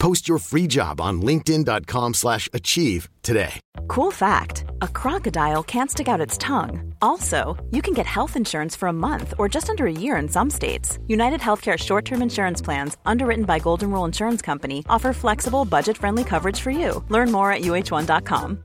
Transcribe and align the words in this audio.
Post 0.00 0.28
your 0.28 0.38
free 0.38 0.66
job 0.66 1.00
on 1.00 1.22
linkedin.com/achieve 1.22 2.14
slash 2.14 2.48
achieve 2.52 3.08
today. 3.22 3.60
Cool 3.88 4.10
fact 4.10 4.64
a 4.82 4.88
crocodile 4.88 5.62
can't 5.62 5.90
stick 5.90 6.08
out 6.08 6.20
its 6.26 6.38
tongue. 6.38 6.94
Also, 7.02 7.56
you 7.70 7.82
can 7.82 7.94
get 7.94 8.06
health 8.06 8.36
insurance 8.36 8.76
for 8.76 8.88
a 8.88 8.92
month 8.92 9.34
or 9.38 9.48
just 9.48 9.68
under 9.70 9.86
a 9.86 9.92
year 9.92 10.16
in 10.16 10.28
some 10.28 10.50
states. 10.50 10.98
United 11.06 11.40
Healthcare 11.40 11.78
short 11.78 12.04
term 12.04 12.22
insurance 12.22 12.62
plans, 12.62 12.96
underwritten 13.04 13.44
by 13.44 13.58
Golden 13.58 13.90
Rule 13.90 14.04
Insurance 14.06 14.42
Company, 14.42 14.84
offer 14.88 15.12
flexible, 15.12 15.64
budget 15.64 15.96
friendly 15.96 16.24
coverage 16.24 16.60
for 16.60 16.70
you. 16.70 17.04
Learn 17.08 17.30
more 17.30 17.52
at 17.52 17.62
uh1.com. 17.62 18.64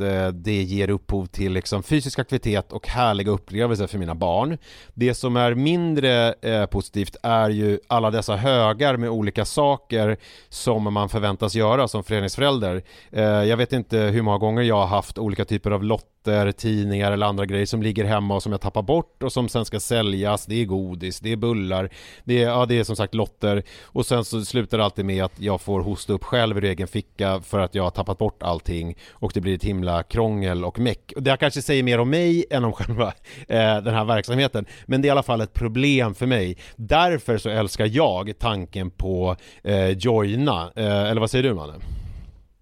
eh, 0.00 0.28
det 0.28 0.62
ger 0.62 0.90
upphov 0.90 1.26
till 1.26 1.52
liksom 1.52 1.82
fysisk 1.82 2.18
aktivitet 2.18 2.72
och 2.72 2.88
härliga 2.88 3.30
upplevelser 3.30 3.86
för 3.86 3.98
mina 3.98 4.14
barn. 4.14 4.58
Det 4.94 5.14
som 5.14 5.36
är 5.36 5.54
mindre 5.54 6.34
eh, 6.42 6.66
positivt 6.66 7.16
är 7.22 7.50
ju 7.50 7.78
alla 7.86 8.10
dessa 8.10 8.36
högar 8.36 8.96
med 8.96 9.10
olika 9.10 9.44
saker 9.44 10.16
som 10.48 10.92
man 10.92 11.08
förväntas 11.08 11.54
göra 11.54 11.88
som 11.88 12.04
föreningsförälder. 12.04 12.82
Eh, 13.10 13.22
jag 13.22 13.56
vet 13.56 13.72
inte 13.72 13.98
hur 13.98 14.22
många 14.22 14.38
gånger 14.38 14.62
jag 14.62 14.76
har 14.76 14.86
haft 14.86 15.18
olika 15.18 15.44
typer 15.44 15.70
av 15.70 15.84
lotter, 15.84 16.08
tidningar 16.56 17.12
eller 17.12 17.26
andra 17.26 17.46
grejer 17.46 17.66
som 17.66 17.82
ligger 17.82 18.04
hemma 18.04 18.34
och 18.34 18.42
som 18.42 18.52
jag 18.52 18.60
tappar 18.60 18.82
bort 18.82 19.22
och 19.22 19.32
som 19.32 19.48
sen 19.48 19.64
ska 19.64 19.80
säljas. 19.80 20.46
Det 20.46 20.62
är 20.62 20.64
godis, 20.64 21.20
det 21.20 21.32
är 21.32 21.36
bullar, 21.36 21.90
det 22.24 22.42
är, 22.42 22.48
ja, 22.48 22.66
det 22.66 22.78
är 22.78 22.84
som 22.84 22.96
sagt 22.96 23.14
lotter 23.14 23.62
och 23.82 24.06
sen 24.06 24.24
så 24.24 24.44
slutar 24.44 24.78
det 24.78 24.84
alltid 24.84 25.04
med 25.04 25.24
att 25.24 25.40
jag 25.40 25.60
får 25.60 25.80
hosta 25.80 26.12
upp 26.12 26.24
själv 26.24 26.58
ur 26.58 26.64
egen 26.64 26.88
ficka 26.88 27.40
för 27.40 27.58
att 27.58 27.74
jag 27.74 27.82
har 27.82 27.90
tappat 27.90 28.18
bort 28.18 28.42
allting 28.42 28.96
och 29.10 29.30
det 29.34 29.40
blir 29.40 29.54
ett 29.54 29.64
himla 29.64 30.02
krångel 30.02 30.64
och 30.64 30.78
meck. 30.78 31.12
Det 31.16 31.30
här 31.30 31.36
kanske 31.36 31.62
säger 31.62 31.82
mer 31.82 32.00
om 32.00 32.10
mig 32.10 32.44
än 32.50 32.64
om 32.64 32.72
själva 32.78 33.06
eh, 33.48 33.76
den 33.76 33.94
här 33.94 34.04
verksamheten, 34.04 34.66
men 34.86 35.02
det 35.02 35.06
är 35.06 35.08
i 35.08 35.12
alla 35.12 35.22
fall 35.22 35.40
ett 35.40 35.54
problem 35.54 36.14
för 36.14 36.26
mig. 36.26 36.56
Därför 36.76 37.38
så 37.38 37.48
älskar 37.48 37.86
jag 37.86 38.32
tanken 38.38 38.90
på 38.90 39.36
eh, 39.62 39.88
joina, 39.88 40.72
eh, 40.76 41.10
eller 41.10 41.20
vad 41.20 41.30
säger 41.30 41.42
du 41.42 41.54
Manne? 41.54 41.74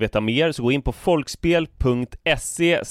veta 0.00 0.20
mer 0.20 0.52
så 0.52 0.62
gå 0.62 0.72
in 0.72 0.82
på 0.82 0.92
folkspel.se 0.92 2.82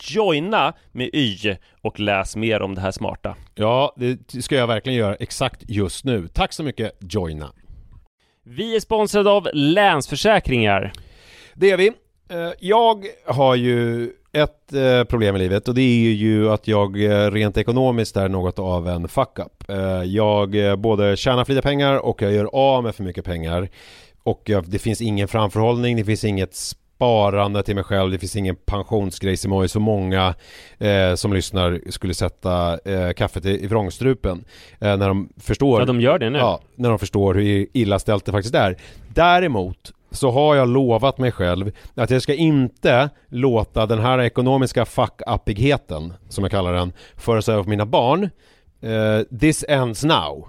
joina 0.00 0.72
med 0.92 1.10
y 1.12 1.56
och 1.82 2.00
läs 2.00 2.36
mer 2.36 2.62
om 2.62 2.74
det 2.74 2.80
här 2.80 2.90
smarta. 2.90 3.36
Ja, 3.54 3.94
det 3.96 4.42
ska 4.42 4.56
jag 4.56 4.66
verkligen 4.66 4.98
göra 4.98 5.14
exakt 5.14 5.62
just 5.68 6.04
nu. 6.04 6.28
Tack 6.28 6.52
så 6.52 6.62
mycket 6.62 6.92
Joina. 7.00 7.52
Vi 8.44 8.76
är 8.76 8.80
sponsrade 8.80 9.30
av 9.30 9.48
Länsförsäkringar. 9.52 10.92
Det 11.54 11.70
är 11.70 11.76
vi. 11.76 11.92
Eh, 12.30 12.52
Jag 12.60 13.06
har 13.26 13.54
ju 13.54 14.10
ett 14.32 14.72
eh, 14.72 15.04
problem 15.04 15.36
i 15.36 15.38
livet 15.38 15.68
och 15.68 15.74
det 15.74 15.80
är 15.80 16.12
ju 16.12 16.50
att 16.50 16.68
jag 16.68 17.04
eh, 17.04 17.30
rent 17.30 17.56
ekonomiskt 17.56 18.16
är 18.16 18.28
något 18.28 18.58
av 18.58 18.88
en 18.88 19.08
fuck-up. 19.08 19.64
Jag 20.04 20.78
både 20.78 21.16
tjänar 21.16 21.44
för 21.44 21.52
lite 21.52 21.62
pengar 21.62 21.96
och 21.96 22.22
jag 22.22 22.32
gör 22.32 22.48
av 22.52 22.82
med 22.84 22.94
för 22.94 23.02
mycket 23.04 23.24
pengar. 23.24 23.68
Och 24.28 24.42
jag, 24.44 24.64
det 24.70 24.78
finns 24.78 25.00
ingen 25.00 25.28
framförhållning, 25.28 25.96
det 25.96 26.04
finns 26.04 26.24
inget 26.24 26.54
sparande 26.54 27.62
till 27.62 27.74
mig 27.74 27.84
själv, 27.84 28.10
det 28.10 28.18
finns 28.18 28.36
ingen 28.36 28.56
pensionsgrej 28.56 29.36
som 29.36 29.52
har 29.52 29.66
så 29.66 29.80
många 29.80 30.34
eh, 30.78 31.14
som 31.14 31.32
lyssnar 31.32 31.90
skulle 31.90 32.14
sätta 32.14 32.78
eh, 32.84 33.12
kaffet 33.12 33.46
i, 33.46 33.64
i 33.64 33.66
vrångstrupen. 33.66 34.44
Eh, 34.80 34.96
när 34.96 35.08
de 35.08 35.28
förstår 35.36 35.80
Ja, 35.80 35.86
de 35.86 36.00
gör 36.00 36.18
det 36.18 36.30
nu. 36.30 36.38
Ja, 36.38 36.60
när 36.76 36.88
de 36.88 36.98
förstår 36.98 37.34
hur 37.34 37.66
illa 37.72 37.98
ställt 37.98 38.24
det 38.24 38.32
faktiskt 38.32 38.54
är. 38.54 38.76
Däremot 39.14 39.92
så 40.10 40.30
har 40.30 40.56
jag 40.56 40.68
lovat 40.68 41.18
mig 41.18 41.32
själv 41.32 41.72
att 41.94 42.10
jag 42.10 42.22
ska 42.22 42.34
inte 42.34 43.10
låta 43.28 43.86
den 43.86 43.98
här 43.98 44.20
ekonomiska 44.20 44.84
fuck-uppigheten, 44.84 46.12
som 46.28 46.44
jag 46.44 46.50
kallar 46.50 46.72
den, 46.72 46.92
föras 47.16 47.48
över 47.48 47.62
på 47.62 47.70
mina 47.70 47.86
barn. 47.86 48.30
Eh, 48.82 49.38
this 49.40 49.64
ends 49.68 50.04
now, 50.04 50.48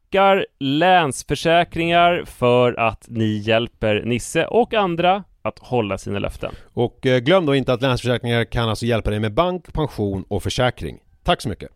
Länsförsäkringar 0.59 2.23
för 2.25 2.79
att 2.79 3.05
ni 3.09 3.37
hjälper 3.37 4.01
Nisse 4.05 4.45
och 4.45 4.73
andra 4.73 5.23
att 5.41 5.59
hålla 5.59 5.97
sina 5.97 6.19
löften. 6.19 6.53
Och 6.73 7.05
eh, 7.05 7.19
glöm 7.19 7.45
då 7.45 7.55
inte 7.55 7.73
att 7.73 7.81
Länsförsäkringar 7.81 8.43
kan 8.43 8.69
alltså 8.69 8.85
hjälpa 8.85 9.09
dig 9.09 9.19
med 9.19 9.33
bank, 9.33 9.73
pension 9.73 10.25
och 10.27 10.43
försäkring. 10.43 10.99
Tack 11.23 11.41
så 11.41 11.49
mycket! 11.49 11.69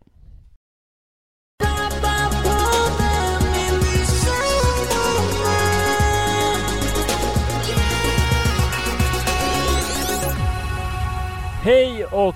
Hej 11.62 12.04
och 12.04 12.34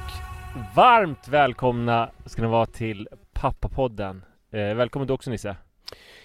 varmt 0.74 1.28
välkomna 1.28 2.10
ska 2.26 2.42
ni 2.42 2.48
vara 2.48 2.66
till 2.66 3.08
Pappapodden. 3.32 4.24
Eh, 4.52 4.74
välkommen 4.74 5.06
du 5.06 5.14
också 5.14 5.30
Nisse. 5.30 5.56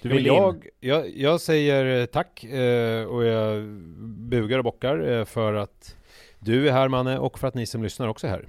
Du 0.02 0.10
Ja, 0.10 0.16
vill 0.16 0.26
jag, 0.26 0.68
jag, 0.80 1.10
jag 1.18 1.42
säger 1.42 2.02
eh, 2.02 2.06
tack 2.06 2.44
eh, 2.44 3.06
och 3.06 3.24
jag 3.26 3.64
bugar 4.04 4.58
och 4.58 4.64
bockar 4.64 5.08
eh, 5.12 5.26
för 5.26 5.54
att 5.54 5.96
du 6.40 6.68
är 6.68 6.72
här 6.72 6.88
Manne 6.88 7.18
och 7.20 7.40
för 7.40 7.48
att 7.48 7.54
ni 7.56 7.66
som 7.66 7.84
lyssnar 7.84 8.08
också 8.08 8.28
är 8.28 8.32
här. 8.32 8.46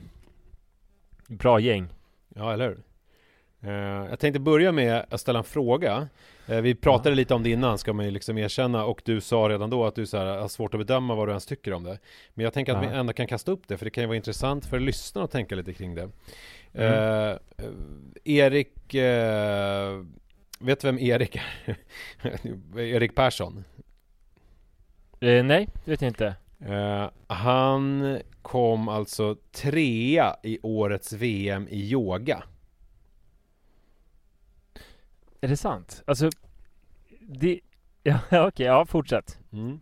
Bra 1.29 1.61
gäng. 1.61 1.89
Ja, 2.35 2.53
eller 2.53 2.69
hur? 2.69 2.79
Eh, 3.71 4.09
jag 4.11 4.19
tänkte 4.19 4.41
börja 4.41 4.73
med 4.73 5.05
att 5.11 5.21
ställa 5.21 5.39
en 5.39 5.45
fråga. 5.45 6.09
Vi 6.63 6.75
pratade 6.75 7.15
lite 7.17 7.35
om 7.35 7.43
det 7.43 7.51
innan, 7.51 7.79
ska 7.79 7.93
man 7.93 8.05
ju 8.05 8.11
liksom 8.11 8.39
erkänna, 8.39 8.85
och 8.85 9.03
du 9.05 9.21
sa 9.21 9.37
redan 9.37 9.71
då 9.71 9.85
att 9.85 9.95
du 9.95 10.07
så 10.07 10.17
här, 10.17 10.27
har 10.39 10.49
svårt 10.49 10.75
att 10.75 10.81
bedöma 10.81 11.15
vad 11.15 11.29
du 11.29 11.31
ens 11.31 11.47
tycker 11.47 11.73
om 11.73 11.85
det. 11.85 11.99
Men 12.35 12.45
jag 12.45 12.53
tänker 12.53 12.75
att 12.75 12.85
Ja. 12.85 12.91
vi 12.91 12.97
ändå 12.97 13.13
kan 13.13 13.27
kasta 13.27 13.53
upp 13.53 13.69
det, 13.69 13.77
för 13.77 13.85
det 13.85 13.91
kan 13.91 14.03
ju 14.03 14.07
vara 14.09 14.17
intressant 14.17 14.67
för 14.67 14.81
lyssnarna 14.81 15.25
att 15.25 15.31
tänka 15.31 15.55
lite 15.55 15.73
kring 15.73 15.95
det. 15.95 16.09
Mm. 16.75 17.39
Erik, 18.25 18.95
vet 20.59 20.81
du 20.81 20.89
vem 20.89 20.99
Erik 20.99 21.37
är? 21.37 21.77
Erik 22.79 23.15
Persson? 23.15 23.65
Eh, 25.21 25.45
nej, 25.45 25.69
det 25.85 25.91
vet 25.91 26.03
jag 26.03 26.11
inte. 26.11 26.35
Eh, 26.61 27.11
han 27.27 28.19
kom 28.43 28.89
alltså 28.89 29.37
trea 29.53 30.37
i 30.43 30.59
årets 30.63 31.13
VM 31.13 31.69
i 31.69 31.91
yoga. 31.91 32.43
Är 35.41 35.49
det 35.49 35.57
sant? 35.57 36.03
Alltså, 36.07 36.31
det... 37.21 37.61
Ja, 38.03 38.19
okej, 38.29 38.47
okay, 38.47 38.67
ja, 38.67 38.87
fortsätt. 38.87 39.39
Mm. 39.53 39.81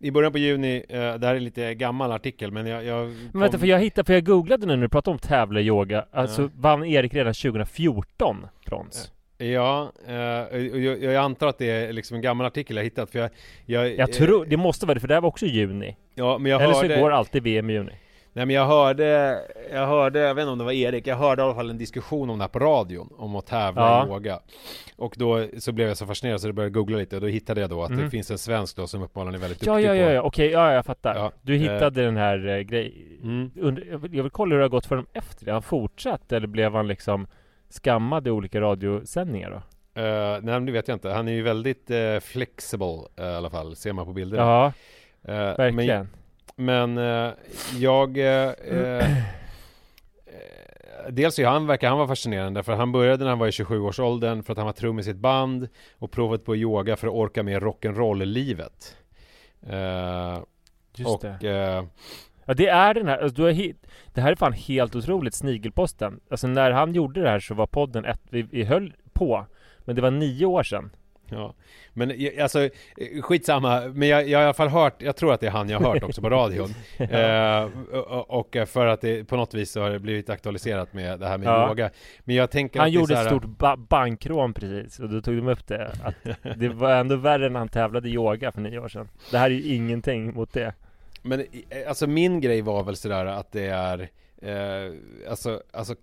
I 0.00 0.10
början 0.10 0.32
på 0.32 0.38
juni, 0.38 0.84
eh, 0.88 1.14
det 1.14 1.26
här 1.26 1.34
är 1.34 1.40
lite 1.40 1.74
gammal 1.74 2.12
artikel 2.12 2.50
men 2.50 2.66
jag... 2.66 2.84
jag 2.84 3.06
kom... 3.06 3.30
Men 3.32 3.40
vänta, 3.40 3.58
för 3.58 3.66
jag 3.66 3.80
hittade, 3.80 4.06
för 4.06 4.14
jag 4.14 4.24
googlade 4.24 4.66
nu 4.66 4.76
när 4.76 4.82
du 4.82 4.88
pratade 4.88 5.12
om 5.12 5.18
tävla 5.18 5.60
yoga, 5.60 6.06
alltså 6.10 6.42
ja. 6.42 6.48
vann 6.54 6.84
Erik 6.84 7.14
redan 7.14 7.34
2014 7.34 8.46
brons? 8.66 9.12
Ja, 9.38 9.92
eh, 10.08 10.14
jag, 10.14 11.02
jag, 11.02 11.16
antar 11.16 11.46
att 11.46 11.58
det 11.58 11.70
är 11.70 11.92
liksom 11.92 12.14
en 12.14 12.20
gammal 12.20 12.46
artikel 12.46 12.76
jag 12.76 12.84
hittat 12.84 13.10
för 13.10 13.18
jag... 13.18 13.30
Jag, 13.66 13.96
jag 13.96 14.12
tror, 14.12 14.44
det 14.44 14.56
måste 14.56 14.86
vara 14.86 14.94
det, 14.94 15.00
för 15.00 15.08
det 15.08 15.14
här 15.14 15.20
var 15.20 15.28
också 15.28 15.46
i 15.46 15.48
juni. 15.48 15.96
Ja, 16.14 16.38
men 16.38 16.52
jag 16.52 16.62
Eller 16.62 16.74
hörde... 16.74 16.94
så 16.94 17.00
går 17.00 17.10
alltid 17.10 17.42
VM 17.42 17.70
i 17.70 17.72
juni. 17.72 17.92
Nej 18.36 18.46
men 18.46 18.56
jag 18.56 18.66
hörde, 18.66 19.38
jag 19.72 19.86
hörde, 19.86 20.18
jag 20.18 20.34
vet 20.34 20.42
inte 20.42 20.50
om 20.50 20.58
det 20.58 20.64
var 20.64 20.72
Erik, 20.72 21.06
jag 21.06 21.16
hörde 21.16 21.42
i 21.42 21.44
alla 21.44 21.54
fall 21.54 21.70
en 21.70 21.78
diskussion 21.78 22.30
om 22.30 22.38
det 22.38 22.44
här 22.44 22.48
på 22.48 22.58
radion, 22.58 23.08
om 23.16 23.36
att 23.36 23.46
tävla 23.46 23.82
ja. 23.82 24.06
i 24.06 24.08
yoga. 24.08 24.40
Och 24.96 25.14
då 25.18 25.46
så 25.58 25.72
blev 25.72 25.88
jag 25.88 25.96
så 25.96 26.06
fascinerad 26.06 26.40
så 26.40 26.48
jag 26.48 26.54
började 26.54 26.72
googla 26.72 26.98
lite 26.98 27.16
och 27.16 27.22
då 27.22 27.28
hittade 27.28 27.60
jag 27.60 27.70
då 27.70 27.82
att 27.82 27.90
mm. 27.90 28.04
det 28.04 28.10
finns 28.10 28.30
en 28.30 28.38
svensk 28.38 28.76
då 28.76 28.86
som 28.86 29.02
uppenbarligen 29.02 29.34
är 29.34 29.38
väldigt 29.38 29.66
ja, 29.66 29.74
duktig 29.74 29.88
ja, 29.88 29.94
ja, 29.94 30.10
ja, 30.10 30.20
på 30.20 30.26
okej, 30.26 30.50
ja, 30.50 30.72
jag 30.72 30.86
fattar. 30.86 31.14
Ja. 31.14 31.32
Du 31.42 31.54
eh. 31.54 31.60
hittade 31.60 32.00
eh. 32.00 32.06
den 32.06 32.16
här 32.16 32.48
eh, 32.48 32.60
grejen. 32.60 32.92
Mm. 33.22 33.50
Jag, 33.90 33.98
vill, 33.98 34.14
jag 34.14 34.22
vill 34.22 34.32
kolla 34.32 34.52
hur 34.52 34.58
det 34.58 34.64
har 34.64 34.70
gått 34.70 34.86
för 34.86 34.96
dem 34.96 35.06
efter 35.12 35.44
det. 35.44 35.50
Har 35.50 35.56
han 35.56 35.62
fortsatt 35.62 36.32
eller 36.32 36.46
blev 36.46 36.74
han 36.74 36.88
liksom 36.88 37.26
skammad 37.68 38.26
i 38.26 38.30
olika 38.30 38.60
radiosändningar 38.60 39.50
då? 39.50 39.56
Uh, 40.02 40.38
nej 40.42 40.60
det 40.60 40.72
vet 40.72 40.88
jag 40.88 40.94
inte. 40.94 41.10
Han 41.10 41.28
är 41.28 41.32
ju 41.32 41.42
väldigt 41.42 41.90
uh, 41.90 42.20
flexible 42.20 43.00
uh, 43.20 43.26
i 43.26 43.34
alla 43.34 43.50
fall, 43.50 43.76
ser 43.76 43.92
man 43.92 44.06
på 44.06 44.12
bilderna. 44.12 44.42
Ja, 44.42 44.72
verkligen. 45.56 46.08
Men, 46.56 46.94
men 46.94 47.32
jag... 47.76 48.18
Dels 51.10 51.38
är 51.38 51.46
han, 51.46 51.66
verkar 51.66 51.88
han 51.88 51.98
vara 51.98 52.08
fascinerande 52.08 52.62
för 52.62 52.72
han 52.72 52.92
började 52.92 53.24
när 53.24 53.30
han 53.30 53.38
var 53.38 53.46
i 53.46 53.50
27-årsåldern 53.50 54.42
för 54.42 54.52
att 54.52 54.56
han 54.56 54.66
var 54.66 54.72
trummis 54.72 55.06
i 55.06 55.10
sitt 55.10 55.16
band 55.16 55.68
och 55.98 56.10
provat 56.10 56.44
på 56.44 56.56
yoga 56.56 56.96
för 56.96 57.06
att 57.06 57.12
orka 57.12 57.42
med 57.42 57.62
rock'n'roll-livet. 57.62 58.96
Uh, 59.70 60.44
Just 60.96 61.10
och, 61.10 61.24
det. 61.40 61.86
Ja 62.46 62.54
det 62.54 62.68
är 62.68 62.94
den 62.94 63.08
här, 63.08 63.18
alltså, 63.18 63.36
du 63.36 63.42
har 63.42 63.72
det 64.14 64.20
här 64.20 64.32
är 64.32 64.36
fan 64.36 64.52
helt 64.52 64.96
otroligt 64.96 65.34
Snigelposten. 65.34 66.20
Alltså 66.30 66.46
när 66.46 66.70
han 66.70 66.94
gjorde 66.94 67.22
det 67.22 67.30
här 67.30 67.40
så 67.40 67.54
var 67.54 67.66
podden 67.66 68.04
ett, 68.04 68.20
vi, 68.30 68.42
vi 68.42 68.64
höll 68.64 68.92
på. 69.12 69.46
Men 69.84 69.96
det 69.96 70.02
var 70.02 70.10
nio 70.10 70.46
år 70.46 70.62
sedan. 70.62 70.90
Ja, 71.30 71.54
men 71.92 72.12
alltså 72.40 72.68
skitsamma, 73.22 73.80
men 73.80 74.08
jag, 74.08 74.28
jag 74.28 74.38
har 74.38 74.42
i 74.42 74.44
alla 74.44 74.54
fall 74.54 74.68
hört, 74.68 75.02
jag 75.02 75.16
tror 75.16 75.32
att 75.32 75.40
det 75.40 75.46
är 75.46 75.50
han 75.50 75.68
jag 75.68 75.80
har 75.80 75.92
hört 75.92 76.02
också 76.02 76.20
på 76.20 76.30
radion. 76.30 76.68
ja. 76.96 77.04
eh, 77.04 77.70
och, 78.08 78.56
för 78.66 78.86
att 78.86 79.00
det 79.00 79.24
på 79.24 79.36
något 79.36 79.54
vis 79.54 79.70
så 79.70 79.82
har 79.82 79.90
det 79.90 79.98
blivit 79.98 80.30
aktualiserat 80.30 80.92
med 80.92 81.20
det 81.20 81.26
här 81.26 81.38
med 81.38 81.46
ja. 81.46 81.68
yoga. 81.68 81.90
Men 82.20 82.36
jag 82.36 82.50
tänker 82.50 82.80
Han 82.80 82.90
gjorde 82.90 83.14
ett 83.14 83.26
stort 83.26 83.44
ba 83.44 83.76
bankrån 83.76 84.54
precis 84.54 85.00
och 85.00 85.08
då 85.08 85.20
tog 85.20 85.36
de 85.36 85.48
upp 85.48 85.66
det. 85.66 85.92
Att 86.02 86.14
det 86.56 86.68
var 86.68 86.92
ändå 86.92 87.16
värre 87.16 87.48
när 87.48 87.58
han 87.58 87.68
tävlade 87.68 88.08
i 88.08 88.12
yoga 88.12 88.52
för 88.52 88.60
nio 88.60 88.78
år 88.78 88.88
sedan. 88.88 89.08
Det 89.30 89.38
här 89.38 89.50
är 89.50 89.54
ju 89.54 89.74
ingenting 89.74 90.34
mot 90.34 90.52
det. 90.52 90.74
Men 91.26 91.44
alltså 91.88 92.06
min 92.06 92.40
grej 92.40 92.62
var 92.62 92.82
väl 92.82 92.96
sådär 92.96 93.26
att 93.26 93.52
det 93.52 93.66
är 93.66 94.08
eh, 94.42 94.92
alltså, 95.30 95.62
alltså 95.72 95.94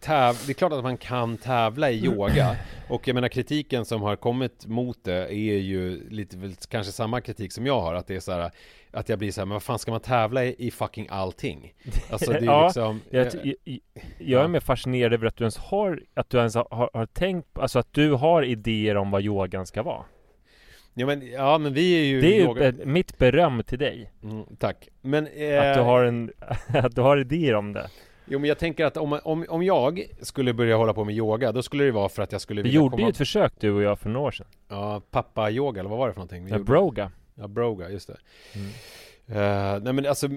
täv 0.00 0.36
det 0.46 0.52
är 0.52 0.54
klart 0.54 0.72
att 0.72 0.82
man 0.82 0.96
kan 0.96 1.36
tävla 1.36 1.90
i 1.90 2.04
yoga. 2.04 2.56
Och 2.88 3.08
jag 3.08 3.14
menar 3.14 3.28
kritiken 3.28 3.84
som 3.84 4.02
har 4.02 4.16
kommit 4.16 4.66
mot 4.66 5.04
det 5.04 5.34
är 5.34 5.58
ju 5.58 6.08
lite 6.10 6.36
väl 6.36 6.54
kanske 6.68 6.92
samma 6.92 7.20
kritik 7.20 7.52
som 7.52 7.66
jag 7.66 7.80
har 7.80 7.94
Att 7.94 8.06
det 8.06 8.16
är 8.16 8.20
så 8.20 8.32
här 8.32 8.50
Att 8.90 9.08
jag 9.08 9.18
blir 9.18 9.32
så 9.32 9.40
här, 9.40 9.46
men 9.46 9.52
vad 9.52 9.62
fan 9.62 9.78
ska 9.78 9.90
man 9.90 10.00
tävla 10.00 10.44
i, 10.44 10.54
i 10.58 10.70
fucking 10.70 11.06
allting? 11.10 11.74
Alltså 12.10 12.32
det 12.32 12.38
är 12.38 12.42
ja, 12.44 12.66
liksom 12.66 13.00
jag, 13.10 13.26
jag, 13.34 13.78
jag, 14.18 14.44
är 14.44 14.48
mer 14.48 14.60
fascinerad 14.60 15.12
över 15.12 15.26
att 15.26 15.36
du 15.36 15.44
ens 15.44 15.56
har 15.56 16.02
Att 16.14 16.30
du 16.30 16.38
ens 16.38 16.54
har, 16.54 16.90
har 16.92 17.06
tänkt 17.06 17.58
Alltså 17.58 17.78
att 17.78 17.92
du 17.92 18.12
har 18.12 18.42
idéer 18.42 18.96
om 18.96 19.10
vad 19.10 19.22
yogan 19.22 19.66
ska 19.66 19.82
vara 19.82 20.04
Ja 20.98 21.06
men, 21.06 21.30
ja 21.30 21.58
men 21.58 21.72
vi 21.72 22.00
är 22.00 22.04
ju 22.04 22.20
Det 22.20 22.26
är 22.26 22.34
ju 22.34 22.42
yoga... 22.42 22.72
mitt 22.84 23.18
beröm 23.18 23.62
till 23.62 23.78
dig. 23.78 24.10
Mm, 24.22 24.44
Tack. 24.58 24.88
Men 25.02 25.26
eh... 25.26 25.70
Att 25.70 25.74
du 25.76 25.80
har 25.80 26.04
en 26.04 26.32
Att 26.68 26.94
du 26.94 27.00
har 27.00 27.16
idéer 27.16 27.54
om 27.54 27.72
det. 27.72 27.88
Jo 28.28 28.38
men 28.38 28.48
jag 28.48 28.58
tänker 28.58 28.84
att 28.84 28.96
om, 28.96 29.20
om, 29.24 29.46
om 29.48 29.62
jag 29.62 30.02
skulle 30.20 30.52
börja 30.54 30.76
hålla 30.76 30.94
på 30.94 31.04
med 31.04 31.14
yoga 31.14 31.52
Då 31.52 31.62
skulle 31.62 31.84
det 31.84 31.90
vara 31.90 32.08
för 32.08 32.22
att 32.22 32.32
jag 32.32 32.40
skulle 32.40 32.62
vilja 32.62 32.70
Vi 32.70 32.76
gjorde 32.84 32.96
komma... 32.96 33.06
ju 33.06 33.10
ett 33.10 33.16
försök 33.16 33.52
du 33.60 33.70
och 33.70 33.82
jag 33.82 33.98
för 33.98 34.08
några 34.10 34.26
år 34.26 34.30
sedan. 34.30 34.46
Ja, 34.68 35.02
pappa-yoga 35.10 35.80
eller 35.80 35.90
vad 35.90 35.98
var 35.98 36.06
det 36.08 36.12
för 36.14 36.20
någonting? 36.20 36.48
ja, 36.48 36.58
broga. 36.58 37.10
Ja, 37.34 37.48
broga, 37.48 37.90
just 37.90 38.08
det. 38.08 38.16
Mm. 38.54 38.68
Uh, 39.30 39.82
nej 39.82 39.92
men 39.92 40.06
alltså, 40.06 40.28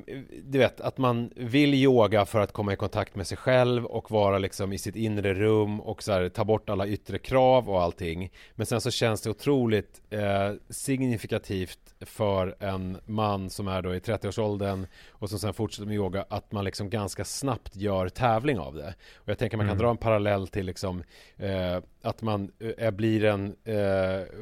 du 0.44 0.60
vet 0.60 0.82
att 0.82 0.98
man 0.98 1.32
vill 1.36 1.74
yoga 1.74 2.26
för 2.26 2.40
att 2.40 2.52
komma 2.52 2.74
i 2.74 2.76
kontakt 2.76 3.16
med 3.16 3.28
sig 3.28 3.38
själv 3.38 3.86
och 3.86 4.12
vara 4.12 4.38
liksom 4.38 4.74
i 4.74 4.78
sitt 4.78 4.96
inre 4.96 5.34
rum 5.34 5.82
och 5.82 6.04
så 6.04 6.12
här, 6.12 6.30
ta 6.30 6.46
bort 6.46 6.70
alla 6.70 6.88
yttre 6.88 7.18
krav 7.18 7.70
och 7.70 7.82
allting. 7.82 8.32
Men 8.56 8.66
sen 8.66 8.82
så 8.82 8.92
känns 8.92 9.22
det 9.22 9.30
otroligt 9.30 10.02
uh, 10.14 10.58
signifikativt 10.70 11.80
för 12.00 12.56
en 12.60 12.98
man 13.06 13.50
som 13.50 13.68
är 13.68 13.82
då 13.82 13.96
i 13.96 14.00
30-årsåldern 14.00 14.88
och 15.10 15.30
som 15.30 15.40
sen 15.40 15.54
fortsätter 15.54 15.88
med 15.88 15.96
yoga 15.96 16.26
att 16.30 16.52
man 16.52 16.66
liksom 16.66 16.90
ganska 16.90 17.26
snabbt 17.26 17.76
gör 17.76 18.10
tävling 18.10 18.60
av 18.60 18.76
det. 18.76 18.94
Och 19.16 19.30
jag 19.30 19.38
tänker 19.38 19.58
man 19.58 19.66
kan 19.66 19.72
mm. 19.72 19.84
dra 19.84 19.90
en 19.90 19.98
parallell 19.98 20.48
till 20.48 20.66
liksom 20.66 21.04
uh, 21.44 21.80
att 22.02 22.22
man 22.22 22.52
blir 22.92 23.24
en 23.24 23.56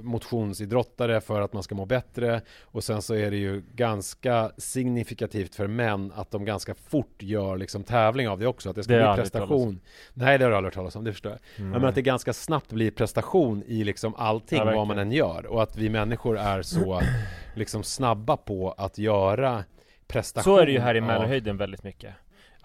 motionsidrottare 0.01 1.21
för 1.21 1.41
att 1.41 1.53
man 1.53 1.63
ska 1.63 1.75
må 1.75 1.85
bättre 1.85 2.41
och 2.63 2.83
sen 2.83 3.01
så 3.01 3.15
är 3.15 3.31
det 3.31 3.37
ju 3.37 3.63
ganska 3.75 4.51
signifikativt 4.57 5.55
för 5.55 5.67
män 5.67 6.11
att 6.15 6.31
de 6.31 6.45
ganska 6.45 6.75
fort 6.75 7.23
gör 7.23 7.57
liksom 7.57 7.83
tävling 7.83 8.29
av 8.29 8.39
det 8.39 8.47
också, 8.47 8.69
att 8.69 8.75
det 8.75 8.83
ska 8.83 8.93
det 8.93 9.13
bli 9.13 9.21
prestation. 9.21 9.79
Nej, 10.13 10.37
det 10.37 10.45
har 10.45 10.51
du 10.51 10.57
aldrig 10.57 10.73
hört 10.73 10.75
talas 10.75 10.95
om, 10.95 11.03
det 11.03 11.11
förstår 11.11 11.31
jag. 11.31 11.65
Mm. 11.65 11.71
Men 11.71 11.89
att 11.89 11.95
det 11.95 12.01
ganska 12.01 12.33
snabbt 12.33 12.71
blir 12.71 12.91
prestation 12.91 13.63
i 13.67 13.83
liksom 13.83 14.15
allting, 14.15 14.57
ja, 14.57 14.65
vad 14.65 14.87
man 14.87 14.99
än 14.99 15.11
gör. 15.11 15.45
Och 15.45 15.63
att 15.63 15.77
vi 15.77 15.89
människor 15.89 16.37
är 16.37 16.61
så 16.61 17.01
liksom 17.55 17.83
snabba 17.83 18.37
på 18.37 18.71
att 18.71 18.97
göra 18.97 19.63
prestation. 20.07 20.55
Så 20.55 20.61
är 20.61 20.65
det 20.65 20.71
ju 20.71 20.79
här 20.79 20.95
i 20.95 21.01
Mälarhöjden 21.01 21.57
väldigt 21.57 21.83
mycket. 21.83 22.13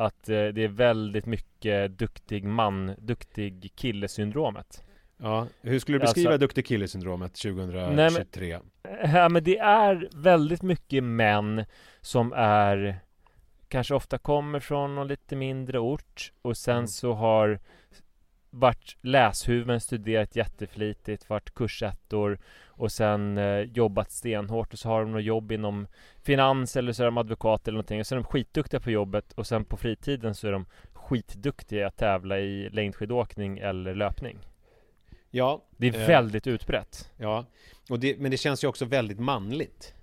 Att 0.02 0.28
eh, 0.28 0.34
det 0.34 0.64
är 0.64 0.68
väldigt 0.68 1.26
mycket 1.26 1.98
duktig 1.98 2.44
man, 2.44 2.94
duktig 2.98 3.72
kille-syndromet. 3.74 4.84
Ja, 5.16 5.46
hur 5.60 5.78
skulle 5.78 5.98
du 5.98 6.00
beskriva 6.00 6.30
alltså, 6.30 6.46
duktig 6.46 6.66
kille-syndromet 6.66 7.34
2023? 7.34 7.86
Nej, 7.94 8.10
men, 8.10 9.12
ja, 9.14 9.28
men 9.28 9.44
det 9.44 9.58
är 9.58 10.08
väldigt 10.14 10.62
mycket 10.62 11.04
män 11.04 11.64
som 12.00 12.32
är 12.36 13.00
kanske 13.68 13.94
ofta 13.94 14.18
kommer 14.18 14.60
från 14.60 14.94
någon 14.94 15.08
lite 15.08 15.36
mindre 15.36 15.78
ort 15.78 16.32
och 16.42 16.56
sen 16.56 16.76
mm. 16.76 16.86
så 16.88 17.12
har 17.12 17.60
varit 18.54 18.96
läshuvuden, 19.00 19.80
studerat 19.80 20.36
jätteflitigt, 20.36 21.30
varit 21.30 21.54
kursettor 21.54 22.38
och 22.66 22.92
sen 22.92 23.38
eh, 23.38 23.60
jobbat 23.60 24.10
stenhårt 24.10 24.72
och 24.72 24.78
så 24.78 24.88
har 24.88 25.00
de 25.00 25.12
något 25.12 25.24
jobb 25.24 25.52
inom 25.52 25.86
finans 26.22 26.76
eller 26.76 26.92
så 26.92 27.02
är 27.02 27.04
de 27.04 27.18
advokat 27.18 27.68
eller 27.68 27.76
någonting 27.76 28.00
och 28.00 28.06
så 28.06 28.14
är 28.14 28.16
de 28.16 28.24
skitduktiga 28.24 28.80
på 28.80 28.90
jobbet 28.90 29.32
och 29.32 29.46
sen 29.46 29.64
på 29.64 29.76
fritiden 29.76 30.34
så 30.34 30.48
är 30.48 30.52
de 30.52 30.66
skitduktiga 30.92 31.86
att 31.86 31.96
tävla 31.96 32.38
i 32.38 32.70
längdskidåkning 32.70 33.58
eller 33.58 33.94
löpning. 33.94 34.38
Ja. 35.30 35.64
Det 35.76 35.88
är 35.88 36.00
eh, 36.00 36.06
väldigt 36.06 36.46
utbrett. 36.46 37.10
Ja, 37.16 37.44
och 37.90 38.00
det, 38.00 38.18
men 38.18 38.30
det 38.30 38.36
känns 38.36 38.64
ju 38.64 38.68
också 38.68 38.84
väldigt 38.84 39.18
manligt. 39.20 39.94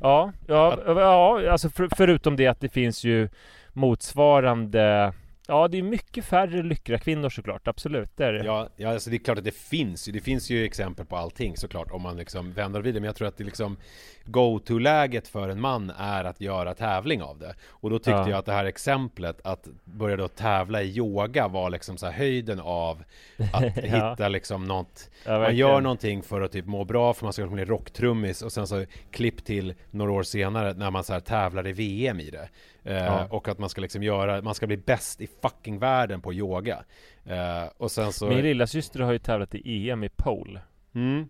Ja, 0.00 0.32
ja, 0.48 0.72
att... 0.72 0.96
ja 0.96 1.50
alltså 1.50 1.70
för, 1.70 1.88
förutom 1.96 2.36
det 2.36 2.46
att 2.46 2.60
det 2.60 2.68
finns 2.68 3.04
ju 3.04 3.28
motsvarande 3.72 5.12
Ja, 5.48 5.68
det 5.68 5.78
är 5.78 5.82
mycket 5.82 6.24
färre 6.24 6.62
lyckliga 6.62 6.98
kvinnor 6.98 7.28
såklart, 7.28 7.68
absolut, 7.68 8.16
det 8.16 8.24
är 8.24 8.32
det. 8.32 8.44
Ja, 8.44 8.68
ja 8.76 8.92
alltså 8.92 9.10
det 9.10 9.16
är 9.16 9.18
klart 9.18 9.38
att 9.38 9.44
det 9.44 9.54
finns 9.54 10.08
ju, 10.08 10.12
det 10.12 10.20
finns 10.20 10.50
ju 10.50 10.64
exempel 10.64 11.06
på 11.06 11.16
allting 11.16 11.56
såklart 11.56 11.90
om 11.90 12.02
man 12.02 12.16
liksom 12.16 12.52
vänder 12.52 12.80
vid 12.80 12.94
det, 12.94 13.00
men 13.00 13.06
jag 13.06 13.16
tror 13.16 13.28
att 13.28 13.36
det 13.36 13.44
liksom 13.44 13.76
go-to-läget 14.24 15.28
för 15.28 15.48
en 15.48 15.60
man 15.60 15.90
är 15.98 16.24
att 16.24 16.40
göra 16.40 16.74
tävling 16.74 17.22
av 17.22 17.38
det. 17.38 17.54
Och 17.68 17.90
då 17.90 17.98
tyckte 17.98 18.10
ja. 18.10 18.30
jag 18.30 18.38
att 18.38 18.46
det 18.46 18.52
här 18.52 18.64
exemplet 18.64 19.40
att 19.44 19.68
börja 19.84 20.16
då 20.16 20.28
tävla 20.28 20.82
i 20.82 20.96
yoga 20.96 21.48
var 21.48 21.70
liksom 21.70 21.96
så 21.96 22.06
höjden 22.06 22.60
av 22.60 23.04
att 23.52 23.62
ja. 23.76 24.10
hitta 24.10 24.28
liksom 24.28 24.64
något, 24.64 25.10
ja, 25.24 25.38
man 25.38 25.56
gör 25.56 25.80
någonting 25.80 26.22
för 26.22 26.40
att 26.40 26.52
typ 26.52 26.66
må 26.66 26.84
bra 26.84 27.14
för 27.14 27.24
man 27.24 27.32
ska 27.32 27.46
bli 27.46 27.64
rocktrummis 27.64 28.42
och 28.42 28.52
sen 28.52 28.66
så 28.66 28.84
klipp 29.10 29.44
till 29.44 29.74
några 29.90 30.12
år 30.12 30.22
senare 30.22 30.74
när 30.74 30.90
man 30.90 31.04
så 31.04 31.12
här 31.12 31.20
tävlar 31.20 31.66
i 31.66 31.72
VM 31.72 32.20
i 32.20 32.30
det. 32.30 32.48
Eh, 32.86 32.96
ja. 32.96 33.26
Och 33.30 33.48
att 33.48 33.58
man 33.58 33.68
ska 33.68 33.80
liksom 33.80 34.02
göra, 34.02 34.42
man 34.42 34.54
ska 34.54 34.66
bli 34.66 34.76
bäst 34.76 35.20
i 35.20 35.28
fucking 35.42 35.78
världen 35.78 36.20
på 36.20 36.32
yoga. 36.34 36.84
Eh, 37.24 37.64
och 37.76 37.90
sen 37.90 38.12
så... 38.12 38.28
Min 38.28 38.42
lilla 38.42 38.66
syster 38.66 39.00
har 39.00 39.12
ju 39.12 39.18
tävlat 39.18 39.54
i 39.54 39.90
EM 39.90 40.04
i 40.04 40.08
pole. 40.08 40.60
Mm. 40.94 41.28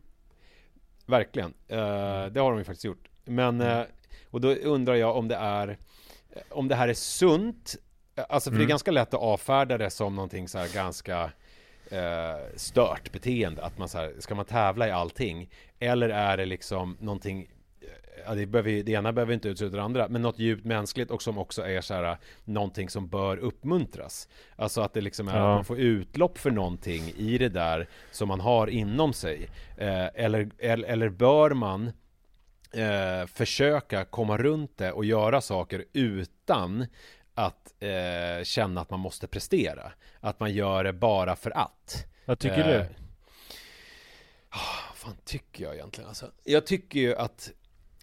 Verkligen. 1.06 1.54
Eh, 1.68 2.26
det 2.26 2.40
har 2.40 2.50
de 2.50 2.58
ju 2.58 2.64
faktiskt 2.64 2.84
gjort. 2.84 3.08
Men, 3.24 3.60
mm. 3.60 3.78
eh, 3.78 3.84
och 4.30 4.40
då 4.40 4.54
undrar 4.54 4.94
jag 4.94 5.16
om 5.16 5.28
det 5.28 5.36
är, 5.36 5.78
om 6.50 6.68
det 6.68 6.74
här 6.74 6.88
är 6.88 6.94
sunt. 6.94 7.76
Alltså 8.28 8.50
för 8.50 8.54
mm. 8.54 8.58
det 8.58 8.62
är 8.62 8.64
mm. 8.64 8.68
ganska 8.68 8.90
lätt 8.90 9.14
att 9.14 9.20
avfärda 9.20 9.78
det 9.78 9.90
som 9.90 10.14
någonting 10.14 10.48
så 10.48 10.58
här 10.58 10.74
ganska 10.74 11.30
eh, 11.90 12.56
stört 12.56 13.12
beteende. 13.12 13.64
Att 13.64 13.78
man 13.78 13.88
så 13.88 13.98
här, 13.98 14.12
ska 14.18 14.34
man 14.34 14.44
tävla 14.44 14.88
i 14.88 14.90
allting? 14.90 15.50
Eller 15.78 16.08
är 16.08 16.36
det 16.36 16.46
liksom 16.46 16.96
någonting 17.00 17.48
ja, 18.26 18.34
det, 18.34 18.46
behöver, 18.46 18.82
det 18.82 18.92
ena 18.92 19.12
behöver 19.12 19.34
inte 19.34 19.48
utesluta 19.48 19.76
det 19.76 19.82
andra, 19.82 20.08
men 20.08 20.22
något 20.22 20.38
djupt 20.38 20.64
mänskligt 20.64 21.10
och 21.10 21.22
som 21.22 21.38
också 21.38 21.62
är 21.62 21.80
så 21.80 21.94
här, 21.94 22.16
någonting 22.44 22.88
som 22.88 23.08
bör 23.08 23.36
uppmuntras. 23.36 24.28
Alltså 24.56 24.80
att 24.80 24.92
det 24.92 25.00
liksom 25.00 25.28
är 25.28 25.36
ja. 25.36 25.50
att 25.50 25.56
man 25.56 25.64
får 25.64 25.78
utlopp 25.78 26.38
för 26.38 26.50
någonting 26.50 27.12
i 27.16 27.38
det 27.38 27.48
där 27.48 27.88
som 28.10 28.28
man 28.28 28.40
har 28.40 28.66
inom 28.66 29.12
sig. 29.12 29.50
Eh, 29.76 30.06
eller, 30.14 30.50
eller, 30.58 30.88
eller 30.88 31.08
bör 31.08 31.50
man 31.50 31.92
eh, 32.72 33.26
försöka 33.26 34.04
komma 34.04 34.36
runt 34.36 34.78
det 34.78 34.92
och 34.92 35.04
göra 35.04 35.40
saker 35.40 35.84
utan 35.92 36.86
att 37.34 37.74
eh, 37.80 38.44
känna 38.44 38.80
att 38.80 38.90
man 38.90 39.00
måste 39.00 39.26
prestera. 39.26 39.92
Att 40.20 40.40
man 40.40 40.52
gör 40.52 40.84
det 40.84 40.92
bara 40.92 41.36
för 41.36 41.50
att. 41.56 42.06
Vad 42.24 42.38
tycker 42.38 42.64
du? 42.64 42.74
Eh, 42.74 42.86
ah, 44.50 44.88
vad 44.88 44.96
fan 44.96 45.16
tycker 45.24 45.64
jag 45.64 45.74
egentligen 45.74 46.08
alltså? 46.08 46.30
Jag 46.44 46.66
tycker 46.66 47.00
ju 47.00 47.16
att 47.16 47.52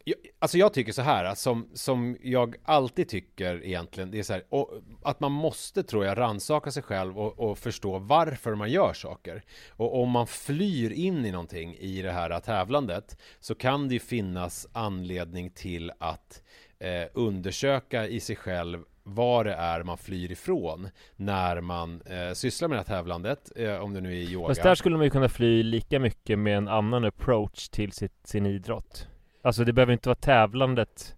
jag, 0.03 0.15
Alltså 0.43 0.57
jag 0.57 0.73
tycker 0.73 0.91
så 0.91 1.01
här, 1.01 1.35
som, 1.35 1.69
som 1.73 2.17
jag 2.21 2.55
alltid 2.63 3.07
tycker 3.09 3.65
egentligen, 3.65 4.11
det 4.11 4.19
är 4.19 4.23
så 4.23 4.33
här, 4.33 4.43
och, 4.49 4.69
att 5.03 5.19
man 5.19 5.31
måste 5.31 5.83
tror 5.83 6.05
jag 6.05 6.17
ransaka 6.17 6.71
sig 6.71 6.83
själv 6.83 7.19
och, 7.19 7.39
och, 7.39 7.57
förstå 7.57 7.99
varför 7.99 8.55
man 8.55 8.69
gör 8.71 8.93
saker. 8.93 9.43
Och 9.69 10.01
om 10.01 10.09
man 10.09 10.27
flyr 10.27 10.91
in 10.91 11.25
i 11.25 11.31
någonting 11.31 11.75
i 11.75 12.01
det 12.01 12.11
här 12.11 12.39
tävlandet 12.39 13.17
så 13.39 13.55
kan 13.55 13.87
det 13.87 13.93
ju 13.93 13.99
finnas 13.99 14.67
anledning 14.73 15.49
till 15.49 15.91
att 15.97 16.43
eh, 16.79 17.07
undersöka 17.13 18.07
i 18.07 18.19
sig 18.19 18.35
själv 18.35 18.83
vad 19.03 19.45
det 19.45 19.53
är 19.53 19.83
man 19.83 19.97
flyr 19.97 20.31
ifrån 20.31 20.89
när 21.15 21.61
man 21.61 22.01
eh, 22.01 22.33
sysslar 22.33 22.67
med 22.67 22.77
det 22.77 22.79
här 22.79 22.97
tävlandet, 22.97 23.51
eh, 23.55 23.75
om 23.75 23.93
det 23.93 24.01
nu 24.01 24.09
är 24.09 24.31
yoga. 24.31 24.47
Fast 24.47 24.63
där 24.63 24.75
skulle 24.75 24.97
man 24.97 25.03
ju 25.03 25.09
kunna 25.09 25.29
fly 25.29 25.63
lika 25.63 25.99
mycket 25.99 26.39
med 26.39 26.57
en 26.57 26.67
annan 26.67 27.05
approach 27.05 27.69
till 27.69 27.91
sitt, 27.91 28.27
sin 28.27 28.45
idrott. 28.45 29.07
Alltså 29.45 29.63
det 29.63 29.73
behöver 29.73 29.93
inte 29.93 30.09
vara 30.09 30.15
tävlandet 30.15 31.15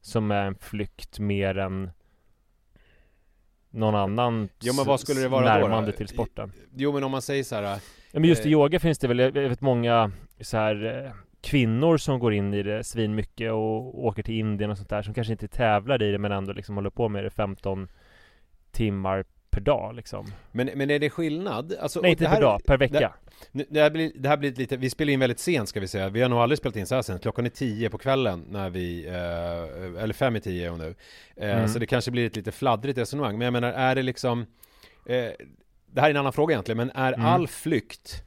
som 0.00 0.30
är 0.30 0.46
en 0.46 0.54
flykt 0.54 1.18
mer 1.18 1.58
än 1.58 1.90
någon 3.70 3.94
annan 3.94 4.48
jo, 4.60 4.74
men 4.74 4.84
vad 4.84 5.00
skulle 5.00 5.20
det 5.20 5.28
vara 5.28 5.44
närmande 5.44 5.90
då, 5.90 5.96
till 5.96 6.08
sporten. 6.08 6.52
Jo 6.76 6.92
men 6.92 7.04
om 7.04 7.10
man 7.10 7.22
säger 7.22 7.44
så 7.44 7.54
här. 7.54 7.62
Ja, 7.62 8.20
men 8.20 8.24
just 8.24 8.46
i 8.46 8.48
eh, 8.48 8.52
yoga 8.52 8.80
finns 8.80 8.98
det 8.98 9.08
väl, 9.08 9.18
jag 9.18 9.32
vet 9.32 9.60
många 9.60 10.10
så 10.40 10.56
här 10.56 11.04
eh, 11.06 11.12
kvinnor 11.40 11.96
som 11.96 12.18
går 12.18 12.34
in 12.34 12.54
i 12.54 12.62
det 12.62 12.84
svin 12.84 13.14
mycket 13.14 13.52
och 13.52 14.04
åker 14.04 14.22
till 14.22 14.34
Indien 14.34 14.70
och 14.70 14.76
sånt 14.76 14.90
där 14.90 15.02
som 15.02 15.14
kanske 15.14 15.32
inte 15.32 15.48
tävlar 15.48 16.02
i 16.02 16.12
det 16.12 16.18
men 16.18 16.32
ändå 16.32 16.52
liksom 16.52 16.74
håller 16.74 16.90
på 16.90 17.08
med 17.08 17.24
det 17.24 17.30
15 17.30 17.88
timmar 18.70 19.24
per 19.50 19.60
dag 19.60 19.94
liksom. 19.94 20.26
Men, 20.52 20.70
men 20.74 20.90
är 20.90 20.98
det 20.98 21.10
skillnad? 21.10 21.76
Alltså, 21.80 22.00
Nej, 22.00 22.10
inte 22.10 22.24
per 22.24 22.40
dag, 22.40 22.60
per 22.66 22.78
vecka. 22.78 23.14
Det, 23.52 23.66
det, 23.70 23.80
här 23.80 23.90
blir, 23.90 24.12
det 24.14 24.28
här 24.28 24.36
blir 24.36 24.52
lite, 24.52 24.76
vi 24.76 24.90
spelar 24.90 25.12
in 25.12 25.20
väldigt 25.20 25.38
sent 25.38 25.68
ska 25.68 25.80
vi 25.80 25.88
säga. 25.88 26.08
Vi 26.08 26.22
har 26.22 26.28
nog 26.28 26.38
aldrig 26.38 26.58
spelat 26.58 26.76
in 26.76 26.86
så 26.86 26.94
här 26.94 27.02
sent. 27.02 27.22
Klockan 27.22 27.46
är 27.46 27.50
tio 27.50 27.90
på 27.90 27.98
kvällen 27.98 28.44
när 28.50 28.70
vi, 28.70 29.06
eh, 29.06 30.02
eller 30.02 30.12
fem 30.12 30.36
i 30.36 30.40
tio 30.40 30.76
nu. 30.76 30.94
Eh, 31.36 31.56
mm. 31.56 31.68
Så 31.68 31.78
det 31.78 31.86
kanske 31.86 32.10
blir 32.10 32.26
ett 32.26 32.36
lite 32.36 32.52
fladdrigt 32.52 32.98
resonemang. 32.98 33.38
Men 33.38 33.44
jag 33.44 33.52
menar, 33.52 33.72
är 33.72 33.94
det 33.94 34.02
liksom, 34.02 34.40
eh, 35.06 35.30
det 35.86 36.00
här 36.00 36.06
är 36.06 36.10
en 36.10 36.16
annan 36.16 36.32
fråga 36.32 36.52
egentligen, 36.52 36.76
men 36.76 36.90
är 36.90 37.12
mm. 37.12 37.26
all 37.26 37.48
flykt, 37.48 38.22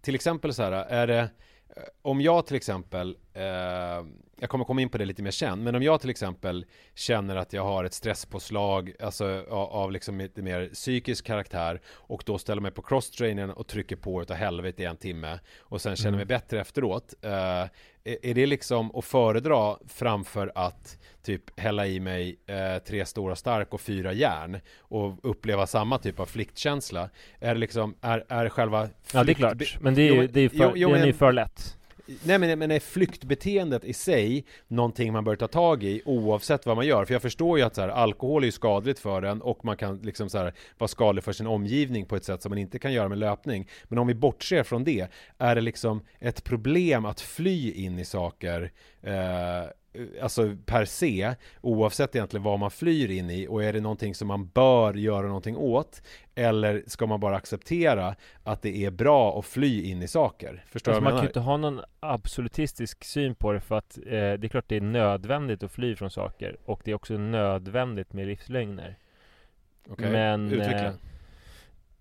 till 0.00 0.14
exempel 0.14 0.54
så 0.54 0.62
här, 0.62 0.72
är 0.72 1.06
det 1.06 1.28
Eh, 1.76 1.82
om 2.02 2.20
jag 2.20 2.46
till 2.46 2.56
exempel, 2.56 3.16
eh, 3.32 4.04
jag 4.40 4.50
kommer 4.50 4.64
komma 4.64 4.80
in 4.80 4.88
på 4.88 4.98
det 4.98 5.04
lite 5.04 5.22
mer 5.22 5.30
sen, 5.30 5.62
men 5.62 5.74
om 5.74 5.82
jag 5.82 6.00
till 6.00 6.10
exempel 6.10 6.64
känner 6.94 7.36
att 7.36 7.52
jag 7.52 7.64
har 7.64 7.84
ett 7.84 7.94
stresspåslag, 7.94 8.92
alltså 9.00 9.44
av, 9.50 9.92
liksom 9.92 10.18
lite 10.18 10.42
mer 10.42 10.68
psykisk 10.72 11.26
karaktär 11.26 11.80
och 11.86 12.22
då 12.26 12.38
ställer 12.38 12.62
mig 12.62 12.70
på 12.70 12.82
crosstrainern 12.82 13.50
och 13.50 13.66
trycker 13.66 13.96
på 13.96 14.22
utav 14.22 14.36
helvete 14.36 14.82
i 14.82 14.86
en 14.86 14.96
timme 14.96 15.38
och 15.58 15.80
sen 15.80 15.96
känner 15.96 16.08
mm. 16.08 16.16
mig 16.16 16.26
bättre 16.26 16.60
efteråt. 16.60 17.14
Eh, 17.22 17.30
är 18.04 18.34
det 18.34 18.46
liksom 18.46 18.96
att 18.96 19.04
föredra 19.04 19.76
framför 19.88 20.52
att 20.54 20.98
typ 21.22 21.60
hälla 21.60 21.86
i 21.86 22.00
mig 22.00 22.38
eh, 22.46 22.82
tre 22.86 23.06
stora 23.06 23.36
stark 23.36 23.74
och 23.74 23.80
fyra 23.80 24.12
järn 24.12 24.60
och 24.78 25.18
uppleva 25.22 25.66
samma 25.66 25.98
typ 25.98 26.20
av 26.20 26.26
flyktkänsla? 26.26 27.10
Är 27.40 27.54
det 27.54 27.60
liksom, 27.60 27.94
är, 28.00 28.24
är 28.28 28.48
själva 28.48 28.82
flykt... 28.82 29.14
Ja 29.14 29.24
det 29.24 29.32
är 29.32 29.34
klart, 29.34 29.80
men 29.80 29.94
det 29.94 30.02
är 30.02 30.14
ju, 30.14 30.26
det 30.26 30.40
är 30.40 30.48
för, 30.48 30.56
jo, 30.58 30.72
jo, 30.74 30.90
är 30.90 31.12
för 31.12 31.32
lätt 31.32 31.76
Nej 32.06 32.38
men, 32.38 32.58
men 32.58 32.70
är 32.70 32.80
flyktbeteendet 32.80 33.84
i 33.84 33.92
sig 33.92 34.44
någonting 34.68 35.12
man 35.12 35.24
bör 35.24 35.36
ta 35.36 35.48
tag 35.48 35.84
i 35.84 36.02
oavsett 36.04 36.66
vad 36.66 36.76
man 36.76 36.86
gör? 36.86 37.04
För 37.04 37.14
jag 37.14 37.22
förstår 37.22 37.58
ju 37.58 37.64
att 37.64 37.74
så 37.74 37.80
här, 37.80 37.88
alkohol 37.88 38.42
är 38.42 38.46
ju 38.46 38.52
skadligt 38.52 38.98
för 38.98 39.22
en 39.22 39.42
och 39.42 39.64
man 39.64 39.76
kan 39.76 39.98
liksom 39.98 40.30
så 40.30 40.38
här, 40.38 40.54
vara 40.78 40.88
skadlig 40.88 41.24
för 41.24 41.32
sin 41.32 41.46
omgivning 41.46 42.06
på 42.06 42.16
ett 42.16 42.24
sätt 42.24 42.42
som 42.42 42.50
man 42.50 42.58
inte 42.58 42.78
kan 42.78 42.92
göra 42.92 43.08
med 43.08 43.18
löpning. 43.18 43.68
Men 43.84 43.98
om 43.98 44.06
vi 44.06 44.14
bortser 44.14 44.62
från 44.62 44.84
det, 44.84 45.08
är 45.38 45.54
det 45.54 45.60
liksom 45.60 46.04
ett 46.18 46.44
problem 46.44 47.04
att 47.04 47.20
fly 47.20 47.72
in 47.72 47.98
i 47.98 48.04
saker 48.04 48.72
eh, 49.02 49.64
alltså 50.22 50.56
per 50.66 50.84
se, 50.84 51.34
oavsett 51.60 52.16
egentligen 52.16 52.44
vad 52.44 52.58
man 52.58 52.70
flyr 52.70 53.10
in 53.10 53.30
i 53.30 53.46
och 53.48 53.64
är 53.64 53.72
det 53.72 53.80
någonting 53.80 54.14
som 54.14 54.28
man 54.28 54.46
bör 54.46 54.94
göra 54.94 55.26
någonting 55.26 55.56
åt 55.56 56.02
eller 56.34 56.82
ska 56.86 57.06
man 57.06 57.20
bara 57.20 57.36
acceptera 57.36 58.14
att 58.44 58.62
det 58.62 58.84
är 58.84 58.90
bra 58.90 59.38
att 59.38 59.46
fly 59.46 59.90
in 59.90 60.02
i 60.02 60.08
saker? 60.08 60.64
Förstår 60.66 60.92
alltså 60.92 61.02
man 61.02 61.12
kan 61.12 61.20
ju 61.20 61.26
inte 61.26 61.40
ha 61.40 61.56
någon 61.56 61.80
absolutistisk 62.00 63.04
syn 63.04 63.34
på 63.34 63.52
det 63.52 63.60
för 63.60 63.78
att 63.78 63.98
eh, 63.98 64.02
det 64.10 64.44
är 64.44 64.48
klart 64.48 64.68
det 64.68 64.76
är 64.76 64.80
nödvändigt 64.80 65.62
att 65.62 65.72
fly 65.72 65.96
från 65.96 66.10
saker 66.10 66.56
och 66.64 66.80
det 66.84 66.90
är 66.90 66.94
också 66.94 67.14
nödvändigt 67.14 68.12
med 68.12 68.26
livslögner. 68.26 68.98
Okej, 69.88 70.08
okay. 70.08 70.40
utveckla. 70.40 70.86
Eh, 70.86 70.94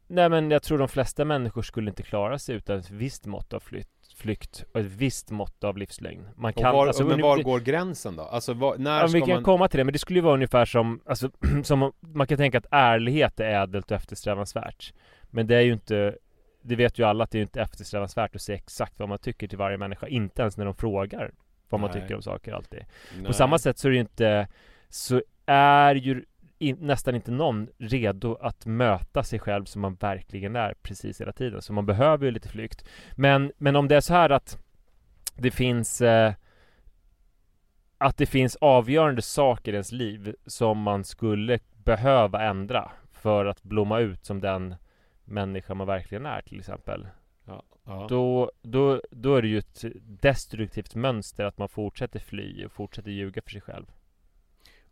nej 0.07 0.29
men 0.29 0.51
jag 0.51 0.63
tror 0.63 0.77
de 0.77 0.87
flesta 0.87 1.25
människor 1.25 1.61
skulle 1.61 1.89
inte 1.89 2.03
klara 2.03 2.39
sig 2.39 2.55
utan 2.55 2.79
ett 2.79 2.91
visst 2.91 3.25
mått 3.25 3.53
av 3.53 3.59
flytt 3.59 4.02
flykt 4.23 4.65
och 4.73 4.79
ett 4.79 4.85
visst 4.85 5.31
mått 5.31 5.63
av 5.63 5.77
livslängd. 5.77 6.25
Man 6.35 6.53
kan, 6.53 6.73
var, 6.73 6.87
alltså, 6.87 7.05
men 7.05 7.21
var 7.21 7.37
går 7.37 7.59
gränsen 7.59 8.15
då? 8.15 8.23
Alltså 8.23 8.53
var, 8.53 8.77
när 8.77 9.01
ja, 9.01 9.07
ska 9.07 9.17
vi 9.17 9.21
kan 9.21 9.35
man... 9.35 9.43
komma 9.43 9.67
till 9.67 9.77
det, 9.77 9.83
men 9.83 9.93
det 9.93 9.99
skulle 9.99 10.19
ju 10.19 10.23
vara 10.23 10.33
ungefär 10.33 10.65
som, 10.65 11.01
alltså, 11.05 11.29
som 11.63 11.91
man 11.99 12.27
kan 12.27 12.37
tänka 12.37 12.57
att 12.57 12.65
ärlighet 12.71 13.39
är 13.39 13.63
ädelt 13.63 13.91
och 13.91 13.97
eftersträvansvärt. 13.97 14.93
Men 15.29 15.47
det 15.47 15.55
är 15.55 15.61
ju 15.61 15.73
inte, 15.73 16.15
det 16.61 16.75
vet 16.75 16.99
ju 16.99 17.03
alla 17.03 17.23
att 17.23 17.31
det 17.31 17.37
är 17.37 17.41
inte 17.41 17.61
eftersträvansvärt 17.61 18.35
att 18.35 18.41
säga 18.41 18.55
exakt 18.55 18.99
vad 18.99 19.09
man 19.09 19.19
tycker 19.19 19.47
till 19.47 19.57
varje 19.57 19.77
människa, 19.77 20.07
inte 20.07 20.41
ens 20.41 20.57
när 20.57 20.65
de 20.65 20.75
frågar 20.75 21.31
vad 21.69 21.81
man 21.81 21.91
Nej. 21.93 22.01
tycker 22.01 22.15
om 22.15 22.21
saker 22.21 22.53
alltid. 22.53 22.85
Nej. 23.15 23.25
På 23.25 23.33
samma 23.33 23.59
sätt 23.59 23.77
så 23.77 23.87
är 23.87 23.89
det 23.89 23.95
ju 23.95 24.01
inte, 24.01 24.47
så 24.89 25.21
är 25.45 25.95
ju 25.95 26.25
in, 26.63 26.77
nästan 26.79 27.15
inte 27.15 27.31
någon 27.31 27.67
redo 27.77 28.35
att 28.35 28.65
möta 28.65 29.23
sig 29.23 29.39
själv 29.39 29.65
som 29.65 29.81
man 29.81 29.95
verkligen 29.95 30.55
är 30.55 30.73
precis 30.81 31.21
hela 31.21 31.31
tiden. 31.31 31.61
Så 31.61 31.73
man 31.73 31.85
behöver 31.85 32.25
ju 32.25 32.31
lite 32.31 32.49
flykt. 32.49 32.85
Men, 33.11 33.51
men 33.57 33.75
om 33.75 33.87
det 33.87 33.95
är 33.95 34.01
så 34.01 34.13
här 34.13 34.29
att 34.29 34.57
det 35.35 35.51
finns 35.51 36.01
eh, 36.01 36.33
att 37.97 38.17
det 38.17 38.25
finns 38.25 38.55
avgörande 38.55 39.21
saker 39.21 39.71
i 39.71 39.75
ens 39.75 39.91
liv 39.91 40.35
som 40.45 40.77
man 40.81 41.03
skulle 41.03 41.59
behöva 41.83 42.43
ändra 42.43 42.91
för 43.11 43.45
att 43.45 43.63
blomma 43.63 43.99
ut 43.99 44.25
som 44.25 44.41
den 44.41 44.75
människa 45.25 45.73
man 45.73 45.87
verkligen 45.87 46.25
är 46.25 46.41
till 46.41 46.59
exempel. 46.59 47.07
Ja, 47.45 47.63
ja. 47.85 48.07
Då, 48.09 48.51
då, 48.61 49.01
då 49.11 49.35
är 49.35 49.41
det 49.41 49.47
ju 49.47 49.57
ett 49.57 49.83
destruktivt 50.01 50.95
mönster 50.95 51.45
att 51.45 51.57
man 51.57 51.69
fortsätter 51.69 52.19
fly 52.19 52.65
och 52.65 52.71
fortsätter 52.71 53.11
ljuga 53.11 53.41
för 53.41 53.51
sig 53.51 53.61
själv. 53.61 53.85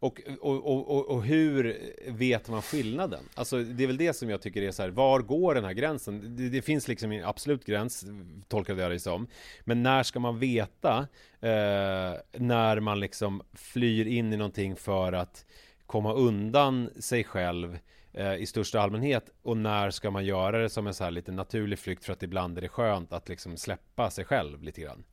Och, 0.01 0.21
och, 0.39 0.89
och, 0.91 1.09
och, 1.09 1.23
hur 1.23 1.77
vet 2.07 2.49
man 2.49 2.61
skillnaden? 2.61 3.23
Alltså 3.35 3.63
det 3.63 3.83
är 3.83 3.87
väl 3.87 3.97
det 3.97 4.13
som 4.13 4.29
jag 4.29 4.41
tycker 4.41 4.61
är 4.61 4.71
så 4.71 4.81
här, 4.81 4.89
var 4.89 5.19
går 5.19 5.55
den 5.55 5.63
här 5.65 5.73
gränsen? 5.73 6.35
Det, 6.35 6.49
det 6.49 6.61
finns 6.61 6.87
liksom 6.87 7.11
en 7.11 7.25
absolut 7.25 7.65
gräns, 7.65 8.05
tolkade 8.47 8.81
jag 8.81 8.91
det 8.91 8.99
som. 8.99 9.27
Men 9.63 9.83
när 9.83 10.03
ska 10.03 10.19
man 10.19 10.39
veta 10.39 11.07
eh, 11.41 12.13
när 12.37 12.79
man 12.79 12.99
liksom 12.99 13.41
flyr 13.53 14.05
in 14.05 14.33
i 14.33 14.37
någonting 14.37 14.75
för 14.75 15.13
att 15.13 15.45
komma 15.85 16.13
undan 16.13 16.89
sig 16.99 17.23
själv 17.23 17.79
eh, 18.13 18.35
i 18.35 18.45
största 18.45 18.81
allmänhet 18.81 19.29
och 19.41 19.57
när 19.57 19.89
ska 19.89 20.11
man 20.11 20.25
göra 20.25 20.61
det 20.61 20.69
som 20.69 20.87
en 20.87 20.93
så 20.93 21.03
här 21.03 21.11
lite 21.11 21.31
naturlig 21.31 21.79
flykt 21.79 22.05
för 22.05 22.13
att 22.13 22.23
ibland 22.23 22.57
är 22.57 22.61
det 22.61 22.69
skönt 22.69 23.13
att 23.13 23.29
liksom 23.29 23.57
släppa 23.57 24.09
sig 24.09 24.25
själv 24.25 24.63
lite 24.63 24.81
grann? 24.81 25.03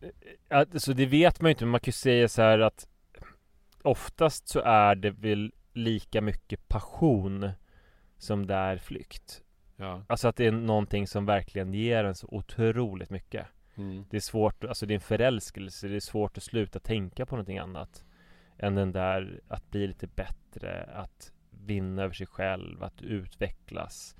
Eh, 0.00 0.08
eh, 0.48 0.58
alltså 0.58 0.92
det 0.92 1.06
vet 1.06 1.40
man 1.40 1.48
ju 1.48 1.52
inte, 1.52 1.64
men 1.64 1.70
man 1.70 1.80
kan 1.80 1.88
ju 1.88 1.92
säga 1.92 2.28
så 2.28 2.42
här 2.42 2.58
att 2.58 2.88
oftast 3.82 4.48
så 4.48 4.60
är 4.60 4.94
det 4.94 5.10
väl 5.10 5.52
lika 5.72 6.20
mycket 6.20 6.68
passion 6.68 7.50
som 8.18 8.46
det 8.46 8.54
är 8.54 8.76
flykt. 8.76 9.42
Ja. 9.76 10.04
Alltså 10.08 10.28
att 10.28 10.36
det 10.36 10.46
är 10.46 10.52
någonting 10.52 11.06
som 11.06 11.26
verkligen 11.26 11.74
ger 11.74 12.04
en 12.04 12.14
så 12.14 12.28
otroligt 12.30 13.10
mycket. 13.10 13.46
Mm. 13.74 14.04
Det 14.10 14.16
är 14.16 14.20
svårt, 14.20 14.64
alltså 14.64 14.86
det 14.86 14.92
är 14.92 14.94
en 14.94 15.00
förälskelse, 15.00 15.88
det 15.88 15.96
är 15.96 16.00
svårt 16.00 16.36
att 16.36 16.42
sluta 16.42 16.78
tänka 16.78 17.26
på 17.26 17.36
någonting 17.36 17.58
annat 17.58 18.04
än 18.58 18.74
den 18.74 18.92
där 18.92 19.40
att 19.48 19.70
bli 19.70 19.86
lite 19.86 20.06
bättre, 20.06 20.88
att 20.94 21.32
vinna 21.50 22.02
över 22.02 22.14
sig 22.14 22.26
själv, 22.26 22.82
att 22.82 23.02
utvecklas. 23.02 24.16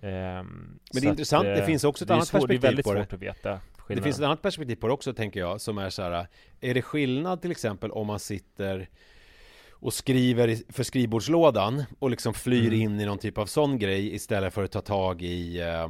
Men 0.02 0.78
det 0.92 0.98
är 0.98 1.10
intressant, 1.10 1.46
att, 1.46 1.56
det 1.56 1.66
finns 1.66 1.84
också 1.84 2.04
ett 2.04 2.10
annat 2.10 2.28
svår, 2.28 2.38
perspektiv 2.38 2.58
på 2.58 2.62
det. 2.62 2.66
Det 2.66 2.66
är 2.66 2.70
väldigt 2.70 2.86
svårt 2.86 3.12
att 3.12 3.22
veta. 3.22 3.60
Det 3.88 4.02
finns 4.02 4.18
ett 4.18 4.24
annat 4.24 4.42
perspektiv 4.42 4.76
på 4.76 4.86
det 4.86 4.92
också 4.92 5.12
tänker 5.12 5.40
jag 5.40 5.60
som 5.60 5.78
är 5.78 5.90
så 5.90 6.02
här 6.02 6.26
Är 6.60 6.74
det 6.74 6.82
skillnad 6.82 7.42
till 7.42 7.50
exempel 7.50 7.90
om 7.90 8.06
man 8.06 8.18
sitter 8.18 8.88
och 9.70 9.94
skriver 9.94 10.72
för 10.72 10.82
skrivbordslådan 10.82 11.84
och 11.98 12.10
liksom 12.10 12.34
flyr 12.34 12.68
mm. 12.68 12.80
in 12.80 13.00
i 13.00 13.04
någon 13.04 13.18
typ 13.18 13.38
av 13.38 13.46
sån 13.46 13.78
grej 13.78 14.14
istället 14.14 14.54
för 14.54 14.64
att 14.64 14.72
ta 14.72 14.80
tag 14.80 15.22
i 15.22 15.60
eh, 15.60 15.84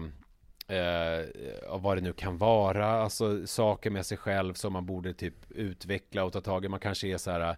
eh, 0.76 1.78
vad 1.78 1.96
det 1.96 2.00
nu 2.00 2.12
kan 2.12 2.38
vara, 2.38 2.86
alltså 2.86 3.46
saker 3.46 3.90
med 3.90 4.06
sig 4.06 4.18
själv 4.18 4.54
som 4.54 4.72
man 4.72 4.86
borde 4.86 5.14
typ 5.14 5.34
utveckla 5.50 6.24
och 6.24 6.32
ta 6.32 6.40
tag 6.40 6.64
i. 6.64 6.68
Man 6.68 6.80
kanske 6.80 7.08
är 7.08 7.18
så 7.18 7.30
här 7.30 7.56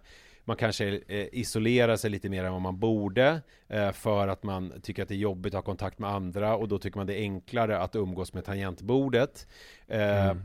man 0.49 0.57
kanske 0.57 1.01
eh, 1.07 1.27
isolerar 1.31 1.97
sig 1.97 2.09
lite 2.09 2.29
mer 2.29 2.43
än 2.43 2.51
vad 2.51 2.61
man 2.61 2.79
borde 2.79 3.41
eh, 3.67 3.91
för 3.91 4.27
att 4.27 4.43
man 4.43 4.73
tycker 4.81 5.03
att 5.03 5.09
det 5.09 5.15
är 5.15 5.17
jobbigt 5.17 5.53
att 5.53 5.57
ha 5.57 5.61
kontakt 5.61 5.99
med 5.99 6.09
andra 6.09 6.55
och 6.55 6.67
då 6.67 6.79
tycker 6.79 6.97
man 6.97 7.07
det 7.07 7.13
är 7.13 7.21
enklare 7.21 7.79
att 7.79 7.95
umgås 7.95 8.33
med 8.33 8.45
tangentbordet. 8.45 9.47
Eh, 9.87 10.25
mm. 10.25 10.43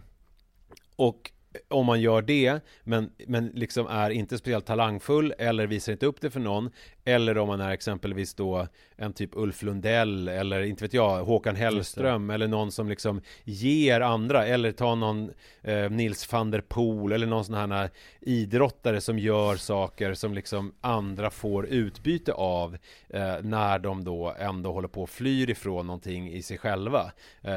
Och 0.96 1.30
om 1.68 1.86
man 1.86 2.00
gör 2.00 2.22
det, 2.22 2.60
men, 2.82 3.10
men 3.26 3.46
liksom 3.46 3.86
är 3.86 4.10
inte 4.10 4.38
speciellt 4.38 4.66
talangfull 4.66 5.34
eller 5.38 5.66
visar 5.66 5.92
inte 5.92 6.06
upp 6.06 6.20
det 6.20 6.30
för 6.30 6.40
någon 6.40 6.70
eller 7.04 7.38
om 7.38 7.48
man 7.48 7.60
är 7.60 7.70
exempelvis 7.70 8.34
då 8.34 8.66
en 8.96 9.12
typ 9.12 9.30
Ulf 9.32 9.62
Lundell 9.62 10.28
eller 10.28 10.60
inte 10.62 10.84
vet 10.84 10.94
jag 10.94 11.24
Håkan 11.24 11.56
Hellström 11.56 12.30
eller 12.30 12.48
någon 12.48 12.72
som 12.72 12.88
liksom 12.88 13.20
ger 13.44 14.00
andra 14.00 14.46
eller 14.46 14.72
ta 14.72 14.94
någon 14.94 15.30
eh, 15.62 15.90
Nils 15.90 16.32
van 16.32 16.50
der 16.50 16.60
Poel 16.60 17.12
eller 17.12 17.26
någon 17.26 17.44
sån 17.44 17.54
här 17.54 17.90
idrottare 18.20 19.00
som 19.00 19.18
gör 19.18 19.56
saker 19.56 20.14
som 20.14 20.34
liksom 20.34 20.74
andra 20.80 21.30
får 21.30 21.66
utbyte 21.66 22.32
av 22.32 22.76
eh, 23.08 23.36
när 23.42 23.78
de 23.78 24.04
då 24.04 24.34
ändå 24.38 24.72
håller 24.72 24.88
på 24.88 25.02
och 25.02 25.10
flyr 25.10 25.50
ifrån 25.50 25.86
någonting 25.86 26.32
i 26.32 26.42
sig 26.42 26.58
själva. 26.58 27.12
Eh, 27.42 27.52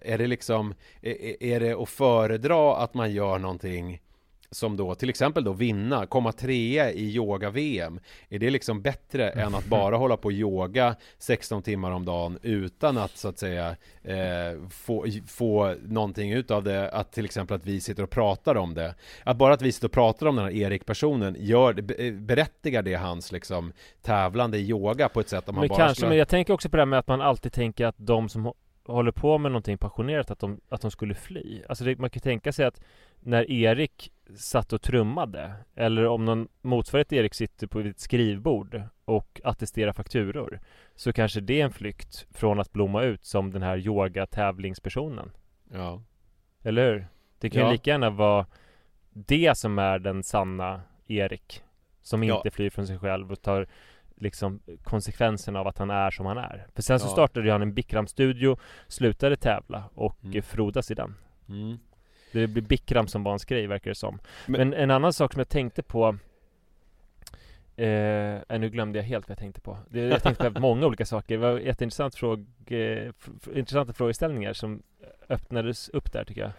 är 0.00 0.18
det 0.18 0.26
liksom 0.26 0.74
är, 1.02 1.42
är 1.42 1.60
det 1.60 1.82
att 1.82 1.88
föredra 1.88 2.76
att 2.76 2.94
man 2.94 3.12
gör 3.12 3.38
någonting 3.38 4.00
som 4.50 4.76
då 4.76 4.94
till 4.94 5.10
exempel 5.10 5.44
då 5.44 5.52
vinna, 5.52 6.06
komma 6.06 6.32
trea 6.32 6.92
i 6.92 7.14
yoga-VM 7.14 8.00
Är 8.28 8.38
det 8.38 8.50
liksom 8.50 8.82
bättre 8.82 9.30
än 9.30 9.54
att 9.54 9.66
bara 9.66 9.96
hålla 9.96 10.16
på 10.16 10.26
och 10.28 10.32
yoga 10.32 10.96
16 11.18 11.62
timmar 11.62 11.90
om 11.90 12.04
dagen 12.04 12.38
utan 12.42 12.98
att 12.98 13.16
så 13.16 13.28
att 13.28 13.38
säga 13.38 13.76
eh, 14.02 14.68
få, 14.70 15.06
få 15.26 15.74
någonting 15.82 16.32
utav 16.32 16.64
det? 16.64 16.90
Att 16.90 17.12
till 17.12 17.24
exempel 17.24 17.56
att 17.56 17.66
vi 17.66 17.80
sitter 17.80 18.02
och 18.02 18.10
pratar 18.10 18.54
om 18.54 18.74
det. 18.74 18.94
Att 19.24 19.36
bara 19.36 19.54
att 19.54 19.62
vi 19.62 19.72
sitter 19.72 19.88
och 19.88 19.92
pratar 19.92 20.26
om 20.26 20.36
den 20.36 20.44
här 20.44 20.52
Erik-personen 20.52 21.36
gör, 21.38 21.72
berättigar 22.12 22.82
det 22.82 22.94
hans 22.94 23.32
liksom 23.32 23.72
tävlande 24.02 24.58
i 24.58 24.68
yoga 24.68 25.08
på 25.08 25.20
ett 25.20 25.28
sätt 25.28 25.48
att 25.48 25.54
man 25.54 25.60
men 25.60 25.68
bara 25.68 25.78
kanske, 25.78 25.94
skulle... 25.94 26.08
men 26.08 26.18
jag 26.18 26.28
tänker 26.28 26.52
också 26.52 26.68
på 26.68 26.76
det 26.76 26.80
här 26.80 26.86
med 26.86 26.98
att 26.98 27.08
man 27.08 27.20
alltid 27.20 27.52
tänker 27.52 27.86
att 27.86 27.96
de 27.98 28.28
som 28.28 28.52
håller 28.92 29.12
på 29.12 29.38
med 29.38 29.52
någonting 29.52 29.78
passionerat 29.78 30.30
att 30.30 30.38
de, 30.38 30.60
att 30.68 30.80
de 30.80 30.90
skulle 30.90 31.14
fly. 31.14 31.62
Alltså 31.68 31.84
det, 31.84 31.98
man 31.98 32.10
kan 32.10 32.20
tänka 32.20 32.52
sig 32.52 32.66
att 32.66 32.80
när 33.20 33.50
Erik 33.50 34.12
satt 34.36 34.72
och 34.72 34.82
trummade 34.82 35.52
eller 35.74 36.06
om 36.06 36.24
någon 36.24 36.48
motsvarighet 36.62 37.12
Erik 37.12 37.34
sitter 37.34 37.66
på 37.66 37.80
ett 37.80 38.00
skrivbord 38.00 38.82
och 39.04 39.40
attesterar 39.44 39.92
fakturor 39.92 40.60
så 40.94 41.12
kanske 41.12 41.40
det 41.40 41.60
är 41.60 41.64
en 41.64 41.72
flykt 41.72 42.26
från 42.30 42.60
att 42.60 42.72
blomma 42.72 43.02
ut 43.02 43.24
som 43.24 43.50
den 43.50 43.62
här 43.62 43.76
yoga-tävlingspersonen. 43.76 45.30
Ja. 45.72 46.02
Eller 46.62 46.92
hur? 46.92 47.08
Det 47.38 47.50
kan 47.50 47.60
ja. 47.60 47.66
ju 47.66 47.72
lika 47.72 47.90
gärna 47.90 48.10
vara 48.10 48.46
det 49.10 49.58
som 49.58 49.78
är 49.78 49.98
den 49.98 50.22
sanna 50.22 50.80
Erik 51.06 51.62
som 52.02 52.22
inte 52.22 52.40
ja. 52.44 52.50
flyr 52.50 52.70
från 52.70 52.86
sig 52.86 52.98
själv 52.98 53.32
och 53.32 53.42
tar 53.42 53.66
liksom 54.16 54.60
konsekvenserna 54.82 55.60
av 55.60 55.66
att 55.66 55.78
han 55.78 55.90
är 55.90 56.10
som 56.10 56.26
han 56.26 56.38
är. 56.38 56.66
För 56.74 56.82
sen 56.82 57.00
så 57.00 57.06
ja. 57.06 57.10
startade 57.10 57.52
han 57.52 57.62
en 57.62 57.74
Bikram-studio, 57.74 58.58
slutade 58.86 59.36
tävla 59.36 59.84
och 59.94 60.24
mm. 60.24 60.42
frodas 60.42 60.90
i 60.90 60.94
den. 60.94 61.14
Mm. 61.48 61.78
Det 62.32 62.46
blir 62.46 62.62
Bikram 62.62 63.08
som 63.08 63.22
var 63.22 63.32
hans 63.32 63.44
grej 63.44 63.66
verkar 63.66 63.90
det 63.90 63.94
som. 63.94 64.18
Men, 64.46 64.68
Men 64.68 64.80
en 64.80 64.90
annan 64.90 65.12
sak 65.12 65.32
som 65.32 65.40
jag 65.40 65.48
tänkte 65.48 65.82
på 65.82 66.18
Eh, 67.78 68.58
nu 68.58 68.70
glömde 68.70 68.98
jag 68.98 69.04
helt 69.04 69.28
vad 69.28 69.30
jag 69.30 69.38
tänkte 69.38 69.60
på. 69.60 69.78
Det, 69.90 70.00
jag 70.00 70.22
tänkte 70.22 70.50
på 70.50 70.60
många 70.60 70.86
olika 70.86 71.06
saker. 71.06 71.34
Det 71.34 71.36
var 71.36 71.58
jätteintressant 71.58 72.14
fråg, 72.14 72.46
eh, 72.66 73.12
intressanta 73.54 73.92
frågeställningar 73.92 74.52
som 74.52 74.82
öppnades 75.28 75.88
upp 75.88 76.12
där 76.12 76.24
tycker 76.24 76.40
jag. 76.40 76.50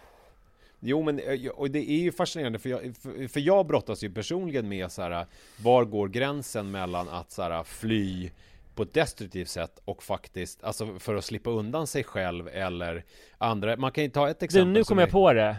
Jo 0.80 1.02
men, 1.02 1.18
eh, 1.18 1.50
och 1.50 1.70
det 1.70 1.90
är 1.90 1.98
ju 1.98 2.12
fascinerande 2.12 2.58
för 2.58 2.70
jag, 2.70 2.96
för, 2.96 3.28
för 3.28 3.40
jag 3.40 3.66
brottas 3.66 4.04
ju 4.04 4.10
personligen 4.10 4.68
med 4.68 4.92
så 4.92 5.02
här, 5.02 5.26
var 5.58 5.84
går 5.84 6.08
gränsen 6.08 6.70
mellan 6.70 7.08
att 7.08 7.30
så 7.30 7.42
här, 7.42 7.64
fly 7.64 8.30
på 8.74 8.82
ett 8.82 8.94
destruktivt 8.94 9.48
sätt 9.48 9.80
och 9.84 10.02
faktiskt, 10.02 10.64
alltså 10.64 10.98
för 10.98 11.14
att 11.14 11.24
slippa 11.24 11.50
undan 11.50 11.86
sig 11.86 12.04
själv 12.04 12.48
eller 12.48 13.04
andra. 13.38 13.76
Man 13.76 13.92
kan 13.92 14.04
ju 14.04 14.10
ta 14.10 14.30
ett 14.30 14.42
exempel. 14.42 14.68
Du, 14.68 14.72
nu 14.72 14.84
kommer 14.84 15.02
jag 15.02 15.10
på 15.10 15.32
det. 15.32 15.56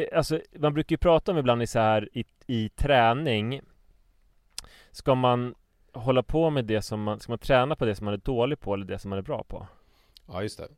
Det. 0.00 0.12
Alltså, 0.12 0.40
man 0.58 0.74
brukar 0.74 0.92
ju 0.92 0.98
prata 0.98 1.32
om 1.32 1.38
ibland 1.38 1.62
i 1.62 1.66
så 1.66 1.78
här 1.78 2.08
i, 2.12 2.24
i 2.46 2.68
träning. 2.68 3.60
Ska 4.90 5.14
man 5.14 5.54
hålla 5.92 6.22
på 6.22 6.50
med 6.50 6.64
det 6.64 6.82
som 6.82 7.02
man, 7.02 7.20
ska 7.20 7.32
man 7.32 7.38
träna 7.38 7.76
på 7.76 7.84
det 7.84 7.94
som 7.94 8.04
man 8.04 8.14
är 8.14 8.18
dålig 8.18 8.60
på 8.60 8.74
eller 8.74 8.84
det 8.84 8.98
som 8.98 9.08
man 9.08 9.18
är 9.18 9.22
bra 9.22 9.44
på? 9.44 9.66
Ja, 10.26 10.42
just 10.42 10.58
det. 10.58 10.68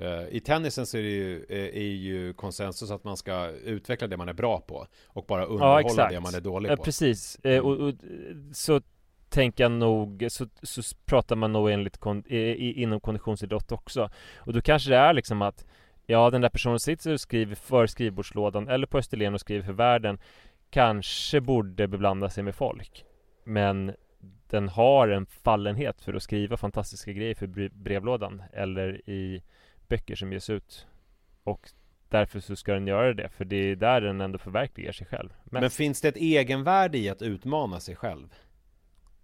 Eh, 0.00 0.36
I 0.36 0.40
tennisen 0.40 0.86
så 0.86 0.98
är, 0.98 1.02
det 1.02 1.08
ju, 1.08 1.46
eh, 1.48 1.76
är 1.76 1.94
ju 1.94 2.32
konsensus 2.32 2.90
att 2.90 3.04
man 3.04 3.16
ska 3.16 3.48
utveckla 3.48 4.06
det 4.06 4.16
man 4.16 4.28
är 4.28 4.32
bra 4.32 4.60
på 4.60 4.86
och 5.06 5.24
bara 5.24 5.44
underhålla 5.44 6.02
ja, 6.02 6.08
det 6.08 6.20
man 6.20 6.34
är 6.34 6.40
dålig 6.40 6.76
på. 6.76 6.82
Precis, 6.82 7.38
mm. 7.42 7.64
och, 7.64 7.76
och, 7.76 7.94
så 8.52 8.80
tänker 9.28 9.64
jag 9.64 9.72
nog, 9.72 10.26
så, 10.28 10.46
så 10.62 10.82
pratar 11.04 11.36
man 11.36 11.52
nog 11.52 11.70
enligt 11.70 11.98
inom 12.26 13.00
konditionsidrott 13.00 13.72
också. 13.72 14.10
Och 14.36 14.52
då 14.52 14.60
kanske 14.60 14.90
det 14.90 14.96
är 14.96 15.12
liksom 15.12 15.42
att 15.42 15.66
Ja, 16.10 16.30
den 16.30 16.40
där 16.40 16.48
personen 16.48 16.80
sitter 16.80 17.12
och 17.12 17.20
skriver 17.20 17.54
för 17.54 17.86
skrivbordslådan 17.86 18.68
eller 18.68 18.86
på 18.86 18.98
Österlen 18.98 19.34
och 19.34 19.40
skriver 19.40 19.64
för 19.64 19.72
världen 19.72 20.18
Kanske 20.70 21.40
borde 21.40 21.88
beblanda 21.88 22.30
sig 22.30 22.44
med 22.44 22.54
folk 22.54 23.04
Men 23.44 23.94
den 24.46 24.68
har 24.68 25.08
en 25.08 25.26
fallenhet 25.26 26.00
för 26.00 26.14
att 26.14 26.22
skriva 26.22 26.56
fantastiska 26.56 27.12
grejer 27.12 27.34
för 27.34 27.68
brevlådan 27.68 28.42
eller 28.52 29.10
i 29.10 29.42
böcker 29.88 30.14
som 30.14 30.32
ges 30.32 30.50
ut 30.50 30.86
Och 31.44 31.68
därför 32.08 32.40
så 32.40 32.56
ska 32.56 32.74
den 32.74 32.86
göra 32.86 33.14
det, 33.14 33.28
för 33.28 33.44
det 33.44 33.56
är 33.56 33.76
där 33.76 34.00
den 34.00 34.20
ändå 34.20 34.38
förverkligar 34.38 34.92
sig 34.92 35.06
själv 35.06 35.28
mest. 35.44 35.60
Men 35.60 35.70
finns 35.70 36.00
det 36.00 36.08
ett 36.08 36.16
egenvärde 36.16 36.98
i 36.98 37.08
att 37.08 37.22
utmana 37.22 37.80
sig 37.80 37.96
själv? 37.96 38.34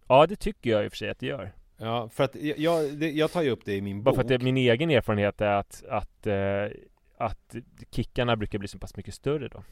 Ja, 0.09 0.27
det 0.27 0.37
tycker 0.37 0.71
jag 0.71 0.85
i 0.85 0.89
och 0.89 0.93
för 0.93 0.97
sig 0.97 1.11
att 1.11 1.19
det 1.19 1.27
gör. 1.27 1.53
Ja, 1.79 2.09
för 2.09 2.25
att 2.25 2.37
jag, 2.57 3.03
jag 3.03 3.33
tar 3.33 3.43
ju 3.43 3.51
upp 3.51 3.65
det 3.65 3.75
i 3.75 3.81
min 3.81 4.03
bok. 4.03 4.05
Bara 4.05 4.15
för 4.15 4.23
att 4.23 4.29
det, 4.29 4.39
min 4.45 4.57
egen 4.57 4.91
erfarenhet 4.91 5.41
är 5.41 5.53
att, 5.53 5.85
att, 5.89 6.27
eh, 6.27 6.35
att 7.19 7.57
kickarna 7.91 8.37
brukar 8.37 8.59
bli 8.59 8.69
så 8.69 8.79
pass 8.79 8.97
mycket 8.97 9.15
större 9.15 9.49
då. 9.49 9.63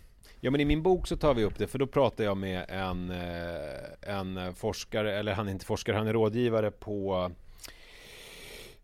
Ja, 0.40 0.50
men 0.50 0.60
i 0.60 0.64
min 0.64 0.82
bok 0.82 1.06
så 1.06 1.16
tar 1.16 1.34
vi 1.34 1.44
upp 1.44 1.58
det, 1.58 1.66
för 1.66 1.78
då 1.78 1.86
pratar 1.86 2.24
jag 2.24 2.36
med 2.36 2.64
en, 2.68 3.10
eh, 3.10 4.16
en 4.16 4.54
forskare, 4.54 5.18
eller 5.18 5.32
han 5.32 5.48
är 5.48 5.52
inte 5.52 5.66
forskare, 5.66 5.96
han 5.96 6.06
är 6.06 6.12
rådgivare 6.12 6.70
på 6.70 7.30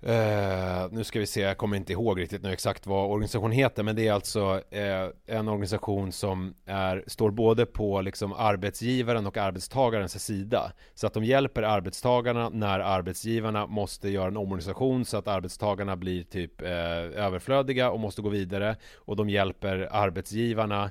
Uh, 0.07 0.93
nu 0.93 1.05
ska 1.05 1.19
vi 1.19 1.27
se, 1.27 1.41
jag 1.41 1.59
kommer 1.59 1.77
inte 1.77 1.93
ihåg 1.93 2.21
riktigt 2.21 2.43
nu 2.43 2.53
exakt 2.53 2.87
vad 2.87 3.11
organisationen 3.11 3.53
heter 3.53 3.83
men 3.83 3.97
det 3.97 4.09
är 4.09 4.13
alltså 4.13 4.55
uh, 4.55 5.11
en 5.27 5.49
organisation 5.49 6.13
som 6.13 6.55
är, 6.67 7.05
står 7.07 7.31
både 7.31 7.67
på 7.67 8.01
liksom 8.01 8.33
arbetsgivaren 8.33 9.27
och 9.27 9.37
arbetstagarens 9.37 10.25
sida. 10.25 10.73
Så 10.95 11.07
att 11.07 11.15
de 11.15 11.25
hjälper 11.25 11.63
arbetstagarna 11.63 12.49
när 12.49 12.81
arbetsgivarna 12.81 13.67
måste 13.67 14.09
göra 14.09 14.27
en 14.27 14.37
omorganisation 14.37 15.05
så 15.05 15.17
att 15.17 15.29
arbetstagarna 15.29 15.97
blir 15.97 16.23
typ 16.23 16.63
uh, 16.63 16.69
överflödiga 16.69 17.91
och 17.91 18.01
måste 18.01 18.23
gå 18.23 18.29
vidare. 18.29 18.77
Och 18.95 19.17
de 19.17 19.31
hjälper 19.31 19.89
arbetsgivarna 19.91 20.91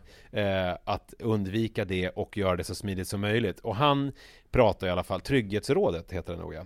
att 0.84 1.14
undvika 1.20 1.86
det 1.86 2.10
och 2.10 2.38
göra 2.38 2.56
det 2.56 2.64
så 2.64 2.76
smidigt 2.76 3.08
som 3.08 3.22
möjligt. 3.22 3.60
Och 3.60 3.76
han 3.76 4.12
pratar 4.52 4.88
i 4.88 4.90
alla 4.90 5.04
fall, 5.04 5.22
Trygghetsrådet 5.22 6.12
heter 6.12 6.34
det 6.34 6.40
nog 6.40 6.54
ja. 6.54 6.66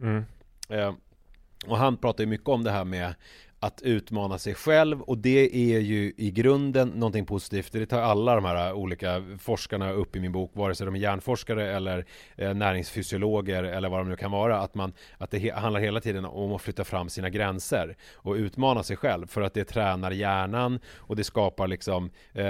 Mm. 0.00 0.24
Och 1.66 1.76
han 1.78 1.96
pratar 1.96 2.24
ju 2.24 2.30
mycket 2.30 2.48
om 2.48 2.64
det 2.64 2.70
här 2.70 2.84
med 2.84 3.14
att 3.64 3.82
utmana 3.82 4.38
sig 4.38 4.54
själv 4.54 5.02
och 5.02 5.18
det 5.18 5.56
är 5.74 5.80
ju 5.80 6.12
i 6.16 6.30
grunden 6.30 6.88
någonting 6.88 7.26
positivt. 7.26 7.72
Det 7.72 7.86
tar 7.86 8.00
alla 8.00 8.34
de 8.34 8.44
här 8.44 8.72
olika 8.72 9.24
forskarna 9.38 9.92
upp 9.92 10.16
i 10.16 10.20
min 10.20 10.32
bok, 10.32 10.50
vare 10.54 10.74
sig 10.74 10.86
de 10.86 10.94
är 10.94 10.98
hjärnforskare 10.98 11.76
eller 11.76 12.04
eh, 12.36 12.54
näringsfysiologer 12.54 13.64
eller 13.64 13.88
vad 13.88 14.00
de 14.00 14.08
nu 14.08 14.16
kan 14.16 14.30
vara. 14.30 14.58
Att, 14.58 14.74
man, 14.74 14.92
att 15.18 15.30
det 15.30 15.54
handlar 15.54 15.80
hela 15.80 16.00
tiden 16.00 16.24
om 16.24 16.52
att 16.52 16.62
flytta 16.62 16.84
fram 16.84 17.08
sina 17.08 17.30
gränser 17.30 17.96
och 18.14 18.34
utmana 18.34 18.82
sig 18.82 18.96
själv 18.96 19.26
för 19.26 19.42
att 19.42 19.54
det 19.54 19.64
tränar 19.64 20.10
hjärnan 20.10 20.80
och 20.96 21.16
det 21.16 21.24
skapar 21.24 21.68
liksom 21.68 22.10
eh, 22.32 22.44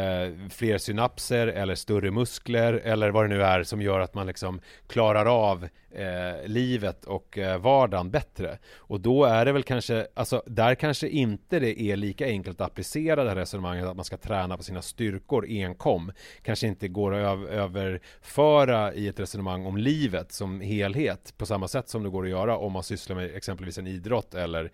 fler 0.51 0.79
synapser 0.79 1.47
eller 1.47 1.75
större 1.75 2.11
muskler 2.11 2.73
eller 2.73 3.11
vad 3.11 3.25
det 3.25 3.29
nu 3.29 3.43
är 3.43 3.63
som 3.63 3.83
gör 3.83 4.01
att 4.01 4.15
man 4.15 4.27
liksom 4.27 4.61
klarar 4.87 5.27
av 5.27 5.69
eh, 5.95 6.47
livet 6.47 7.05
och 7.05 7.39
eh, 7.39 7.59
vardagen 7.59 8.11
bättre. 8.11 8.59
Och 8.77 9.01
då 9.01 9.25
är 9.25 9.45
det 9.45 9.53
väl 9.53 9.63
kanske, 9.63 10.07
alltså 10.15 10.43
där 10.47 10.75
kanske 10.75 11.04
inte 11.09 11.59
det 11.59 11.81
är 11.81 11.97
lika 11.97 12.27
enkelt 12.27 12.61
att 12.61 12.67
applicera 12.67 13.25
det 13.25 13.29
här 13.29 13.37
resonemanget 13.37 13.87
att 13.87 13.97
man 13.97 14.05
ska 14.05 14.17
träna 14.17 14.57
på 14.57 14.63
sina 14.63 14.83
styrkor 14.83 15.47
enkom. 15.49 16.13
Kanske 16.43 16.67
inte 16.67 16.89
går 16.89 17.15
att 17.15 17.49
överföra 17.49 18.95
i 18.95 19.09
ett 19.09 19.21
resonemang 19.21 19.67
om 19.67 19.77
livet 19.77 20.33
som 20.33 20.61
helhet 20.61 21.35
på 21.37 21.47
samma 21.47 21.69
sätt 21.69 21.89
som 21.89 22.03
det 22.03 22.09
går 22.09 22.25
att 22.25 22.31
göra 22.31 22.57
om 22.57 22.73
man 22.73 22.83
sysslar 22.83 23.17
med 23.17 23.37
exempelvis 23.37 23.79
en 23.79 23.87
idrott 23.87 24.35
eller 24.35 24.71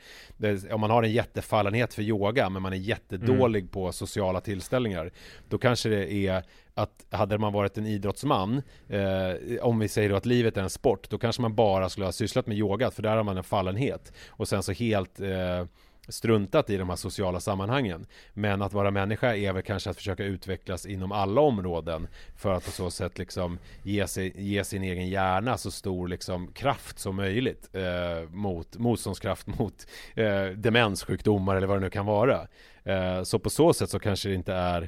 om 0.71 0.81
man 0.81 0.91
har 0.91 1.03
en 1.03 1.13
jättefallenhet 1.13 1.95
för 1.95 2.03
yoga 2.03 2.51
men 2.51 2.63
man 2.63 2.73
är 2.73 2.77
jättedålig 2.77 3.61
mm. 3.61 3.71
på 3.71 3.93
sociala 3.93 4.41
tillställningar. 4.41 5.13
Då 5.49 5.59
kanske 5.59 5.89
det 5.89 6.13
är 6.13 6.43
att 6.75 7.07
hade 7.11 7.39
man 7.39 7.53
varit 7.53 7.79
en 7.79 7.87
idrottsman, 7.87 8.63
eh, 8.89 9.63
om 9.63 9.79
vi 9.79 9.89
säger 9.89 10.09
då 10.09 10.17
att 10.17 10.27
livet 10.27 10.57
är 10.57 10.63
en 10.63 10.71
sport, 10.71 11.11
då 11.11 11.19
kanske 11.19 11.43
man 11.43 11.55
bara 11.55 11.89
skulle 11.89 12.07
ha 12.07 12.13
sysslat 12.13 12.47
med 12.47 12.57
yoga, 12.57 12.91
för 12.91 13.03
där 13.03 13.17
har 13.17 13.23
man 13.23 13.37
en 13.37 13.45
fallenhet. 13.45 14.13
Och 14.29 14.49
sen 14.49 14.63
så 14.63 14.73
helt 14.73 15.21
eh, 15.21 15.65
struntat 16.09 16.71
i 16.71 16.77
de 16.77 16.89
här 16.89 16.97
sociala 16.97 17.41
sammanhangen. 17.41 18.07
Men 18.33 18.63
att 18.63 18.73
vara 18.73 18.91
människa 18.91 19.37
är 19.37 19.53
väl 19.53 19.63
kanske 19.63 19.91
att 19.91 19.97
försöka 19.97 20.25
utvecklas 20.25 20.87
inom 20.87 21.13
alla 21.13 21.41
områden 21.41 22.09
för 22.37 22.53
att 22.53 22.65
på 22.65 22.71
så 22.71 22.91
sätt 22.91 23.19
liksom 23.19 23.59
ge, 23.83 24.07
sig, 24.07 24.33
ge 24.37 24.65
sin 24.65 24.83
egen 24.83 25.09
hjärna 25.09 25.59
så 25.59 25.71
stor 25.71 26.09
liksom 26.09 26.53
kraft 26.53 26.99
som 26.99 27.17
möjligt 27.17 27.69
eh, 27.73 28.31
mot 28.31 28.77
motståndskraft 28.77 29.47
mot 29.59 29.87
eh, 30.15 30.47
demenssjukdomar 30.47 31.57
eller 31.57 31.67
vad 31.67 31.77
det 31.77 31.81
nu 31.81 31.91
kan 31.91 32.07
vara. 32.07 32.49
Eh, 32.85 33.23
så 33.23 33.39
på 33.39 33.51
så 33.51 33.73
sätt 33.73 33.91
så 33.91 33.99
kanske 33.99 34.29
det 34.29 34.35
inte 34.35 34.53
är 34.53 34.83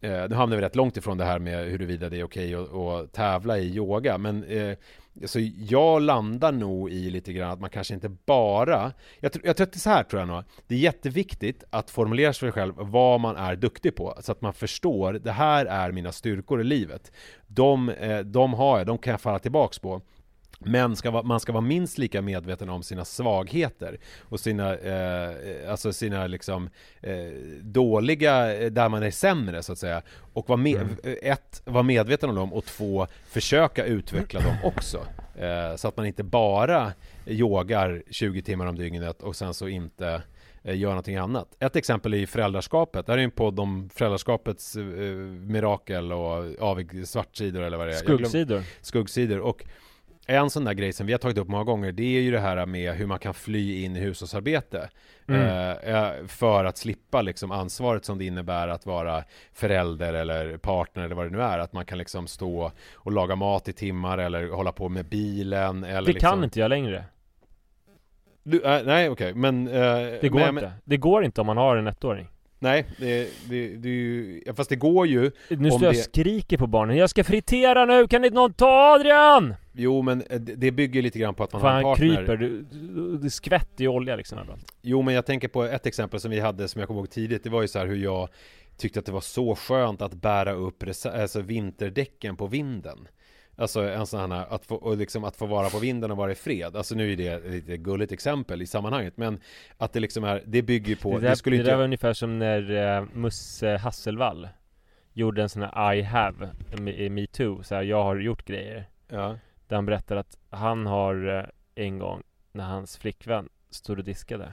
eh, 0.00 0.28
Nu 0.28 0.34
hamnar 0.34 0.56
vi 0.56 0.62
rätt 0.62 0.76
långt 0.76 0.96
ifrån 0.96 1.18
det 1.18 1.24
här 1.24 1.38
med 1.38 1.70
huruvida 1.70 2.08
det 2.08 2.20
är 2.20 2.24
okej 2.24 2.54
att, 2.54 2.74
att 2.74 3.12
tävla 3.12 3.58
i 3.58 3.74
yoga 3.76 4.18
men 4.18 4.44
eh, 4.44 4.76
Alltså 5.22 5.40
jag 5.40 6.02
landar 6.02 6.52
nog 6.52 6.90
i 6.90 7.10
lite 7.10 7.32
grann 7.32 7.50
att 7.50 7.60
man 7.60 7.70
kanske 7.70 7.94
inte 7.94 8.08
bara 8.08 8.92
Jag, 9.20 9.32
jag 9.44 9.56
tror 9.56 9.66
att 9.66 9.72
det 9.72 9.76
är 9.76 9.78
så 9.78 9.90
här 9.90 10.02
tror 10.02 10.20
jag 10.20 10.28
nog 10.28 10.44
Det 10.66 10.74
är 10.74 10.78
jätteviktigt 10.78 11.64
att 11.70 11.90
formulera 11.90 12.32
sig 12.32 12.52
själv 12.52 12.74
vad 12.76 13.20
man 13.20 13.36
är 13.36 13.56
duktig 13.56 13.96
på 13.96 14.18
Så 14.20 14.32
att 14.32 14.40
man 14.40 14.52
förstår 14.52 15.12
Det 15.12 15.32
här 15.32 15.66
är 15.66 15.92
mina 15.92 16.12
styrkor 16.12 16.60
i 16.60 16.64
livet. 16.64 17.12
De, 17.46 17.88
eh, 17.88 18.18
de 18.18 18.54
har 18.54 18.78
jag, 18.78 18.86
de 18.86 18.98
kan 18.98 19.10
jag 19.10 19.20
falla 19.20 19.38
tillbaks 19.38 19.78
på 19.78 20.02
men 20.58 20.96
ska 20.96 21.22
man 21.22 21.40
ska 21.40 21.52
vara 21.52 21.60
minst 21.60 21.98
lika 21.98 22.22
medveten 22.22 22.68
om 22.68 22.82
sina 22.82 23.04
svagheter 23.04 23.98
och 24.20 24.40
sina, 24.40 24.76
eh, 24.76 25.70
alltså 25.70 25.92
sina 25.92 26.26
liksom 26.26 26.70
eh, 27.00 27.14
dåliga, 27.62 28.56
eh, 28.56 28.70
där 28.70 28.88
man 28.88 29.02
är 29.02 29.10
sämre 29.10 29.62
så 29.62 29.72
att 29.72 29.78
säga. 29.78 30.02
Och 30.32 30.48
vara 30.48 30.56
med, 30.56 30.80
mm. 30.80 31.18
ett, 31.22 31.62
vara 31.64 31.82
medveten 31.82 32.28
om 32.30 32.36
dem 32.36 32.52
och 32.52 32.64
två, 32.64 33.06
försöka 33.26 33.84
utveckla 33.84 34.40
dem 34.40 34.56
också. 34.64 35.06
Eh, 35.34 35.76
så 35.76 35.88
att 35.88 35.96
man 35.96 36.06
inte 36.06 36.22
bara 36.22 36.92
yogar 37.26 38.02
20 38.10 38.42
timmar 38.42 38.66
om 38.66 38.76
dygnet 38.76 39.22
och 39.22 39.36
sen 39.36 39.54
så 39.54 39.68
inte 39.68 40.22
eh, 40.62 40.76
gör 40.78 40.88
någonting 40.88 41.16
annat. 41.16 41.56
Ett 41.58 41.76
exempel 41.76 42.14
är 42.14 42.26
föräldraskapet. 42.26 43.06
Det 43.06 43.12
här 43.12 43.18
är 43.18 43.22
en 43.22 43.30
podd 43.30 43.60
om 43.60 43.90
föräldraskapets 43.94 44.76
eh, 44.76 44.82
mirakel 44.82 46.12
och 46.12 46.60
avig 46.60 47.08
svartsidor 47.08 47.62
eller 47.62 47.76
vad 47.76 47.86
det 47.86 47.92
är. 47.92 47.98
Skuggsidor. 47.98 48.62
Skuggsidor. 48.80 49.40
Och 49.40 49.64
en 50.26 50.50
sån 50.50 50.64
där 50.64 50.72
grej 50.72 50.92
som 50.92 51.06
vi 51.06 51.12
har 51.12 51.18
tagit 51.18 51.38
upp 51.38 51.48
många 51.48 51.64
gånger 51.64 51.92
det 51.92 52.16
är 52.16 52.20
ju 52.20 52.30
det 52.30 52.40
här 52.40 52.66
med 52.66 52.94
hur 52.94 53.06
man 53.06 53.18
kan 53.18 53.34
fly 53.34 53.84
in 53.84 53.96
i 53.96 54.00
hushållsarbete 54.00 54.88
mm. 55.28 55.40
Eh, 55.40 55.94
eh, 55.94 56.26
för 56.26 56.64
att 56.64 56.76
slippa 56.76 57.22
liksom 57.22 57.50
ansvaret 57.50 58.04
som 58.04 58.18
det 58.18 58.24
innebär 58.24 58.68
att 58.68 58.86
vara 58.86 59.24
förälder 59.52 60.14
eller 60.14 60.56
partner 60.56 61.04
eller 61.04 61.14
vad 61.14 61.26
det 61.26 61.30
nu 61.30 61.42
är 61.42 61.58
att 61.58 61.72
man 61.72 61.86
kan 61.86 61.98
liksom 61.98 62.26
stå 62.26 62.72
och 62.94 63.12
laga 63.12 63.36
mat 63.36 63.68
i 63.68 63.72
timmar 63.72 64.18
eller 64.18 64.48
hålla 64.48 64.72
på 64.72 64.88
med 64.88 65.04
bilen 65.04 65.84
eller 65.84 66.02
Det 66.02 66.12
liksom... 66.12 66.30
kan 66.30 66.44
inte 66.44 66.60
jag 66.60 66.68
längre 66.68 67.04
du, 68.42 68.62
äh, 68.62 68.84
Nej 68.84 69.08
okej 69.08 69.30
okay. 69.30 69.40
men 69.40 69.68
äh, 69.68 69.72
Det 70.20 70.28
går 70.28 70.38
men, 70.38 70.48
inte 70.48 70.72
Det 70.84 70.96
går 70.96 71.24
inte 71.24 71.40
om 71.40 71.46
man 71.46 71.56
har 71.56 71.76
en 71.76 71.86
ettåring 71.86 72.28
Nej, 72.58 72.86
det, 72.98 73.28
det, 73.48 73.76
det 73.76 73.88
är 73.88 73.92
ju, 73.92 74.42
fast 74.56 74.70
det 74.70 74.76
går 74.76 75.06
ju 75.06 75.30
Nu 75.48 75.70
står 75.70 75.82
jag 75.82 75.90
och 75.90 75.96
skriker 75.96 76.58
på 76.58 76.66
barnen, 76.66 76.96
jag 76.96 77.10
ska 77.10 77.24
fritera 77.24 77.84
nu, 77.84 78.06
kan 78.06 78.24
inte 78.24 78.34
någon 78.34 78.52
ta 78.52 78.94
Adrian? 78.94 79.54
Jo 79.76 80.02
men 80.02 80.22
eh, 80.30 80.40
det 80.40 80.70
bygger 80.70 81.02
lite 81.02 81.18
grann 81.18 81.34
på 81.34 81.44
att 81.44 81.52
man 81.52 81.62
Fan, 81.62 81.72
har 81.72 81.78
en 81.78 81.84
partner. 81.84 82.16
kryper, 82.16 82.36
du, 82.36 83.18
det 83.18 83.30
skvätter 83.30 83.84
ju 83.84 83.88
olja 83.88 84.16
liksom 84.16 84.38
överallt. 84.38 84.74
Jo 84.82 85.02
men 85.02 85.14
jag 85.14 85.26
tänker 85.26 85.48
på 85.48 85.64
ett 85.64 85.86
exempel 85.86 86.20
som 86.20 86.30
vi 86.30 86.40
hade 86.40 86.68
som 86.68 86.78
jag 86.78 86.88
kommer 86.88 87.00
ihåg 87.00 87.10
tidigt. 87.10 87.44
Det 87.44 87.50
var 87.50 87.62
ju 87.62 87.68
så 87.68 87.78
här 87.78 87.86
hur 87.86 87.96
jag 87.96 88.28
tyckte 88.76 88.98
att 88.98 89.06
det 89.06 89.12
var 89.12 89.20
så 89.20 89.54
skönt 89.54 90.02
att 90.02 90.14
bära 90.14 90.52
upp 90.52 90.84
alltså 91.04 91.40
vinterdäcken 91.40 92.36
på 92.36 92.46
vinden. 92.46 93.08
Alltså 93.56 93.82
en 93.82 94.06
sån 94.06 94.32
här, 94.32 94.46
att 94.54 94.66
få, 94.66 94.76
och 94.76 94.96
liksom 94.96 95.24
att 95.24 95.36
få 95.36 95.46
vara 95.46 95.70
på 95.70 95.78
vinden 95.78 96.10
och 96.10 96.16
vara 96.16 96.32
i 96.32 96.34
fred. 96.34 96.76
Alltså 96.76 96.94
nu 96.94 97.12
är 97.12 97.16
det 97.16 97.28
ett 97.28 97.44
lite 97.52 97.76
gulligt 97.76 98.12
exempel 98.12 98.62
i 98.62 98.66
sammanhanget 98.66 99.16
Men 99.16 99.40
att 99.78 99.92
det 99.92 100.00
liksom 100.00 100.24
är, 100.24 100.42
det 100.46 100.62
bygger 100.62 100.96
på 100.96 101.14
Det 101.14 101.20
där, 101.20 101.30
det 101.30 101.36
skulle 101.36 101.56
det 101.56 101.60
inte... 101.60 101.70
där 101.70 101.76
var 101.76 101.84
ungefär 101.84 102.12
som 102.12 102.38
när 102.38 102.70
uh, 103.00 103.06
Musse 103.14 103.76
Hasselvall 103.76 104.48
Gjorde 105.16 105.42
en 105.42 105.48
sån 105.48 105.62
här 105.62 105.94
I 105.94 106.02
have 106.02 106.50
i 106.96 107.10
metoo, 107.10 107.62
så 107.62 107.74
här, 107.74 107.82
jag 107.82 108.04
har 108.04 108.16
gjort 108.16 108.44
grejer. 108.44 108.88
Ja 109.08 109.36
Där 109.68 109.76
han 109.76 109.86
berättar 109.86 110.16
att 110.16 110.36
han 110.50 110.86
har 110.86 111.28
uh, 111.28 111.44
en 111.74 111.98
gång 111.98 112.22
när 112.52 112.64
hans 112.64 112.96
flickvän 112.98 113.48
stod 113.70 113.98
och 113.98 114.04
diskade. 114.04 114.52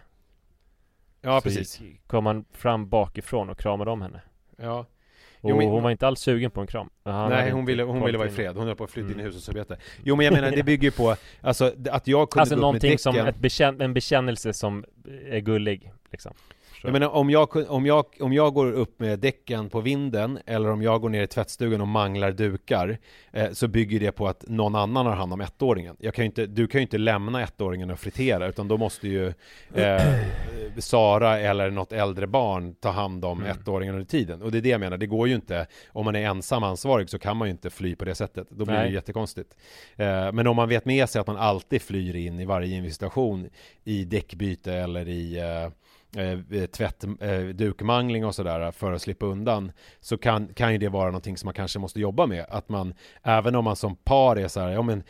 Ja 1.22 1.42
så 1.42 1.44
precis. 1.44 1.82
kom 2.08 2.26
han 2.26 2.46
fram 2.52 2.90
bakifrån 2.90 3.50
och 3.50 3.60
kramade 3.60 3.92
om 3.92 4.02
henne. 4.02 4.22
Ja. 4.58 4.86
Och 5.42 5.50
Jo, 5.50 5.58
men- 5.58 5.70
hon 5.70 5.84
var 5.84 5.92
inte 5.92 6.08
alls 6.08 6.20
sugen 6.20 6.52
på 6.52 6.62
en 6.62 6.68
kram. 6.68 6.90
Han 7.04 7.30
Nej 7.30 7.52
hon 7.52 7.66
ville, 7.66 7.84
hon 7.84 8.06
ville 8.06 8.18
vara 8.18 8.28
i 8.28 8.32
fred, 8.32 8.56
hon 8.56 8.68
höll 8.68 8.76
på 8.76 8.84
att 8.84 8.92
flytta 8.92 9.06
in 9.08 9.12
i 9.12 9.14
Mm. 9.14 9.26
hushållsarbete 9.26 9.78
Jo 10.04 10.16
men 10.16 10.26
jag 10.26 10.34
menar 10.34 10.52
det 10.52 10.64
bygger 10.64 10.84
ju 10.84 10.92
på, 10.92 11.16
alltså 11.42 11.74
att 11.92 12.08
jag 12.08 12.30
kunde 12.30 12.42
Alltså 12.42 12.56
gå 12.56 12.60
upp 12.60 12.60
med 12.60 12.62
någonting 12.62 12.98
som 12.98 13.14
däcken 13.14 13.28
ett 13.28 13.38
bekänn, 13.40 13.82
en 13.82 13.94
bekännelse 13.94 14.54
som 14.54 14.86
är 15.26 15.40
gullig 15.40 15.92
liksom 16.12 16.34
Så. 16.82 16.88
Jag 16.88 16.92
menar 16.94 17.10
om 17.10 17.30
jag, 17.30 17.72
om, 17.72 17.86
jag, 17.86 18.06
om 18.20 18.34
jag 18.34 18.54
går 18.54 18.72
upp 18.72 19.00
med 19.00 19.20
däcken 19.20 19.70
på 19.70 19.82
vinden 19.82 20.40
eller 20.46 20.70
om 20.70 20.82
jag 20.82 21.02
går 21.02 21.10
ner 21.10 21.24
i 21.24 21.28
tvättstugan 21.28 21.82
och 21.82 21.88
manglar 21.88 22.32
dukar 22.32 22.98
eh, 23.32 23.52
så 23.52 23.68
bygger 23.68 24.00
det 24.00 24.12
på 24.12 24.28
att 24.28 24.44
någon 24.48 24.76
annan 24.76 25.06
har 25.06 25.14
hand 25.16 25.34
om 25.34 25.42
ettåringen. 25.42 25.96
Jag 26.00 26.14
kan 26.14 26.26
inte, 26.26 26.46
du 26.46 26.68
kan 26.68 26.80
ju 26.80 26.84
inte 26.84 26.98
lämna 26.98 27.42
ettåringen 27.44 27.90
och 27.92 28.00
fritera 28.00 28.48
utan 28.48 28.68
då 28.68 28.78
måste 28.78 29.08
ju 29.08 29.34
eh, 29.74 30.02
Sara 30.78 31.40
eller 31.40 31.70
något 31.70 31.92
äldre 31.92 32.28
barn 32.28 32.76
ta 32.76 32.90
hand 32.90 33.26
om 33.26 33.42
Mm. 33.42 33.52
ettåringen 33.52 33.94
under 33.96 34.06
tiden. 34.08 34.42
Och 34.42 34.52
det 34.52 34.58
är 34.58 34.62
det 34.62 34.70
jag 34.70 34.80
menar, 34.80 34.98
det 34.98 35.08
går 35.08 35.28
ju 35.28 35.36
inte 35.36 35.68
om 35.90 36.06
man 36.06 36.16
är 36.16 36.22
ensam 36.26 36.64
ansvarig 36.64 37.10
så 37.10 37.20
kan 37.20 37.38
man 37.38 37.48
ju 37.48 37.52
inte 37.52 37.70
fly 37.70 37.96
på 37.96 38.06
det 38.06 38.16
sättet. 38.16 38.48
Då 38.50 38.66
blir 38.66 38.76
det 38.76 38.82
Nej. 38.82 38.90
ju 38.90 38.96
jättekonstigt. 38.96 39.58
Eh, 39.96 40.32
men 40.32 40.48
om 40.48 40.56
man 40.56 40.70
vet 40.70 40.86
med 40.86 41.10
sig 41.10 41.20
att 41.20 41.28
man 41.28 41.38
alltid 41.38 41.82
flyr 41.82 42.16
in 42.16 42.40
i 42.40 42.46
varje 42.46 42.76
investation 42.78 43.50
i 43.84 44.06
däckbyte 44.06 44.74
eller 44.74 45.08
i 45.08 45.40
eh, 45.40 45.70
eh, 46.18 46.66
tvätt, 46.66 47.04
eh, 47.20 47.42
dukmangling 47.42 48.26
och 48.26 48.36
sådär 48.36 48.72
för 48.72 48.92
att 48.92 49.02
slippa 49.02 49.26
undan 49.26 49.72
så 50.00 50.18
kan, 50.18 50.54
kan 50.54 50.72
ju 50.72 50.78
det 50.78 50.90
vara 50.90 51.06
någonting 51.06 51.38
som 51.38 51.48
man 51.48 51.54
kanske 51.54 51.80
måste 51.80 52.00
jobba 52.00 52.26
med. 52.26 52.46
Att 52.50 52.70
man, 52.70 52.94
även 53.24 53.56
om 53.56 53.64
man 53.64 53.76
som 53.76 53.96
par 53.96 54.36
är 54.36 54.48
så 54.48 54.60
här, 54.60 54.70
ja 54.70 54.82
men 54.82 55.04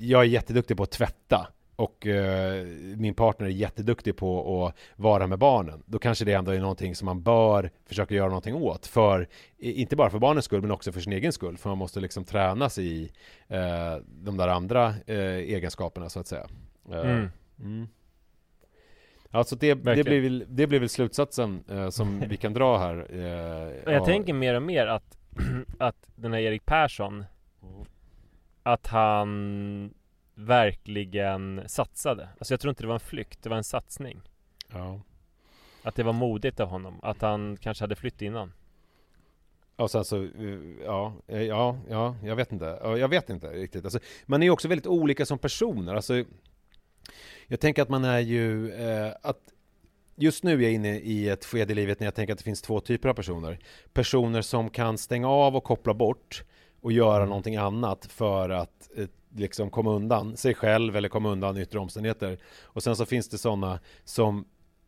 jag 0.00 0.20
är 0.20 0.28
jätteduktig 0.28 0.76
på 0.76 0.82
att 0.82 0.90
tvätta 0.90 1.48
och 1.76 2.06
eh, 2.06 2.66
min 2.96 3.14
partner 3.14 3.46
är 3.46 3.50
jätteduktig 3.50 4.16
på 4.16 4.66
att 4.66 4.74
vara 4.96 5.26
med 5.26 5.38
barnen. 5.38 5.82
Då 5.86 5.98
kanske 5.98 6.24
det 6.24 6.32
ändå 6.32 6.50
är 6.50 6.60
någonting 6.60 6.94
som 6.94 7.06
man 7.06 7.22
bör 7.22 7.70
försöka 7.86 8.14
göra 8.14 8.28
någonting 8.28 8.54
åt. 8.54 8.86
För, 8.86 9.28
inte 9.58 9.96
bara 9.96 10.10
för 10.10 10.18
barnens 10.18 10.44
skull 10.44 10.60
men 10.60 10.70
också 10.70 10.92
för 10.92 11.00
sin 11.00 11.12
egen 11.12 11.32
skull. 11.32 11.56
För 11.56 11.68
man 11.68 11.78
måste 11.78 12.00
liksom 12.00 12.24
tränas 12.24 12.78
i 12.78 13.12
eh, 13.48 13.96
de 14.06 14.36
där 14.36 14.48
andra 14.48 14.94
eh, 15.06 15.16
egenskaperna 15.18 16.08
så 16.08 16.20
att 16.20 16.26
säga. 16.26 16.46
Eh, 16.90 17.10
mm. 17.10 17.30
Mm. 17.60 17.88
Alltså 19.34 19.56
det, 19.56 19.74
det, 19.74 20.04
blir 20.04 20.20
väl, 20.20 20.44
det 20.48 20.66
blir 20.66 20.80
väl 20.80 20.88
slutsatsen 20.88 21.64
eh, 21.68 21.90
som 21.90 22.20
vi 22.28 22.36
kan 22.36 22.52
dra 22.52 22.78
här. 22.78 23.06
Eh, 23.10 23.92
jag 23.92 23.94
ja. 23.94 24.04
tänker 24.04 24.32
mer 24.32 24.54
och 24.54 24.62
mer 24.62 24.86
att, 24.86 25.18
att 25.78 26.10
den 26.14 26.32
här 26.32 26.40
Erik 26.40 26.66
Persson 26.66 27.24
Att 28.62 28.86
han 28.86 29.94
verkligen 30.34 31.62
satsade 31.66 32.28
Alltså 32.38 32.54
jag 32.54 32.60
tror 32.60 32.70
inte 32.70 32.82
det 32.82 32.86
var 32.86 32.94
en 32.94 33.00
flykt, 33.00 33.42
det 33.42 33.48
var 33.48 33.56
en 33.56 33.64
satsning 33.64 34.20
Ja. 34.72 35.00
Att 35.82 35.94
det 35.94 36.02
var 36.02 36.12
modigt 36.12 36.60
av 36.60 36.68
honom, 36.68 36.94
att 37.02 37.22
han 37.22 37.56
kanske 37.56 37.84
hade 37.84 37.96
flytt 37.96 38.22
innan 38.22 38.52
Och 39.76 39.90
sen 39.90 40.04
så, 40.04 40.28
ja, 40.84 41.12
eh, 41.26 41.42
ja, 41.42 41.78
ja, 41.88 42.16
jag 42.24 42.36
vet 42.36 42.52
inte. 42.52 42.78
Ja, 42.82 42.98
Jag 42.98 43.08
vet 43.08 43.30
inte 43.30 43.46
riktigt. 43.46 43.84
Alltså, 43.84 43.98
man 44.26 44.42
är 44.42 44.46
ju 44.46 44.50
också 44.50 44.68
väldigt 44.68 44.86
olika 44.86 45.26
som 45.26 45.38
personer. 45.38 45.94
Alltså, 45.94 46.24
jag 47.46 47.60
tänker 47.60 47.82
att 47.82 47.88
man 47.88 48.04
är 48.04 48.18
ju, 48.20 48.72
eh, 48.72 49.12
att 49.22 49.40
just 50.16 50.44
nu 50.44 50.54
är 50.58 50.62
jag 50.62 50.72
inne 50.72 50.98
i 50.98 51.28
ett 51.28 51.44
skede 51.44 51.72
i 51.72 51.74
livet 51.76 52.00
när 52.00 52.06
jag 52.06 52.14
tänker 52.14 52.32
att 52.32 52.38
det 52.38 52.44
finns 52.44 52.62
två 52.62 52.80
typer 52.80 53.08
av 53.08 53.14
personer. 53.14 53.58
Personer 53.92 54.42
som 54.42 54.70
kan 54.70 54.98
stänga 54.98 55.28
av 55.28 55.56
och 55.56 55.64
koppla 55.64 55.94
bort 55.94 56.44
och 56.80 56.92
göra 56.92 57.16
Mm. 57.16 57.28
någonting 57.28 57.56
annat 57.56 58.06
för 58.06 58.50
att 58.50 58.90
eh, 58.96 59.06
liksom 59.36 59.70
komma 59.70 59.90
undan 59.92 60.36
sig 60.36 60.54
själv 60.54 60.96
eller 60.96 61.08
komma 61.08 61.28
undan 61.30 61.56
yttre 61.56 61.78
omständigheter. 61.78 62.38
Och 62.62 62.82
sen 62.82 62.96
så 62.96 63.06
finns 63.06 63.28
det 63.28 63.38
sådana 63.38 63.80
som 64.04 64.44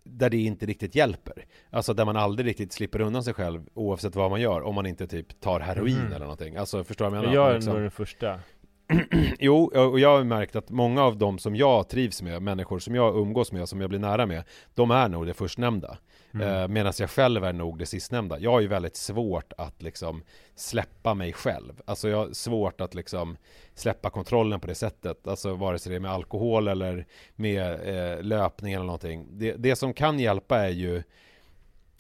där 0.08 0.30
det 0.30 0.36
inte 0.36 0.66
riktigt 0.66 0.94
hjälper. 0.94 1.44
Alltså 1.70 1.94
där 1.94 2.04
man 2.04 2.16
aldrig 2.16 2.46
riktigt 2.48 2.72
slipper 2.72 3.00
undan 3.00 3.24
sig 3.24 3.34
själv 3.34 3.68
oavsett 3.74 4.14
vad 4.16 4.30
man 4.30 4.40
gör. 4.40 4.62
Om 4.62 4.74
man 4.74 4.86
inte 4.86 5.06
typ 5.06 5.40
tar 5.40 5.60
heroin 5.60 5.96
Mhm. 5.98 6.06
eller 6.12 6.20
någonting. 6.26 6.56
Alltså 6.56 6.84
förstår 6.84 7.04
du 7.04 7.10
vad 7.10 7.18
jag 7.18 7.22
menar? 7.22 7.34
Jag 7.36 7.50
är 7.50 7.54
liksom- 7.54 7.72
nog 7.72 7.82
den 7.82 7.90
första 7.90 8.40
Jo, 9.38 9.64
och 9.74 10.00
jag 10.00 10.16
har 10.16 10.24
märkt 10.24 10.56
att 10.56 10.70
många 10.70 11.02
av 11.02 11.18
dem 11.18 11.38
som 11.38 11.56
jag 11.56 11.88
trivs 11.88 12.22
med, 12.22 12.42
människor 12.42 12.78
som 12.78 12.94
jag 12.94 13.16
umgås 13.16 13.52
med, 13.52 13.68
som 13.68 13.80
jag 13.80 13.90
blir 13.90 13.98
nära 13.98 14.26
med, 14.26 14.42
de 14.74 14.90
är 14.90 15.08
nog 15.08 15.26
det 15.26 15.34
förstnämnda. 15.34 15.98
Mm. 16.34 16.48
Eh, 16.48 16.68
Medan 16.68 16.92
jag 16.98 17.10
själv 17.10 17.44
är 17.44 17.52
nog 17.52 17.78
det 17.78 17.86
sistnämnda. 17.86 18.38
Jag 18.38 18.50
har 18.50 18.60
ju 18.60 18.66
väldigt 18.66 18.96
svårt 18.96 19.52
att 19.58 19.82
liksom 19.82 20.22
släppa 20.54 21.14
mig 21.14 21.32
själv. 21.32 21.80
Alltså 21.84 22.08
jag 22.08 22.18
har 22.18 22.32
svårt 22.32 22.80
att 22.80 22.94
liksom 22.94 23.36
släppa 23.74 24.10
kontrollen 24.10 24.60
på 24.60 24.66
det 24.66 24.74
sättet. 24.74 25.26
Alltså 25.26 25.54
vare 25.54 25.78
sig 25.78 25.90
det 25.90 25.96
är 25.96 26.00
med 26.00 26.10
alkohol 26.10 26.68
eller 26.68 27.06
med 27.34 27.72
eh, 27.72 28.22
löpning 28.22 28.72
eller 28.72 28.84
någonting. 28.84 29.26
Det, 29.30 29.52
det 29.52 29.76
som 29.76 29.94
kan 29.94 30.18
hjälpa 30.18 30.58
är 30.58 30.70
ju 30.70 31.02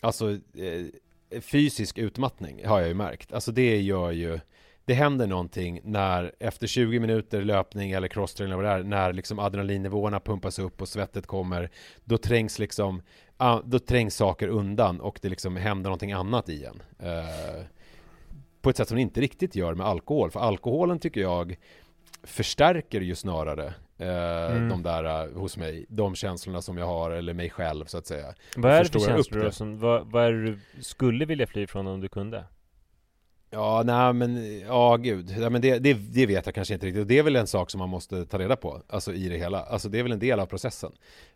Alltså 0.02 0.30
eh, 0.32 1.40
fysisk 1.40 1.98
utmattning 1.98 2.66
har 2.66 2.78
jag 2.78 2.88
ju 2.88 2.94
märkt. 2.94 3.32
Alltså 3.32 3.52
det 3.52 3.80
gör 3.80 4.10
ju 4.10 4.40
det 4.86 4.94
händer 4.94 5.26
någonting 5.26 5.80
när 5.84 6.32
efter 6.40 6.66
20 6.66 7.00
minuter 7.00 7.42
löpning 7.42 7.90
eller 7.90 8.08
crosstraining 8.08 8.52
eller 8.52 8.62
vad 8.62 8.72
det 8.72 8.80
är, 8.80 8.84
när 8.84 9.12
liksom 9.12 9.38
adrenalinnivåerna 9.38 10.20
pumpas 10.20 10.58
upp 10.58 10.80
och 10.80 10.88
svettet 10.88 11.26
kommer, 11.26 11.70
då 12.04 12.18
trängs 12.18 12.58
liksom 12.58 13.02
då 13.64 13.78
trängs 13.78 14.16
saker 14.16 14.48
undan 14.48 15.00
och 15.00 15.18
det 15.22 15.28
liksom 15.28 15.56
händer 15.56 15.90
någonting 15.90 16.12
annat 16.12 16.48
i 16.48 16.64
en. 16.64 16.82
Eh, 16.98 17.64
på 18.62 18.70
ett 18.70 18.76
sätt 18.76 18.88
som 18.88 18.96
det 18.96 19.02
inte 19.02 19.20
riktigt 19.20 19.54
gör 19.54 19.74
med 19.74 19.86
alkohol. 19.86 20.30
För 20.30 20.40
alkoholen 20.40 20.98
tycker 20.98 21.20
jag 21.20 21.56
förstärker 22.22 23.00
ju 23.00 23.14
snarare 23.14 23.74
eh, 23.98 24.56
mm. 24.56 24.68
de 24.68 24.82
där 24.82 25.28
uh, 25.28 25.38
hos 25.38 25.56
mig, 25.56 25.86
de 25.88 26.14
känslorna 26.14 26.62
som 26.62 26.78
jag 26.78 26.86
har, 26.86 27.10
eller 27.10 27.34
mig 27.34 27.50
själv 27.50 27.84
så 27.84 27.98
att 27.98 28.06
säga. 28.06 28.34
Vad 28.56 28.72
är 28.72 28.84
det 28.84 28.90
för 28.90 28.98
känslor 28.98 29.42
då? 29.44 29.50
Som, 29.50 29.78
vad, 29.78 30.10
vad 30.10 30.24
är 30.24 30.32
det 30.32 30.42
du 30.42 30.58
skulle 30.82 31.24
vilja 31.24 31.46
fly 31.46 31.62
ifrån 31.62 31.86
om 31.86 32.00
du 32.00 32.08
kunde? 32.08 32.44
Ja, 33.50 33.82
nej 33.84 34.12
men, 34.12 34.60
ja 34.60 34.96
gud, 34.96 35.34
ja, 35.38 35.50
men 35.50 35.60
det, 35.60 35.78
det, 35.78 35.92
det, 35.94 36.26
vet 36.26 36.46
jag 36.46 36.54
kanske 36.54 36.74
inte 36.74 36.86
riktigt. 36.86 37.08
Det 37.08 37.18
är 37.18 37.22
väl 37.22 37.36
en 37.36 37.46
sak 37.46 37.70
som 37.70 37.78
man 37.78 37.88
måste 37.88 38.26
ta 38.26 38.38
reda 38.38 38.56
på, 38.56 38.82
alltså 38.88 39.12
i 39.12 39.28
det 39.28 39.36
hela. 39.36 39.62
Alltså 39.62 39.88
det 39.88 39.98
är 39.98 40.02
väl 40.02 40.12
en 40.12 40.18
del 40.18 40.40
av 40.40 40.46
processen. 40.46 40.92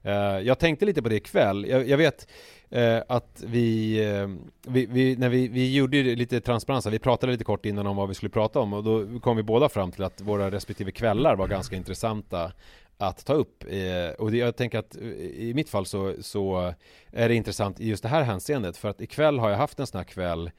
Uh, 0.07 0.13
jag 0.41 0.59
tänkte 0.59 0.87
lite 0.87 1.03
på 1.03 1.09
det 1.09 1.17
ikväll. 1.17 1.67
Jag, 1.69 1.89
jag 1.89 1.99
vet 1.99 2.29
uh, 2.77 3.03
att 3.09 3.43
vi, 3.47 4.01
uh, 4.07 4.37
vi, 4.67 4.87
vi, 4.87 5.17
när 5.17 5.29
vi, 5.29 5.49
vi 5.49 5.75
gjorde 5.75 6.03
lite 6.03 6.41
transparens, 6.41 6.87
vi 6.87 6.99
pratade 6.99 7.33
lite 7.33 7.45
kort 7.45 7.67
innan 7.67 7.87
om 7.87 7.97
vad 7.97 8.09
vi 8.09 8.15
skulle 8.15 8.31
prata 8.31 8.61
om 8.61 8.73
och 8.73 8.85
då 8.85 9.21
kom 9.21 9.37
vi 9.37 9.43
båda 9.43 9.69
fram 9.69 9.93
till 9.93 10.05
att 10.05 10.21
våra 10.21 10.51
respektive 10.51 10.93
kvällar 10.93 11.37
var 11.37 11.49
ganska 11.49 11.77
intressanta 11.77 12.53
att 12.99 13.25
ta 13.25 13.33
upp. 13.33 13.65
och 14.19 14.35
jag 14.35 14.57
tänker 14.57 14.79
att 14.79 14.97
i 15.37 15.53
mitt 15.55 15.69
fall 15.69 15.87
så, 15.87 16.15
så 16.21 16.75
är 17.13 17.29
det 17.29 17.35
intressant 17.35 17.81
i 17.81 17.89
just 17.89 18.03
det 18.03 18.09
här 18.09 18.23
hänseendet 18.23 18.77
för 18.77 18.89
att 18.89 19.01
ikväll 19.01 19.39
har 19.39 19.51
jag 19.51 19.57
haft 19.57 19.81
en 19.81 19.87
sån 19.87 19.99
här 19.99 20.05
kväll 20.05 20.51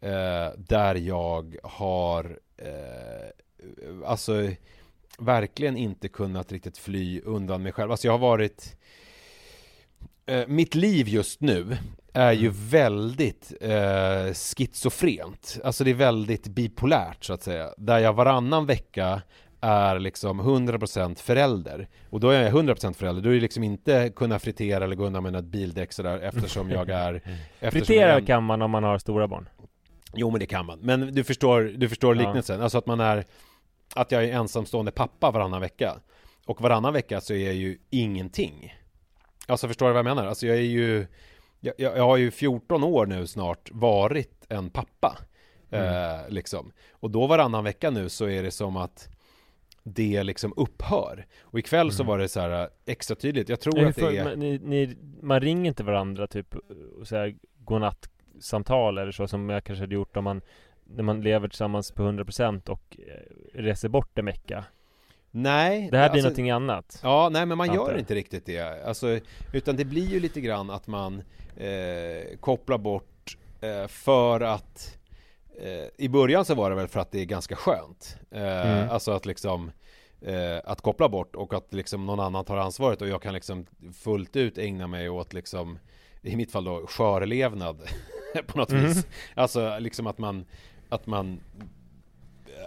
eh, 0.00 0.48
där 0.56 0.94
jag 0.94 1.56
har 1.62 2.38
eh, 2.56 3.28
alltså 4.06 4.48
verkligen 5.18 5.76
inte 5.76 6.08
kunnat 6.08 6.52
riktigt 6.52 6.78
fly 6.78 7.20
undan 7.20 7.62
mig 7.62 7.72
själv. 7.72 7.90
Alltså 7.90 8.06
jag 8.06 8.12
har 8.12 8.18
varit 8.18 8.76
eh, 10.26 10.46
mitt 10.46 10.74
liv 10.74 11.08
just 11.08 11.40
nu 11.40 11.76
är 12.12 12.32
ju 12.32 12.48
mm. 12.48 12.68
väldigt 12.68 13.52
eh, 13.60 14.32
schizofrent. 14.32 15.58
Alltså 15.64 15.84
det 15.84 15.90
är 15.90 15.94
väldigt 15.94 16.48
bipolärt 16.48 17.24
så 17.24 17.32
att 17.32 17.42
säga. 17.42 17.70
Där 17.76 17.98
jag 17.98 18.12
varannan 18.12 18.66
vecka 18.66 19.22
är 19.60 19.98
liksom 19.98 20.40
100% 20.40 21.22
förälder. 21.22 21.88
Och 22.10 22.20
då 22.20 22.30
är 22.30 22.42
jag 22.42 22.52
100% 22.52 22.92
förälder, 22.92 23.22
då 23.22 23.28
är 23.28 23.34
det 23.34 23.40
liksom 23.40 23.62
inte 23.62 24.12
kunna 24.16 24.38
fritera 24.38 24.84
eller 24.84 24.96
gå 24.96 25.06
undan 25.06 25.22
med 25.22 25.36
ett 25.36 25.44
bildäck 25.44 25.92
sådär 25.92 26.18
eftersom 26.22 26.70
jag 26.70 26.90
är... 26.90 27.14
Eftersom 27.14 27.70
fritera 27.70 28.12
jag 28.12 28.26
kan 28.26 28.44
man 28.44 28.62
om 28.62 28.70
man 28.70 28.84
har 28.84 28.98
stora 28.98 29.28
barn. 29.28 29.48
Jo 30.16 30.30
men 30.30 30.40
det 30.40 30.46
kan 30.46 30.66
man, 30.66 30.78
men 30.78 31.14
du 31.14 31.24
förstår, 31.24 31.62
du 31.62 31.88
förstår 31.88 32.14
liknelsen, 32.14 32.56
ja. 32.58 32.62
alltså 32.62 32.78
att 32.78 32.86
man 32.86 33.00
är 33.00 33.24
Att 33.94 34.12
jag 34.12 34.24
är 34.24 34.32
ensamstående 34.32 34.92
pappa 34.92 35.30
varannan 35.30 35.60
vecka 35.60 35.96
Och 36.46 36.60
varannan 36.60 36.92
vecka 36.92 37.20
så 37.20 37.34
är 37.34 37.46
jag 37.46 37.54
ju 37.54 37.78
ingenting 37.90 38.74
Alltså 39.46 39.68
förstår 39.68 39.86
du 39.86 39.92
vad 39.92 39.98
jag 39.98 40.04
menar? 40.04 40.26
Alltså 40.26 40.46
jag 40.46 40.56
är 40.56 40.60
ju 40.60 41.06
Jag, 41.60 41.74
jag 41.78 42.04
har 42.06 42.16
ju 42.16 42.30
14 42.30 42.84
år 42.84 43.06
nu 43.06 43.26
snart 43.26 43.70
varit 43.72 44.46
en 44.48 44.70
pappa 44.70 45.18
mm. 45.70 45.86
eh, 45.86 46.28
Liksom 46.28 46.72
Och 46.90 47.10
då 47.10 47.26
varannan 47.26 47.64
vecka 47.64 47.90
nu 47.90 48.08
så 48.08 48.28
är 48.28 48.42
det 48.42 48.50
som 48.50 48.76
att 48.76 49.08
det 49.88 50.22
liksom 50.22 50.52
upphör. 50.56 51.26
Och 51.40 51.58
ikväll 51.58 51.86
mm. 51.86 51.92
så 51.92 52.04
var 52.04 52.18
det 52.18 52.28
så 52.28 52.40
här 52.40 52.62
eh, 52.62 52.68
extra 52.86 53.16
tydligt. 53.16 53.48
Jag 53.48 53.60
tror 53.60 53.86
att 53.86 53.96
det 53.96 54.16
är... 54.16 54.36
Ni, 54.36 54.58
ni, 54.58 54.96
man 55.22 55.40
ringer 55.40 55.68
inte 55.68 55.84
varandra 55.84 56.26
typ 56.26 56.54
och 56.98 57.08
säger 57.08 57.36
godnatt 57.58 58.08
samtal 58.40 58.98
eller 58.98 59.12
så 59.12 59.28
som 59.28 59.48
jag 59.48 59.64
kanske 59.64 59.82
hade 59.82 59.94
gjort 59.94 60.16
om 60.16 60.24
man 60.24 60.40
när 60.84 61.02
man 61.02 61.20
lever 61.20 61.48
tillsammans 61.48 61.92
på 61.92 62.02
100% 62.02 62.68
och 62.68 62.96
eh, 62.98 63.58
reser 63.62 63.88
bort 63.88 64.18
en 64.18 64.24
vecka. 64.24 64.64
Nej 65.30 65.88
Det 65.90 65.98
här 65.98 66.08
blir 66.10 66.18
alltså, 66.18 66.26
någonting 66.26 66.50
annat. 66.50 67.00
Ja, 67.02 67.28
nej 67.32 67.46
men 67.46 67.58
man 67.58 67.74
gör 67.74 67.98
inte 67.98 68.14
riktigt 68.14 68.46
det. 68.46 68.86
Alltså, 68.86 69.20
utan 69.52 69.76
det 69.76 69.84
blir 69.84 70.06
ju 70.06 70.20
lite 70.20 70.40
grann 70.40 70.70
att 70.70 70.86
man 70.86 71.22
eh, 71.56 72.36
kopplar 72.40 72.78
bort 72.78 73.36
eh, 73.60 73.86
för 73.86 74.40
att 74.40 74.98
eh, 75.60 76.04
I 76.04 76.08
början 76.08 76.44
så 76.44 76.54
var 76.54 76.70
det 76.70 76.76
väl 76.76 76.88
för 76.88 77.00
att 77.00 77.10
det 77.10 77.20
är 77.20 77.24
ganska 77.24 77.56
skönt 77.56 78.18
eh, 78.30 78.70
mm. 78.70 78.90
Alltså 78.90 79.12
att 79.12 79.26
liksom 79.26 79.70
eh, 80.20 80.58
Att 80.64 80.80
koppla 80.80 81.08
bort 81.08 81.36
och 81.36 81.54
att 81.54 81.74
liksom 81.74 82.06
någon 82.06 82.20
annan 82.20 82.44
tar 82.44 82.56
ansvaret 82.56 83.02
och 83.02 83.08
jag 83.08 83.22
kan 83.22 83.34
liksom 83.34 83.66
fullt 83.94 84.36
ut 84.36 84.58
ägna 84.58 84.86
mig 84.86 85.08
åt 85.08 85.32
liksom 85.32 85.78
I 86.22 86.36
mitt 86.36 86.52
fall 86.52 86.64
då 86.64 86.86
skörlevnad 86.86 87.80
på 88.46 88.58
något 88.58 88.70
mm. 88.70 88.84
vis. 88.84 89.06
Alltså 89.34 89.78
liksom 89.78 90.06
att 90.06 90.18
man, 90.18 90.44
att 90.88 91.06
man 91.06 91.40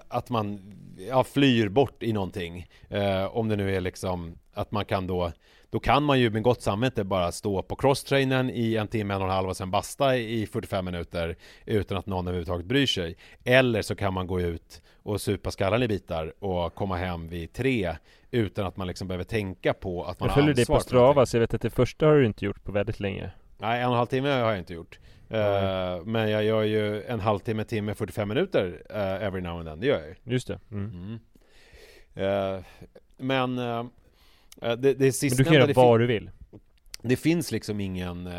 att 0.08 0.30
man 0.30 0.76
ja, 1.10 1.24
flyr 1.24 1.70
bort 1.70 2.04
i 2.04 2.14
någonting. 2.14 2.68
Eh, 2.90 3.38
om 3.38 3.48
det 3.48 3.56
nu 3.56 3.76
är 3.76 3.82
liksom 3.82 4.38
att 4.54 4.72
man 4.72 4.86
kan 4.86 5.08
då 5.08 5.32
då 5.72 5.80
kan 5.80 6.04
man 6.04 6.20
ju 6.20 6.30
med 6.30 6.44
gott 6.44 6.62
samvete 6.62 7.04
bara 7.04 7.32
stå 7.32 7.62
på 7.62 7.76
crosstrainern 7.76 8.50
i 8.50 8.76
en 8.76 8.88
timme, 8.88 9.14
en 9.14 9.22
och 9.22 9.28
en 9.28 9.34
halv 9.34 9.50
och 9.50 9.58
sen 9.58 9.72
basta 9.72 10.18
i 10.18 10.48
45 10.48 10.86
minuter 10.86 11.36
utan 11.66 11.98
att 11.98 12.06
någon 12.06 12.28
överhuvudtaget 12.28 12.66
bryr 12.66 12.86
sig. 12.86 13.16
Eller 13.44 13.82
så 13.82 13.96
kan 13.96 14.14
man 14.14 14.28
gå 14.28 14.42
ut 14.42 14.82
och 15.04 15.22
supa 15.22 15.52
skallen 15.52 15.84
i 15.84 15.88
bitar 15.88 16.34
och 16.40 16.76
komma 16.76 16.98
hem 16.98 17.28
vid 17.28 17.54
tre 17.54 17.96
utan 18.32 18.66
att 18.66 18.78
man 18.78 18.88
liksom 18.88 19.08
behöver 19.08 19.24
tänka 19.24 19.74
på 19.74 20.04
att 20.04 20.20
man 20.20 20.30
har 20.30 20.36
ansvar. 20.36 20.50
Jag 20.50 20.56
följer 20.56 20.56
dig 20.56 20.66
på 20.66 20.80
Strava 20.80 21.26
så 21.26 21.38
jag 21.38 21.42
vet 21.42 21.54
att 21.54 21.62
det 21.62 21.70
första 21.70 22.06
har 22.06 22.16
du 22.16 22.26
inte 22.26 22.46
gjort 22.46 22.64
på 22.64 22.72
väldigt 22.72 23.00
länge. 23.00 23.32
Nej, 23.58 23.82
en 23.82 23.86
och 23.86 23.92
en 23.92 23.98
halv 23.98 24.08
timme 24.08 24.30
har 24.30 24.50
jag 24.50 24.58
inte 24.58 24.74
gjort. 24.74 25.00
Uh, 25.34 26.06
men 26.06 26.30
jag 26.30 26.44
gör 26.44 26.64
ju 26.64 27.04
en 27.04 27.20
halvtimme, 27.20 27.64
timme, 27.64 27.96
45 27.96 28.30
minuter 28.30 28.82
uh, 28.90 29.24
every 29.24 29.42
now 29.42 29.60
and 29.60 29.68
then. 29.68 29.80
Det 29.80 29.88
gör 29.88 30.00
jag 30.00 30.08
ju. 30.08 30.16
Just 30.24 30.48
det. 30.48 30.60
Mm. 30.72 31.20
Mm. 32.16 32.56
Uh, 32.58 32.64
men 33.18 33.56
det, 34.78 34.94
det 34.94 35.12
sista 35.12 35.36
Men 35.36 35.38
du 35.38 35.44
kan 35.44 35.54
göra 35.54 35.74
vad 35.74 36.00
du 36.00 36.08
vill. 36.08 36.30
Det 37.02 37.16
finns 37.16 37.52
liksom 37.52 37.80
ingen 37.80 38.30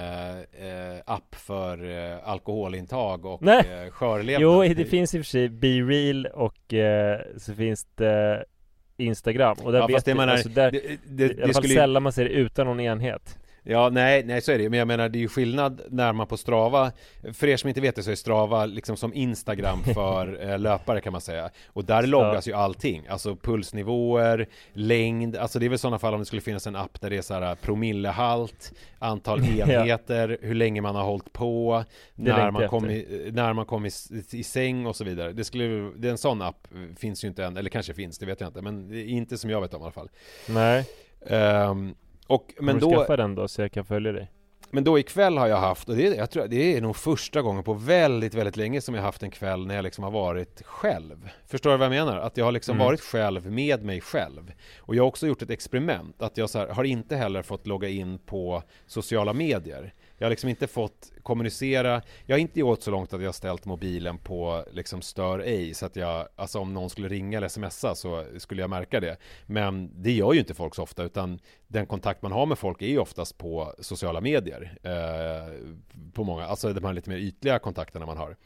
app 1.04 1.34
för 1.34 1.78
alkoholintag 2.24 3.24
och 3.24 3.42
Nej. 3.42 3.90
skörlevnad. 3.90 4.42
Jo, 4.42 4.74
det 4.74 4.84
finns 4.84 5.14
i 5.14 5.18
och 5.20 5.24
för 5.24 5.30
sig 5.30 5.48
Be 5.48 5.68
Real 5.68 6.26
och 6.26 6.74
så 7.36 7.54
finns 7.54 7.86
det 7.94 8.44
Instagram. 8.96 9.56
Och 9.62 9.72
där 9.72 9.78
ja, 9.78 9.86
vet 9.86 10.04
det, 10.04 10.14
menar, 10.14 10.32
alltså 10.32 10.48
där, 10.48 10.70
det, 10.70 11.28
det, 11.28 11.42
fall 11.42 11.54
skulle... 11.54 11.74
sällan 11.74 12.02
man 12.02 12.12
ser 12.12 12.24
det 12.24 12.30
utan 12.30 12.66
någon 12.66 12.80
enhet. 12.80 13.39
Ja, 13.62 13.88
nej, 13.88 14.24
nej 14.24 14.40
så 14.40 14.52
är 14.52 14.58
det 14.58 14.68
Men 14.68 14.78
jag 14.78 14.88
menar 14.88 15.08
det 15.08 15.18
är 15.18 15.20
ju 15.20 15.28
skillnad 15.28 15.80
när 15.88 16.12
man 16.12 16.26
på 16.26 16.36
Strava 16.36 16.92
För 17.32 17.46
er 17.46 17.56
som 17.56 17.68
inte 17.68 17.80
vet 17.80 17.96
det 17.96 18.02
så 18.02 18.10
är 18.10 18.14
Strava 18.14 18.66
liksom 18.66 18.96
som 18.96 19.14
Instagram 19.14 19.82
för 19.82 20.42
eh, 20.50 20.58
löpare 20.58 21.00
kan 21.00 21.12
man 21.12 21.20
säga. 21.20 21.50
Och 21.66 21.84
där 21.84 22.06
loggas 22.06 22.48
ju 22.48 22.52
allting. 22.52 23.06
Alltså 23.08 23.36
pulsnivåer, 23.36 24.48
längd. 24.72 25.36
Alltså 25.36 25.58
det 25.58 25.66
är 25.66 25.70
väl 25.70 25.78
sådana 25.78 25.98
fall 25.98 26.14
om 26.14 26.20
det 26.20 26.26
skulle 26.26 26.42
finnas 26.42 26.66
en 26.66 26.76
app 26.76 27.00
där 27.00 27.10
det 27.10 27.16
är 27.16 27.22
så 27.22 27.34
här 27.34 27.54
promillehalt 27.54 28.72
Antal 28.98 29.40
enheter, 29.58 30.38
hur 30.42 30.54
länge 30.54 30.80
man 30.80 30.94
har 30.94 31.04
hållit 31.04 31.32
på 31.32 31.84
När 32.14 32.50
man, 32.50 32.68
kom 32.68 32.90
i, 32.90 33.30
när 33.32 33.52
man 33.52 33.66
kom 33.66 33.86
i, 33.86 33.90
i 34.30 34.42
säng 34.42 34.86
och 34.86 34.96
så 34.96 35.04
vidare. 35.04 35.32
Det 35.32 35.44
skulle, 35.44 35.90
det 35.96 36.08
är 36.08 36.12
en 36.12 36.18
sån 36.18 36.42
app 36.42 36.68
finns 36.96 37.24
ju 37.24 37.28
inte 37.28 37.44
än. 37.44 37.56
Eller 37.56 37.70
kanske 37.70 37.94
finns, 37.94 38.18
det 38.18 38.26
vet 38.26 38.40
jag 38.40 38.48
inte. 38.48 38.62
Men 38.62 38.94
inte 38.94 39.38
som 39.38 39.50
jag 39.50 39.60
vet 39.60 39.74
om 39.74 39.80
i 39.80 39.84
alla 39.84 39.92
fall. 39.92 40.10
Nej. 40.48 40.84
Um, 41.20 41.94
och, 42.30 42.54
men 42.60 42.74
du 42.74 42.80
då... 42.80 42.90
skaffa 42.90 43.16
den 43.16 43.34
då 43.34 43.48
så 43.48 43.62
jag 43.62 43.72
kan 43.72 43.84
följa 43.84 44.12
dig? 44.12 44.30
Men 44.70 44.84
då 44.84 44.98
ikväll 44.98 45.38
har 45.38 45.46
jag 45.46 45.56
haft, 45.56 45.88
och 45.88 45.96
det, 45.96 46.02
jag 46.02 46.30
tror, 46.30 46.46
det 46.48 46.76
är 46.76 46.80
nog 46.80 46.96
första 46.96 47.42
gången 47.42 47.64
på 47.64 47.74
väldigt, 47.74 48.34
väldigt 48.34 48.56
länge 48.56 48.80
som 48.80 48.94
jag 48.94 49.02
haft 49.02 49.22
en 49.22 49.30
kväll 49.30 49.66
när 49.66 49.74
jag 49.74 49.82
liksom 49.82 50.04
har 50.04 50.10
varit 50.10 50.62
själv. 50.64 51.30
Förstår 51.46 51.70
du 51.70 51.76
vad 51.76 51.84
jag 51.84 51.90
menar? 51.90 52.18
Att 52.18 52.36
jag 52.36 52.44
har 52.44 52.52
liksom 52.52 52.76
mm. 52.76 52.86
varit 52.86 53.00
själv 53.00 53.52
med 53.52 53.84
mig 53.84 54.00
själv. 54.00 54.52
Och 54.78 54.94
jag 54.94 55.02
har 55.02 55.08
också 55.08 55.26
gjort 55.26 55.42
ett 55.42 55.50
experiment, 55.50 56.22
att 56.22 56.36
jag 56.36 56.50
här, 56.54 56.68
har 56.68 56.84
inte 56.84 57.16
heller 57.16 57.42
fått 57.42 57.66
logga 57.66 57.88
in 57.88 58.18
på 58.18 58.62
sociala 58.86 59.32
medier. 59.32 59.94
Jag 60.20 60.26
har 60.26 60.30
liksom 60.30 60.50
inte 60.50 60.66
fått 60.66 61.12
kommunicera. 61.22 62.02
Jag 62.26 62.36
har 62.36 62.40
inte 62.40 62.60
gått 62.60 62.82
så 62.82 62.90
långt 62.90 63.12
att 63.12 63.22
jag 63.22 63.34
ställt 63.34 63.64
mobilen 63.64 64.18
på 64.18 64.64
liksom 64.72 65.02
stör 65.02 65.38
ej 65.38 65.74
så 65.74 65.86
att 65.86 65.96
jag, 65.96 66.28
alltså 66.36 66.58
om 66.58 66.74
någon 66.74 66.90
skulle 66.90 67.08
ringa 67.08 67.38
eller 67.38 67.48
smsa 67.48 67.94
så 67.94 68.24
skulle 68.38 68.60
jag 68.62 68.70
märka 68.70 69.00
det. 69.00 69.16
Men 69.46 70.02
det 70.02 70.12
gör 70.12 70.32
ju 70.32 70.38
inte 70.38 70.54
folk 70.54 70.74
så 70.74 70.82
ofta 70.82 71.02
utan 71.02 71.40
den 71.66 71.86
kontakt 71.86 72.22
man 72.22 72.32
har 72.32 72.46
med 72.46 72.58
folk 72.58 72.82
är 72.82 72.86
ju 72.86 72.98
oftast 72.98 73.38
på 73.38 73.74
sociala 73.78 74.20
medier. 74.20 74.78
Eh, 74.82 75.72
på 76.12 76.24
många, 76.24 76.44
alltså 76.44 76.72
de 76.72 76.84
här 76.84 76.92
lite 76.92 77.10
mer 77.10 77.16
ytliga 77.16 77.58
kontakterna 77.58 78.06
man 78.06 78.16
har. 78.16 78.36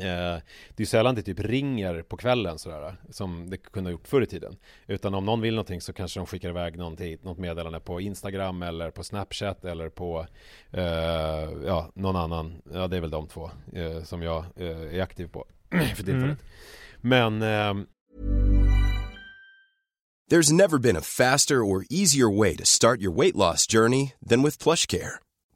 Eh, 0.00 0.38
det 0.76 0.82
är 0.82 0.86
sällan 0.86 1.14
det 1.14 1.22
typ 1.22 1.40
ringer 1.40 2.02
på 2.02 2.16
kvällen 2.16 2.58
sådär 2.58 2.96
Som 3.10 3.50
det 3.50 3.56
kunde 3.56 3.90
ha 3.90 3.92
gjort 3.92 4.08
förr 4.08 4.22
i 4.22 4.26
tiden. 4.26 4.56
Utan 4.86 5.14
om 5.14 5.24
någon 5.24 5.40
vill 5.40 5.54
någonting 5.54 5.80
så 5.80 5.92
kanske 5.92 6.20
de 6.20 6.26
skickar 6.26 6.48
iväg 6.48 6.78
någonting, 6.78 7.18
något 7.22 7.38
meddelande 7.38 7.80
på 7.80 8.00
Instagram 8.00 8.62
eller 8.62 8.90
på 8.90 9.04
Snapchat 9.04 9.64
eller 9.64 9.88
på 9.88 10.26
uh, 10.76 10.82
Ja, 11.66 11.90
någon 11.94 12.16
annan. 12.16 12.62
Ja, 12.72 12.86
det 12.88 12.96
är 12.96 13.00
väl 13.00 13.10
de 13.10 13.26
två 13.28 13.50
uh, 13.76 14.02
som 14.02 14.22
jag 14.22 14.44
uh, 14.60 14.94
är 14.94 15.02
aktiv 15.02 15.26
på 15.26 15.46
för 15.70 16.04
tillfället. 16.04 16.22
Mm. 16.22 16.36
Men 17.00 17.42
um... 17.42 17.86
There's 20.30 20.52
never 20.52 20.78
been 20.78 20.96
a 20.96 21.00
faster 21.00 21.64
or 21.64 21.86
easier 21.88 22.28
way 22.28 22.56
to 22.56 22.64
start 22.64 23.00
your 23.00 23.16
weight 23.16 23.34
loss 23.34 23.66
journey 23.66 24.12
than 24.28 24.42
with 24.42 24.62
plush 24.62 24.86
care 24.86 25.20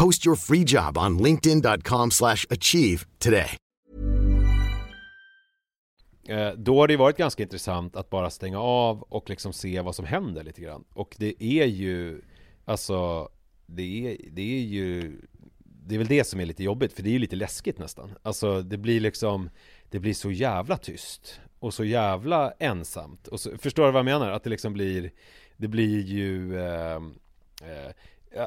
Post 0.00 0.26
your 0.26 0.36
free 0.36 0.64
job 0.66 0.98
on 0.98 1.18
linkedin.com 1.18 2.10
slash 2.10 2.46
achieve 2.50 3.06
today. 3.18 3.56
Eh, 6.28 6.52
då 6.52 6.80
har 6.80 6.88
det 6.88 6.96
varit 6.96 7.16
ganska 7.16 7.42
intressant 7.42 7.96
att 7.96 8.10
bara 8.10 8.30
stänga 8.30 8.60
av 8.60 9.02
och 9.02 9.30
liksom 9.30 9.52
se 9.52 9.80
vad 9.80 9.94
som 9.94 10.04
händer 10.04 10.44
lite 10.44 10.60
grann. 10.60 10.84
Och 10.94 11.16
det 11.18 11.44
är 11.44 11.66
ju, 11.66 12.22
alltså, 12.64 13.28
det 13.66 13.82
är, 13.82 14.16
det 14.30 14.42
är 14.42 14.62
ju, 14.62 15.20
det 15.58 15.94
är 15.94 15.98
väl 15.98 16.06
det 16.06 16.24
som 16.24 16.40
är 16.40 16.46
lite 16.46 16.64
jobbigt, 16.64 16.92
för 16.92 17.02
det 17.02 17.08
är 17.08 17.12
ju 17.12 17.18
lite 17.18 17.36
läskigt 17.36 17.78
nästan. 17.78 18.14
Alltså, 18.22 18.62
det 18.62 18.76
blir 18.76 19.00
liksom, 19.00 19.50
det 19.90 19.98
blir 19.98 20.14
så 20.14 20.30
jävla 20.30 20.76
tyst 20.76 21.40
och 21.58 21.74
så 21.74 21.84
jävla 21.84 22.52
ensamt. 22.58 23.28
Och 23.28 23.40
så, 23.40 23.58
förstår 23.58 23.86
du 23.86 23.92
vad 23.92 23.98
jag 23.98 24.04
menar? 24.04 24.30
Att 24.30 24.44
det 24.44 24.50
liksom 24.50 24.72
blir, 24.72 25.10
det 25.56 25.68
blir 25.68 26.00
ju, 26.00 26.60
eh, 26.60 26.96
eh, 27.62 27.92
Eh, 28.36 28.46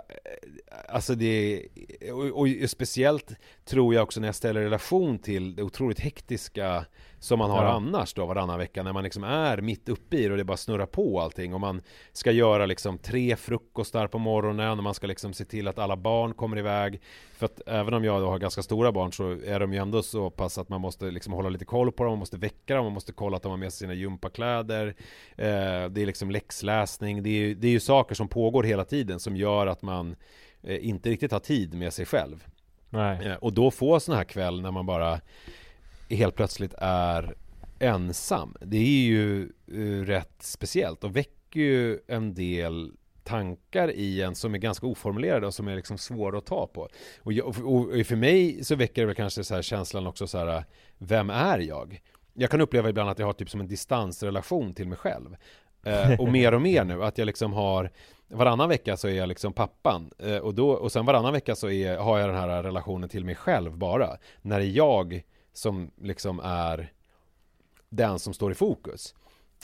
alltså 0.87 1.15
det, 1.15 1.65
och, 2.11 2.39
och, 2.39 2.47
speciellt 2.67 3.35
tror 3.65 3.93
jag 3.93 4.03
också 4.03 4.19
när 4.19 4.27
jag 4.27 4.35
ställer 4.35 4.61
relation 4.61 5.19
till 5.19 5.55
det 5.55 5.63
otroligt 5.63 5.99
hektiska 5.99 6.85
som 7.19 7.39
man 7.39 7.51
har 7.51 7.63
ja. 7.63 7.71
annars 7.71 8.13
då 8.13 8.25
varannan 8.25 8.59
vecka 8.59 8.83
när 8.83 8.93
man 8.93 9.03
liksom 9.03 9.23
är 9.23 9.61
mitt 9.61 9.89
uppe 9.89 10.17
i 10.17 10.25
det 10.25 10.31
och 10.31 10.37
det 10.37 10.43
bara 10.43 10.57
snurrar 10.57 10.85
på 10.85 11.21
allting. 11.21 11.53
Och 11.53 11.59
man 11.59 11.81
ska 12.13 12.31
göra 12.31 12.65
liksom 12.65 12.97
tre 12.97 13.35
frukostar 13.35 14.07
på 14.07 14.17
morgonen 14.17 14.77
och 14.77 14.83
man 14.83 14.93
ska 14.93 15.07
liksom 15.07 15.33
se 15.33 15.45
till 15.45 15.67
att 15.67 15.79
alla 15.79 15.97
barn 15.97 16.33
kommer 16.33 16.57
iväg. 16.57 17.01
För 17.37 17.45
att 17.45 17.61
även 17.65 17.93
om 17.93 18.03
jag 18.03 18.21
då 18.21 18.29
har 18.29 18.39
ganska 18.39 18.61
stora 18.61 18.91
barn 18.91 19.13
så 19.13 19.31
är 19.45 19.59
de 19.59 19.73
ju 19.73 19.79
ändå 19.79 20.01
så 20.01 20.29
pass 20.29 20.57
att 20.57 20.69
man 20.69 20.81
måste 20.81 21.11
liksom 21.11 21.33
hålla 21.33 21.49
lite 21.49 21.65
koll 21.65 21.91
på 21.91 22.03
dem, 22.03 22.11
man 22.11 22.19
måste 22.19 22.37
väcka 22.37 22.75
dem, 22.75 22.85
man 22.85 22.93
måste 22.93 23.13
kolla 23.13 23.37
att 23.37 23.43
de 23.43 23.49
har 23.49 23.57
med 23.57 23.73
sig 23.73 23.79
sina 23.79 23.93
gympakläder. 23.93 24.87
Eh, 25.37 25.89
det 25.89 26.01
är 26.01 26.05
liksom 26.05 26.31
läxläsning, 26.31 27.23
det 27.23 27.29
är, 27.29 27.39
ju, 27.39 27.55
det 27.55 27.67
är 27.67 27.71
ju 27.71 27.79
saker 27.79 28.15
som 28.15 28.27
pågår 28.27 28.63
hela 28.63 28.85
tiden 28.85 29.19
som 29.19 29.35
gör 29.35 29.67
att 29.67 29.81
man 29.81 30.15
eh, 30.63 30.87
inte 30.87 31.09
riktigt 31.09 31.31
har 31.31 31.39
tid 31.39 31.73
med 31.73 31.93
sig 31.93 32.05
själv. 32.05 32.45
Eh, 32.93 33.33
och 33.33 33.53
då 33.53 33.71
få 33.71 33.99
sån 33.99 34.15
här 34.15 34.23
kväll 34.23 34.61
när 34.61 34.71
man 34.71 34.85
bara 34.85 35.19
helt 36.09 36.35
plötsligt 36.35 36.73
är 36.77 37.35
ensam. 37.79 38.55
Det 38.61 38.77
är 38.77 39.01
ju 39.01 39.49
eh, 39.67 40.05
rätt 40.05 40.35
speciellt 40.39 41.03
och 41.03 41.15
väcker 41.15 41.59
ju 41.59 41.99
en 42.07 42.33
del 42.33 42.91
tankar 43.23 43.91
i 43.91 44.21
en 44.21 44.35
som 44.35 44.53
är 44.53 44.57
ganska 44.57 44.87
oformulerade 44.87 45.47
och 45.47 45.53
som 45.53 45.67
är 45.67 45.75
liksom 45.75 45.97
svåra 45.97 46.37
att 46.37 46.45
ta 46.45 46.67
på. 46.67 46.89
Och, 47.23 47.33
jag, 47.33 47.47
och, 47.47 48.05
för 48.05 48.15
mig 48.15 48.63
så 48.63 48.75
väcker 48.75 49.01
det 49.01 49.05
väl 49.05 49.15
kanske 49.15 49.43
så 49.43 49.55
här 49.55 49.61
känslan 49.61 50.07
också 50.07 50.27
så 50.27 50.37
här, 50.37 50.65
vem 50.97 51.29
är 51.29 51.59
jag? 51.59 52.01
Jag 52.33 52.49
kan 52.49 52.61
uppleva 52.61 52.89
ibland 52.89 53.09
att 53.09 53.19
jag 53.19 53.25
har 53.25 53.33
typ 53.33 53.49
som 53.49 53.59
en 53.59 53.67
distansrelation 53.67 54.73
till 54.73 54.87
mig 54.87 54.97
själv. 54.97 55.35
Eh, 55.83 56.19
och 56.19 56.31
mer 56.31 56.53
och 56.53 56.61
mer 56.61 56.83
nu, 56.83 57.03
att 57.03 57.17
jag 57.17 57.25
liksom 57.25 57.53
har 57.53 57.91
Varannan 58.31 58.69
vecka 58.69 58.97
så 58.97 59.07
är 59.07 59.13
jag 59.13 59.27
liksom 59.27 59.53
pappan 59.53 60.11
eh, 60.19 60.37
och, 60.37 60.55
då, 60.55 60.71
och 60.71 60.91
sen 60.91 61.05
varannan 61.05 61.33
vecka 61.33 61.55
så 61.55 61.69
är, 61.69 61.97
har 61.97 62.19
jag 62.19 62.29
den 62.29 62.37
här 62.37 62.63
relationen 62.63 63.09
till 63.09 63.25
mig 63.25 63.35
själv 63.35 63.77
bara. 63.77 64.17
När 64.41 64.59
jag 64.59 65.23
som 65.53 65.91
liksom 66.01 66.39
är 66.43 66.91
den 67.89 68.19
som 68.19 68.33
står 68.33 68.51
i 68.51 68.55
fokus. 68.55 69.15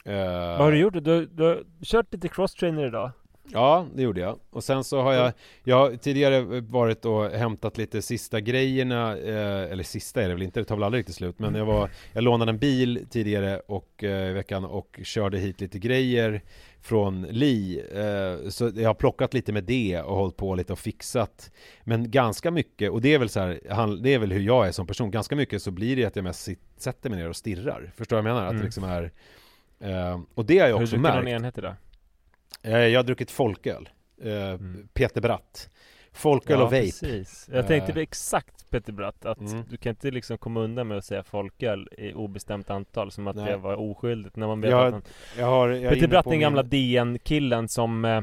Uh, 0.08 0.14
Vad 0.14 0.60
har 0.60 0.72
du 0.72 0.78
gjort? 0.78 0.94
Du, 0.94 1.26
du 1.26 1.44
har 1.44 1.64
kört 1.84 2.14
lite 2.14 2.28
crosstrainer 2.28 2.88
idag? 2.88 3.12
Ja, 3.52 3.86
det 3.96 4.02
gjorde 4.02 4.22
jag. 4.22 4.40
Och 4.50 4.64
sen 4.64 4.84
så 4.84 5.02
har 5.02 5.14
jag, 5.14 5.34
jag 5.64 5.78
har 5.78 5.96
tidigare 5.96 6.62
varit 6.62 7.06
och 7.06 7.30
hämtat 7.30 7.78
lite 7.78 8.02
sista 8.02 8.40
grejerna, 8.40 9.18
eh, 9.18 9.72
eller 9.72 9.84
sista 9.84 10.22
är 10.22 10.28
det 10.28 10.34
väl 10.34 10.44
inte, 10.44 10.60
det 10.60 10.66
tar 10.66 10.76
väl 10.76 10.84
aldrig 10.84 11.00
riktigt 11.00 11.16
slut, 11.16 11.40
men 11.40 11.56
jag 11.56 11.66
var, 11.66 11.90
jag 12.14 12.24
lånade 12.24 12.52
en 12.52 12.58
bil 12.58 13.06
tidigare 13.10 13.60
och 13.60 14.04
eh, 14.04 14.30
i 14.30 14.34
veckan 14.34 14.66
och 14.66 15.00
körde 15.04 15.38
hit 15.38 15.62
lite 15.62 15.80
grejer 15.80 16.42
från 16.86 17.22
Li. 17.22 17.80
Eh, 17.94 18.50
så 18.50 18.72
jag 18.76 18.90
har 18.90 18.94
plockat 18.94 19.34
lite 19.34 19.54
med 19.54 19.64
det 19.64 20.02
och 20.02 20.16
hållit 20.16 20.38
på 20.38 20.56
lite 20.56 20.74
och 20.74 20.80
fixat. 20.80 21.52
Men 21.84 22.12
ganska 22.12 22.52
mycket, 22.52 22.92
och 22.92 23.02
det 23.02 23.14
är 23.14 23.20
väl 23.20 23.30
så 23.30 23.40
här, 23.40 24.02
det 24.04 24.14
är 24.14 24.20
väl 24.20 24.32
hur 24.32 24.42
jag 24.42 24.68
är 24.68 24.72
som 24.72 24.88
person, 24.88 25.12
ganska 25.12 25.36
mycket 25.36 25.62
så 25.62 25.72
blir 25.72 25.96
det 25.96 26.06
att 26.06 26.16
jag 26.16 26.24
mest 26.24 26.50
sätter 26.78 27.10
mig 27.10 27.20
ner 27.20 27.30
och 27.30 27.36
stirrar. 27.36 27.92
Förstår 27.96 28.18
du 28.18 28.24
vad 28.24 28.30
jag 28.30 28.36
menar? 28.36 28.48
Att 28.48 28.52
det 28.52 28.56
mm. 28.56 28.66
liksom 28.66 28.84
är 28.84 29.12
eh, 29.80 30.22
Och 30.34 30.46
det 30.46 30.60
har 30.60 30.68
jag 30.68 30.82
också 30.82 30.98
märkt. 30.98 31.16
Hur 31.16 31.22
någon 31.22 31.28
enhet 31.28 31.58
idag? 31.58 31.76
Eh, 32.62 32.78
jag 32.78 33.00
har 33.00 33.04
druckit 33.04 33.32
folköl. 33.32 33.90
Mm. 34.22 34.88
Peter 34.94 35.22
Bratt. 35.22 35.70
Folköl 36.16 36.60
ja, 36.60 36.66
och 36.66 36.72
vape. 36.72 36.82
Precis. 36.82 37.50
Jag 37.54 37.68
tänkte 37.68 37.92
det 37.94 38.02
exakt 38.02 38.70
Peter 38.70 38.94
Bratt 38.94 39.26
att 39.26 39.40
mm. 39.40 39.64
du 39.70 39.78
kan 39.78 39.90
inte 39.90 40.12
liksom 40.12 40.38
komma 40.38 40.60
undan 40.60 40.88
med 40.88 40.98
att 40.98 41.06
säga 41.06 41.24
folköl 41.24 41.90
i 41.98 42.14
obestämt 42.14 42.70
antal 42.70 43.12
som 43.12 43.28
att 43.28 43.36
Nej. 43.36 43.46
det 43.46 43.58
var 43.58 43.76
oskyldigt 43.76 44.36
när 44.36 44.48
man 44.48 44.62
vet 44.62 44.72
jag, 44.72 44.88
att 44.88 44.94
han... 44.94 45.04
jag 45.38 45.46
har, 45.46 45.70
jag 45.70 45.94
Peter 45.94 46.08
Bratt, 46.08 46.26
den 46.26 46.32
min... 46.32 46.40
gamla 46.40 46.64
DN-killen 46.64 47.70
som 47.70 48.06
eh, 48.06 48.22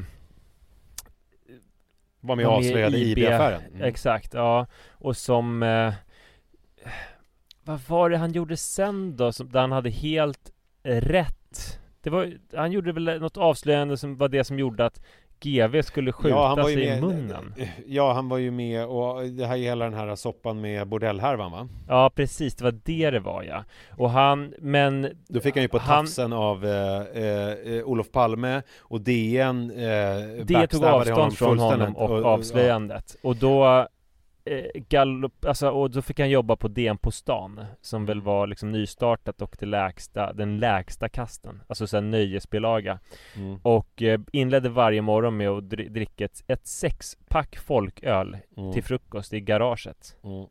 var 2.19 2.35
med 2.35 2.47
och 2.47 2.53
avslöjade 2.53 2.97
IB-affären. 2.97 3.61
Mm. 3.73 3.81
Exakt, 3.81 4.33
ja. 4.33 4.67
Och 4.91 5.17
som 5.17 5.63
eh, 5.63 5.93
Vad 7.63 7.79
var 7.87 8.09
det 8.09 8.17
han 8.17 8.31
gjorde 8.31 8.57
sen 8.57 9.17
då? 9.17 9.31
Som, 9.31 9.51
där 9.51 9.61
han 9.61 9.71
hade 9.71 9.89
helt 9.89 10.51
rätt 10.83 11.79
det 12.03 12.09
var, 12.09 12.33
han 12.53 12.71
gjorde 12.71 12.91
väl 12.91 13.19
något 13.19 13.37
avslöjande 13.37 13.97
som 13.97 14.17
var 14.17 14.29
det 14.29 14.43
som 14.43 14.59
gjorde 14.59 14.85
att 14.85 15.01
GV 15.43 15.81
skulle 15.81 16.11
skjuta 16.11 16.35
ja, 16.35 16.65
sig 16.65 16.75
med, 16.75 16.97
i 16.97 17.01
munnen. 17.01 17.53
Ja, 17.85 18.13
han 18.13 18.29
var 18.29 18.37
ju 18.37 18.51
med 18.51 18.85
och 18.85 19.23
det 19.23 19.45
här 19.45 19.57
hela 19.57 19.85
den 19.85 19.93
här 19.93 20.15
soppan 20.15 20.61
med 20.61 20.87
bordellhärvan 20.87 21.51
va? 21.51 21.67
Ja, 21.87 22.11
precis. 22.15 22.55
Det 22.55 22.63
var 22.63 22.79
det 22.83 23.09
det 23.09 23.19
var 23.19 23.43
ja. 23.43 23.63
Och 23.97 24.09
han, 24.09 24.53
men... 24.59 25.09
Då 25.27 25.39
fick 25.39 25.55
han 25.55 25.61
ju 25.61 25.67
på 25.67 25.77
han, 25.77 26.05
tafsen 26.05 26.33
av 26.33 26.65
eh, 26.65 27.01
eh, 27.01 27.83
Olof 27.83 28.11
Palme 28.11 28.61
och 28.79 29.01
DN 29.01 29.71
eh, 29.71 30.45
Det 30.45 30.67
tog 30.67 30.85
avstånd 30.85 31.37
från 31.37 31.59
honom 31.59 31.97
och, 31.97 32.11
och 32.11 32.25
avslöjandet. 32.25 33.15
Ja. 33.21 33.29
Och 33.29 33.35
då 33.35 33.87
eh, 34.45 34.81
Gallup, 34.89 35.45
alltså, 35.45 35.69
och 35.69 35.91
då 35.91 36.01
fick 36.01 36.19
han 36.19 36.29
jobba 36.29 36.55
på 36.55 36.67
DN 36.67 36.97
på 36.97 37.11
stan 37.11 37.65
Som 37.81 38.05
väl 38.05 38.21
var 38.21 38.47
liksom 38.47 38.71
nystartat 38.71 39.41
och 39.41 39.55
det 39.59 39.65
lägsta, 39.65 40.33
den 40.33 40.59
lägsta 40.59 41.09
kasten 41.09 41.61
Alltså 41.67 41.87
såhär 41.87 42.01
nöjesbilaga 42.01 42.99
mm. 43.35 43.59
Och 43.63 44.01
eh, 44.01 44.19
inledde 44.31 44.69
varje 44.69 45.01
morgon 45.01 45.37
med 45.37 45.49
att 45.49 45.69
dricka 45.69 46.25
ett, 46.25 46.43
ett 46.47 46.67
sexpack 46.67 47.57
folköl 47.57 48.37
mm. 48.57 48.73
till 48.73 48.83
frukost 48.83 49.33
i 49.33 49.39
garaget 49.39 50.15
mm. 50.23 50.45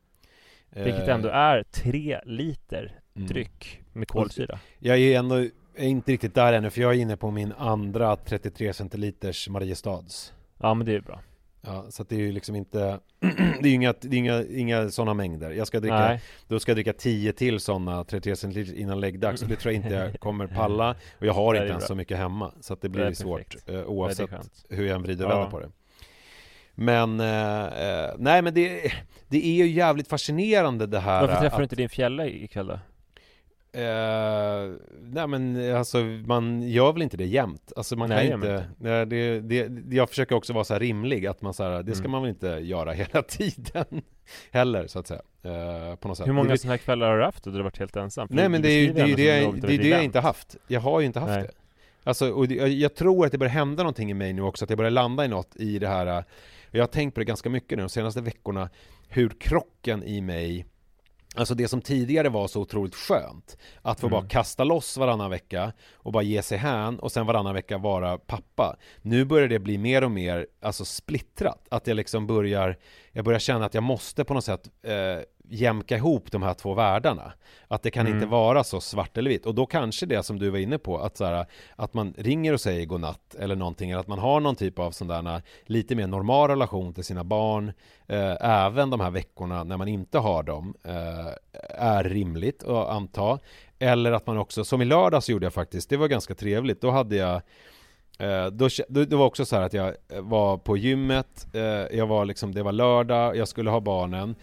Vilket 0.74 1.08
ändå 1.08 1.28
eh. 1.28 1.36
är 1.36 1.62
tre 1.62 2.20
liter 2.24 3.00
mm. 3.16 3.28
dryck 3.28 3.80
med 3.92 4.08
kolsyra 4.08 4.58
Jag 4.78 4.98
är 4.98 5.18
ändå 5.18 5.36
är 5.74 5.86
inte 5.86 6.12
riktigt 6.12 6.34
där 6.34 6.52
ännu 6.52 6.70
för 6.70 6.80
jag 6.80 6.94
är 6.94 6.98
inne 6.98 7.16
på 7.16 7.30
min 7.30 7.52
andra 7.52 8.16
33 8.16 8.72
centiliters 8.72 9.48
Mariestads 9.48 10.32
Ja 10.58 10.74
men 10.74 10.86
det 10.86 10.94
är 10.94 11.00
bra 11.00 11.20
Ja, 11.66 11.86
så 11.90 12.02
det 12.02 12.14
är 12.14 12.20
ju 12.20 12.32
liksom 12.32 12.54
inte 12.54 13.00
Det 13.60 13.62
är 13.62 13.66
ju 13.66 13.74
inga, 13.74 13.88
är 13.88 14.14
inga, 14.14 14.44
inga 14.44 14.90
sådana 14.90 15.14
mängder 15.14 15.50
Jag 15.50 15.66
ska 15.66 15.80
dricka 15.80 15.98
Nej. 15.98 16.20
Då 16.48 16.60
ska 16.60 16.70
jag 16.70 16.76
dricka 16.76 16.92
10 16.92 17.32
till 17.32 17.60
sådana 17.60 18.04
33 18.04 18.36
centiliter 18.36 18.74
innan 18.74 19.00
läggdags 19.00 19.40
det 19.40 19.56
tror 19.56 19.74
jag 19.74 19.84
inte 19.84 19.94
jag 19.94 20.14
kommer 20.20 20.46
palla 20.46 20.94
Och 21.18 21.26
jag 21.26 21.34
har 21.34 21.54
inte 21.54 21.66
ens 21.66 21.86
så 21.86 21.94
mycket 21.94 22.18
hemma 22.18 22.52
Så 22.60 22.72
att 22.72 22.80
det 22.80 22.88
blir 22.88 23.04
det 23.04 23.14
svårt 23.14 23.56
eh, 23.66 23.84
Oavsett 23.84 24.30
hur 24.68 24.86
jag 24.86 24.96
än 24.96 25.02
vrider 25.02 25.26
och 25.26 25.32
ja. 25.32 25.50
på 25.50 25.60
det 25.60 25.68
Men 26.74 27.20
eh, 27.20 27.64
eh, 27.64 28.10
Nej 28.18 28.42
men 28.42 28.54
det 28.54 28.92
Det 29.28 29.46
är 29.46 29.52
ju 29.52 29.66
jävligt 29.66 30.08
fascinerande 30.08 30.86
det 30.86 31.00
här 31.00 31.20
Varför 31.20 31.40
träffar 31.40 31.56
att, 31.56 31.58
du 31.58 31.62
inte 31.62 31.76
din 31.76 31.88
fjälla 31.88 32.26
ikväll 32.26 32.66
då? 32.66 32.78
Uh, 33.76 34.74
nej 35.02 35.26
men 35.26 35.74
alltså 35.76 35.98
man 36.26 36.62
gör 36.62 36.92
väl 36.92 37.02
inte 37.02 37.16
det 37.16 37.24
jämt 37.24 37.72
Alltså 37.76 37.96
man 37.96 38.08
nej, 38.08 38.28
kan 38.28 38.34
inte, 38.34 38.64
nej, 38.78 39.06
det, 39.06 39.40
det, 39.40 39.96
Jag 39.96 40.08
försöker 40.08 40.34
också 40.34 40.52
vara 40.52 40.64
så 40.64 40.72
här 40.72 40.80
rimlig 40.80 41.26
att 41.26 41.42
man 41.42 41.54
så 41.54 41.62
här, 41.62 41.82
det 41.82 41.92
ska 41.94 42.00
mm. 42.00 42.10
man 42.10 42.22
väl 42.22 42.28
inte 42.28 42.46
göra 42.46 42.92
hela 42.92 43.22
tiden 43.22 44.02
Heller 44.50 44.86
så 44.86 44.98
att 44.98 45.06
säga 45.06 45.20
uh, 45.46 45.96
på 45.96 46.08
något 46.08 46.16
sätt. 46.16 46.26
Hur 46.26 46.32
många 46.32 46.56
sådana 46.56 46.72
här 46.72 46.78
kvällar 46.78 47.10
har 47.10 47.18
du 47.18 47.24
haft 47.24 47.44
då 47.44 47.50
du 47.50 47.56
har 47.56 47.64
varit 47.64 47.78
helt 47.78 47.96
ensam? 47.96 48.28
Nej 48.30 48.48
men 48.48 48.62
det 48.62 48.68
är 48.68 48.80
ju 48.80 48.92
det, 48.92 49.00
är 49.00 49.06
det, 49.06 49.16
det, 49.66 49.74
är 49.74 49.78
det 49.78 49.88
jag 49.88 50.04
inte 50.04 50.20
haft 50.20 50.56
Jag 50.68 50.80
har 50.80 51.00
ju 51.00 51.06
inte 51.06 51.20
haft 51.20 51.30
nej. 51.30 51.42
det 51.42 51.52
Alltså 52.04 52.30
och 52.30 52.46
jag, 52.46 52.68
jag 52.68 52.94
tror 52.94 53.26
att 53.26 53.32
det 53.32 53.38
börjar 53.38 53.52
hända 53.52 53.82
någonting 53.82 54.10
i 54.10 54.14
mig 54.14 54.32
nu 54.32 54.42
också 54.42 54.64
Att 54.64 54.70
jag 54.70 54.76
börjar 54.76 54.90
landa 54.90 55.24
i 55.24 55.28
något 55.28 55.56
i 55.56 55.78
det 55.78 55.88
här 55.88 56.24
Jag 56.70 56.82
har 56.82 56.86
tänkt 56.86 57.14
på 57.14 57.20
det 57.20 57.24
ganska 57.24 57.48
mycket 57.50 57.78
nu 57.78 57.82
de 57.82 57.88
senaste 57.88 58.20
veckorna 58.20 58.70
Hur 59.08 59.28
krocken 59.28 60.02
i 60.02 60.20
mig 60.20 60.66
Alltså 61.34 61.54
det 61.54 61.68
som 61.68 61.80
tidigare 61.80 62.28
var 62.28 62.48
så 62.48 62.60
otroligt 62.60 62.94
skönt 62.94 63.56
Att 63.82 64.00
få 64.00 64.06
Mm. 64.06 64.18
bara 64.20 64.28
kasta 64.28 64.64
loss 64.64 64.96
varannan 64.96 65.30
vecka 65.30 65.72
Och 65.94 66.12
bara 66.12 66.22
ge 66.22 66.42
sig 66.42 66.58
hän 66.58 66.98
och 66.98 67.12
sen 67.12 67.26
varannan 67.26 67.54
vecka 67.54 67.78
vara 67.78 68.18
pappa 68.18 68.76
Nu 69.02 69.24
börjar 69.24 69.48
det 69.48 69.58
bli 69.58 69.78
mer 69.78 70.04
och 70.04 70.10
mer 70.10 70.46
Alltså 70.62 70.84
splittrat 70.84 71.66
Att 71.70 71.86
jag 71.86 71.94
liksom 71.94 72.26
börjar 72.26 72.76
Jag 73.12 73.24
börjar 73.24 73.38
känna 73.40 73.64
att 73.66 73.74
jag 73.74 73.82
måste 73.82 74.24
på 74.24 74.34
något 74.34 74.44
sätt 74.44 74.68
eh, 74.82 74.92
Jämka 75.48 75.96
ihop 75.96 76.30
de 76.32 76.42
här 76.42 76.54
två 76.54 76.74
världarna. 76.74 77.32
Att 77.68 77.82
det 77.82 77.90
kan 77.90 78.06
Mm. 78.06 78.18
inte 78.18 78.30
vara 78.30 78.64
så 78.64 78.80
svart 78.80 79.18
eller 79.18 79.30
vitt. 79.30 79.46
Och 79.46 79.54
då 79.54 79.66
kanske 79.66 80.06
det 80.06 80.22
som 80.22 80.38
du 80.38 80.50
var 80.50 80.58
inne 80.58 80.78
på 80.78 80.98
Att, 80.98 81.16
så 81.16 81.24
här, 81.24 81.46
att 81.76 81.94
man 81.94 82.14
ringer 82.18 82.52
och 82.52 82.60
säger 82.60 82.86
godnatt 82.86 83.34
Eller 83.38 83.56
någonting 83.56 83.90
Eller 83.90 84.00
att 84.00 84.06
man 84.08 84.18
har 84.18 84.40
någon 84.40 84.56
typ 84.56 84.78
av 84.78 84.90
sån 84.90 85.08
där 85.08 85.42
Lite 85.66 85.94
mer 85.94 86.06
normal 86.06 86.48
relation 86.50 86.94
till 86.94 87.04
sina 87.04 87.24
barn 87.24 87.72
eh, 88.06 88.36
Även 88.40 88.90
de 88.90 89.00
här 89.00 89.10
veckorna 89.10 89.64
när 89.64 89.76
man 89.76 89.88
inte 89.88 90.18
har 90.18 90.42
dem 90.42 90.74
eh, 90.84 91.32
Är 91.78 92.04
rimligt 92.04 92.62
att 92.64 92.88
anta. 92.88 93.38
Eller 93.78 94.12
att 94.12 94.26
man 94.26 94.38
också, 94.38 94.64
som 94.64 94.82
i 94.82 94.84
lördags 94.84 95.28
gjorde 95.28 95.46
jag 95.46 95.54
faktiskt 95.54 95.90
Det 95.90 95.96
var 95.96 96.08
ganska 96.08 96.34
trevligt. 96.34 96.80
Då 96.80 96.90
hade 96.90 97.16
jag 97.16 97.42
Eh, 98.22 98.46
då, 98.46 98.68
det 98.88 99.16
var 99.16 99.26
också 99.26 99.44
så 99.44 99.56
här 99.56 99.62
att 99.62 99.72
jag 99.72 99.86
eh, 100.08 100.20
var 100.20 100.56
på 100.56 100.76
gymmet, 100.76 101.46
eh, 101.52 101.62
jag 101.98 102.06
var 102.06 102.24
liksom, 102.24 102.54
det 102.54 102.62
var 102.62 102.72
lördag, 102.72 103.36
jag 103.36 103.48
skulle 103.48 103.70
ha 103.70 103.80
barnen, 103.80 104.34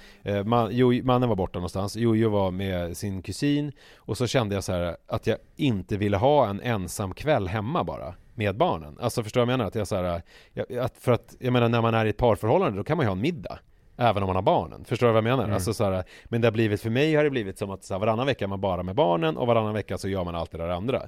man, 0.45 0.69
jo, 0.71 1.03
mannen 1.03 1.29
var 1.29 1.35
borta 1.35 1.59
någonstans, 1.59 1.95
Jojo 1.95 2.29
var 2.29 2.51
med 2.51 2.97
sin 2.97 3.21
kusin 3.21 3.71
och 3.95 4.17
så 4.17 4.27
kände 4.27 4.55
jag 4.55 4.63
så 4.63 4.71
här 4.71 4.97
att 5.07 5.27
jag 5.27 5.37
inte 5.55 5.97
ville 5.97 6.17
ha 6.17 6.49
en 6.49 6.61
ensam 6.61 7.13
kväll 7.13 7.47
hemma 7.47 7.83
bara 7.83 8.15
med 8.35 8.57
barnen. 8.57 8.97
Alltså 8.99 9.23
förstår 9.23 9.41
du 9.41 9.45
vad 9.45 9.51
jag 9.51 9.57
menar? 9.57 9.67
Att 9.67 9.75
jag 9.75 9.87
så 9.87 9.95
här, 9.95 10.21
jag, 10.53 10.77
att 10.77 10.97
för 10.97 11.11
att, 11.11 11.35
jag 11.39 11.53
menar 11.53 11.69
när 11.69 11.81
man 11.81 11.93
är 11.93 12.05
i 12.05 12.09
ett 12.09 12.17
parförhållande 12.17 12.77
då 12.77 12.83
kan 12.83 12.97
man 12.97 13.03
ju 13.03 13.07
ha 13.07 13.15
en 13.15 13.21
middag. 13.21 13.59
Även 14.01 14.23
om 14.23 14.27
man 14.27 14.35
har 14.35 14.43
barnen, 14.43 14.85
förstår 14.85 15.07
du 15.07 15.13
vad 15.13 15.17
jag 15.17 15.23
menar? 15.23 15.43
Mm. 15.43 15.53
Alltså 15.55 15.73
så 15.73 15.83
här, 15.83 16.03
men 16.25 16.41
det 16.41 16.47
har 16.47 16.51
blivit, 16.51 16.81
för 16.81 16.89
mig 16.89 17.15
har 17.15 17.23
det 17.23 17.29
blivit 17.29 17.57
som 17.57 17.69
att 17.71 17.83
så 17.83 17.93
här, 17.93 17.99
varannan 17.99 18.25
vecka 18.25 18.45
är 18.45 18.49
man 18.49 18.61
bara 18.61 18.83
med 18.83 18.95
barnen 18.95 19.37
och 19.37 19.47
varannan 19.47 19.73
vecka 19.73 19.97
så 19.97 20.09
gör 20.09 20.23
man 20.23 20.35
allt 20.35 20.51
det 20.51 20.57
där 20.57 20.69
andra 20.69 21.01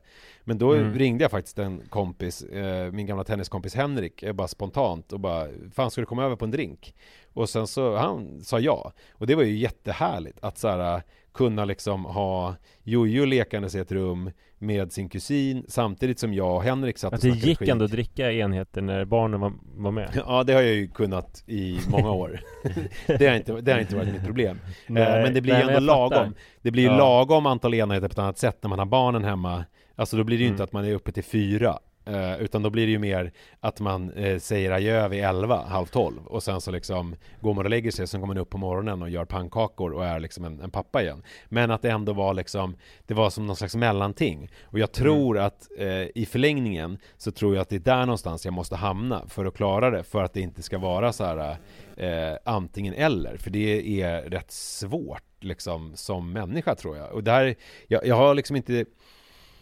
Men 0.43 0.57
då 0.57 0.73
Mm. 0.73 0.93
ringde 0.93 1.23
jag 1.23 1.31
faktiskt 1.31 1.59
en 1.59 1.81
kompis, 1.89 2.41
eh, 2.43 2.91
min 2.91 3.05
gamla 3.05 3.23
tenniskompis 3.23 3.75
Henrik, 3.75 4.23
eh, 4.23 4.33
bara 4.33 4.47
spontant 4.47 5.13
och 5.13 5.19
bara 5.19 5.47
Fan 5.73 5.91
ska 5.91 6.01
du 6.01 6.05
komma 6.05 6.23
över 6.25 6.35
på 6.35 6.45
en 6.45 6.51
drink? 6.51 6.95
Och 7.33 7.49
sen 7.49 7.67
så, 7.67 7.95
han 7.95 8.41
sa 8.43 8.59
ja 8.59 8.91
Och 9.11 9.27
det 9.27 9.35
var 9.35 9.43
ju 9.43 9.55
jättehärligt 9.57 10.37
att 10.41 10.57
så 10.57 10.67
här, 10.67 11.01
kunna 11.33 11.65
liksom 11.65 12.05
ha 12.05 12.55
Jojo 12.83 13.25
lekandes 13.25 13.75
i 13.75 13.79
ett 13.79 13.91
rum 13.91 14.31
med 14.57 14.91
sin 14.91 15.09
kusin 15.09 15.65
samtidigt 15.67 16.19
som 16.19 16.33
jag 16.33 16.55
och 16.55 16.63
Henrik 16.63 16.97
satt 16.97 17.11
och 17.11 17.15
Att 17.15 17.21
det 17.21 17.27
snackade 17.31 17.47
gick 17.49 17.59
skit. 17.59 17.69
ändå 17.69 17.85
att 17.85 17.91
dricka 17.91 18.31
enheter 18.31 18.81
när 18.81 19.05
barnen 19.05 19.39
var, 19.39 19.53
var 19.75 19.91
med 19.91 20.21
Ja, 20.25 20.43
det 20.43 20.53
har 20.53 20.61
jag 20.61 20.73
ju 20.73 20.87
kunnat 20.87 21.43
i 21.47 21.79
många 21.89 22.11
år. 22.11 22.39
det, 23.07 23.27
har 23.27 23.35
inte, 23.35 23.61
det 23.61 23.71
har 23.71 23.79
inte 23.79 23.95
varit 23.95 24.13
mitt 24.13 24.25
problem. 24.25 24.59
Eh, 24.87 24.93
men 24.93 25.33
det 25.33 25.41
blir 25.41 25.53
ju 25.53 25.57
nej, 25.57 25.65
men 25.65 25.75
ändå 25.75 25.93
lagom. 25.93 26.33
Det 26.61 26.71
blir 26.71 26.83
ju 26.83 26.89
Ja. 26.89 26.97
lagom 26.97 27.45
antal 27.45 27.73
enheter 27.73 28.07
på 28.07 28.11
ett 28.11 28.19
annat 28.19 28.37
sätt 28.37 28.57
när 28.61 28.69
man 28.69 28.79
har 28.79 28.85
barnen 28.85 29.23
hemma. 29.23 29.65
Alltså 29.95 30.17
då 30.17 30.23
blir 30.23 30.37
det 30.37 30.41
ju 30.43 30.47
inte 30.49 30.57
Mm. 30.61 30.63
att 30.63 30.73
man 30.73 30.85
är 30.85 30.93
uppe 30.93 31.11
till 31.11 31.23
fyra. 31.23 31.77
Eh, 32.11 32.41
utan 32.41 32.63
då 32.63 32.69
blir 32.69 32.85
det 32.85 32.91
ju 32.91 32.99
mer 32.99 33.31
att 33.59 33.79
man 33.79 34.11
eh, 34.11 34.39
säger 34.39 34.71
adjö 34.71 35.07
vid 35.07 35.23
elva, 35.23 35.65
halv 35.65 35.85
tolv 35.85 36.27
och 36.27 36.43
sen 36.43 36.61
så 36.61 36.71
liksom 36.71 37.15
går 37.41 37.53
man 37.53 37.65
och 37.65 37.69
lägger 37.69 37.91
sig, 37.91 38.07
sen 38.07 38.19
går 38.19 38.27
man 38.27 38.37
upp 38.37 38.49
på 38.49 38.57
morgonen 38.57 39.01
och 39.01 39.09
gör 39.09 39.25
pannkakor 39.25 39.91
och 39.91 40.05
är 40.05 40.19
liksom 40.19 40.45
en, 40.45 40.61
en 40.61 40.71
pappa 40.71 41.01
igen. 41.01 41.23
Men 41.49 41.71
att 41.71 41.81
det 41.81 41.91
ändå 41.91 42.13
var 42.13 42.33
liksom, 42.33 42.75
det 43.07 43.13
var 43.13 43.29
som 43.29 43.47
någon 43.47 43.55
slags 43.55 43.75
mellanting. 43.75 44.49
Och 44.63 44.79
jag 44.79 44.91
tror 44.91 45.37
att 45.37 45.67
eh, 45.77 46.07
i 46.15 46.27
förlängningen 46.31 46.97
så 47.17 47.31
tror 47.31 47.55
jag 47.55 47.61
att 47.61 47.69
det 47.69 47.75
är 47.75 47.79
där 47.79 48.05
någonstans 48.05 48.45
jag 48.45 48.53
måste 48.53 48.75
hamna 48.75 49.27
för 49.27 49.45
att 49.45 49.53
klara 49.53 49.89
det, 49.89 50.03
för 50.03 50.23
att 50.23 50.33
det 50.33 50.41
inte 50.41 50.61
ska 50.61 50.77
vara 50.77 51.13
så 51.13 51.23
här 51.23 51.57
eh, 51.97 52.37
antingen 52.45 52.93
eller, 52.93 53.37
för 53.37 53.49
det 53.49 54.01
är 54.01 54.21
rätt 54.21 54.51
svårt 54.51 55.23
liksom 55.39 55.91
som 55.95 56.33
människa 56.33 56.75
tror 56.75 56.97
jag. 56.97 57.11
Och 57.13 57.23
där, 57.23 57.55
jag, 57.87 58.05
jag 58.05 58.15
har 58.15 58.35
liksom 58.35 58.55
inte 58.55 58.85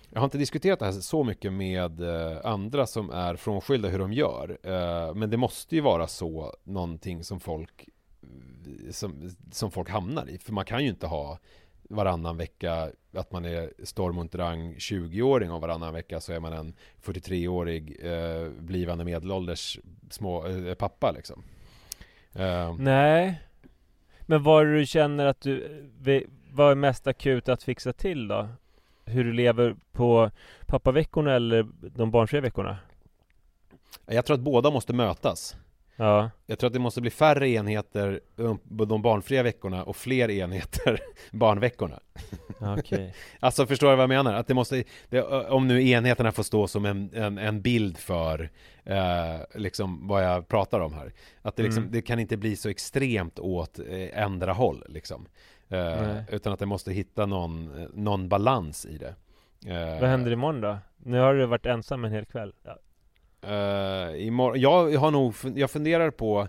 jag 0.10 0.20
har 0.20 0.26
inte 0.26 0.38
diskuterat 0.38 0.80
det 0.80 0.86
här 0.86 0.92
så 0.92 1.24
mycket 1.24 1.54
med 1.54 2.02
eh, 2.02 2.38
andra 2.44 2.88
som 2.88 3.10
är 3.10 3.36
frånskilda 3.36 3.90
hur 3.90 4.00
de 4.00 4.14
gör. 4.14 4.58
Eh, 4.64 5.16
men 5.16 5.30
det 5.30 5.38
måste 5.38 5.76
ju 5.76 5.82
vara 5.82 6.08
så 6.08 6.54
någonting 6.64 7.24
som 7.24 7.40
folk 7.40 7.90
eh, 8.86 8.92
som, 8.92 9.30
som 9.52 9.72
folk 9.72 9.90
hamnar 9.90 10.30
i. 10.30 10.38
För 10.38 10.54
man 10.54 10.66
kan 10.66 10.84
ju 10.84 10.90
inte 10.90 11.08
ha 11.08 11.40
varannan 11.90 12.38
vecka 12.38 12.92
att 13.14 13.32
man 13.32 13.46
är 13.46 13.74
Storm 13.84 14.18
20-åring 14.20 15.52
och 15.52 15.62
varannan 15.62 15.94
vecka 15.94 16.20
så 16.20 16.34
är 16.34 16.40
man 16.40 16.54
en 16.54 16.74
43-årig 17.04 17.98
eh, 18.02 18.50
blivande 18.50 19.06
medelålders 19.06 19.80
små, 20.10 20.48
eh, 20.48 20.74
pappa 20.74 21.12
liksom. 21.12 21.44
Eh, 22.34 22.76
Nej 22.80 23.42
Men 24.22 24.44
vad 24.44 24.66
du 24.66 24.86
känner 24.86 25.26
att 25.26 25.42
du 25.42 25.86
Vad 26.52 26.72
är 26.72 26.76
mest 26.76 27.08
akut 27.08 27.50
att 27.50 27.64
fixa 27.64 27.94
till 27.94 28.28
då? 28.28 28.48
Hur 29.10 29.24
du 29.24 29.34
lever 29.34 29.76
på 29.92 30.32
pappaveckorna 30.66 31.34
eller 31.34 31.68
de 31.96 32.12
barnfria 32.12 32.42
veckorna? 32.42 32.78
jag 34.06 34.26
tror 34.26 34.34
att 34.34 34.42
båda 34.42 34.72
måste 34.72 34.94
mötas. 34.94 35.56
Ja 35.96 36.30
Jag 36.46 36.60
tror 36.60 36.68
att 36.68 36.74
det 36.74 36.80
måste 36.80 37.02
bli 37.02 37.10
färre 37.10 37.50
enheter 37.50 38.20
de 38.86 39.02
barnfria 39.02 39.44
veckorna 39.44 39.84
och 39.84 39.96
fler 39.96 40.30
enheter 40.30 41.00
barnveckorna. 41.32 42.00
Okej 42.60 43.14
Alltså 43.40 43.66
förstår 43.66 43.90
du 43.90 43.96
vad 43.96 44.04
jag 44.04 44.10
menar? 44.10 44.34
Att 44.34 44.48
det 44.48 44.54
måste, 44.54 44.84
det, 45.10 45.22
om 45.50 45.68
nu 45.68 45.88
enheterna 45.88 46.32
får 46.32 46.44
stå 46.44 46.68
som 46.68 46.86
en, 46.86 47.10
en, 47.14 47.38
en 47.38 47.62
bild 47.62 47.98
för 47.98 48.50
eh, 48.84 49.36
liksom 49.56 50.08
vad 50.08 50.24
jag 50.24 50.48
pratar 50.48 50.80
om 50.80 50.94
här. 50.94 51.14
Att 51.42 51.56
det, 51.56 51.64
liksom, 51.64 51.84
Mm. 51.84 51.92
det 51.94 52.02
kan 52.02 52.20
inte 52.20 52.38
bli 52.38 52.56
så 52.56 52.70
extremt 52.70 53.40
åt 53.40 53.80
eh, 53.80 54.24
ändra 54.24 54.54
håll 54.54 54.84
liksom. 54.90 55.28
Eh, 55.70 56.18
utan 56.36 56.54
att 56.54 56.60
det 56.60 56.66
måste 56.66 56.92
hitta 56.92 57.26
någon, 57.26 57.88
någon 57.94 58.30
balans 58.30 58.86
i 58.86 58.98
det. 58.98 59.16
Eh, 59.74 60.02
Vad 60.02 60.10
händer 60.10 60.32
imorgon 60.32 60.62
då? 60.62 60.78
Nu 60.98 61.20
har 61.20 61.34
du 61.34 61.46
varit 61.46 61.66
ensam 61.66 62.06
en 62.06 62.12
hel 62.12 62.26
kväll 62.26 62.54
ja. 62.64 62.78
Uh, 63.48 64.28
imorgon, 64.28 64.60
jag 64.62 64.98
har 64.98 65.12
nog, 65.12 65.36
jag 65.56 65.72
funderar 65.72 66.12
på 66.12 66.48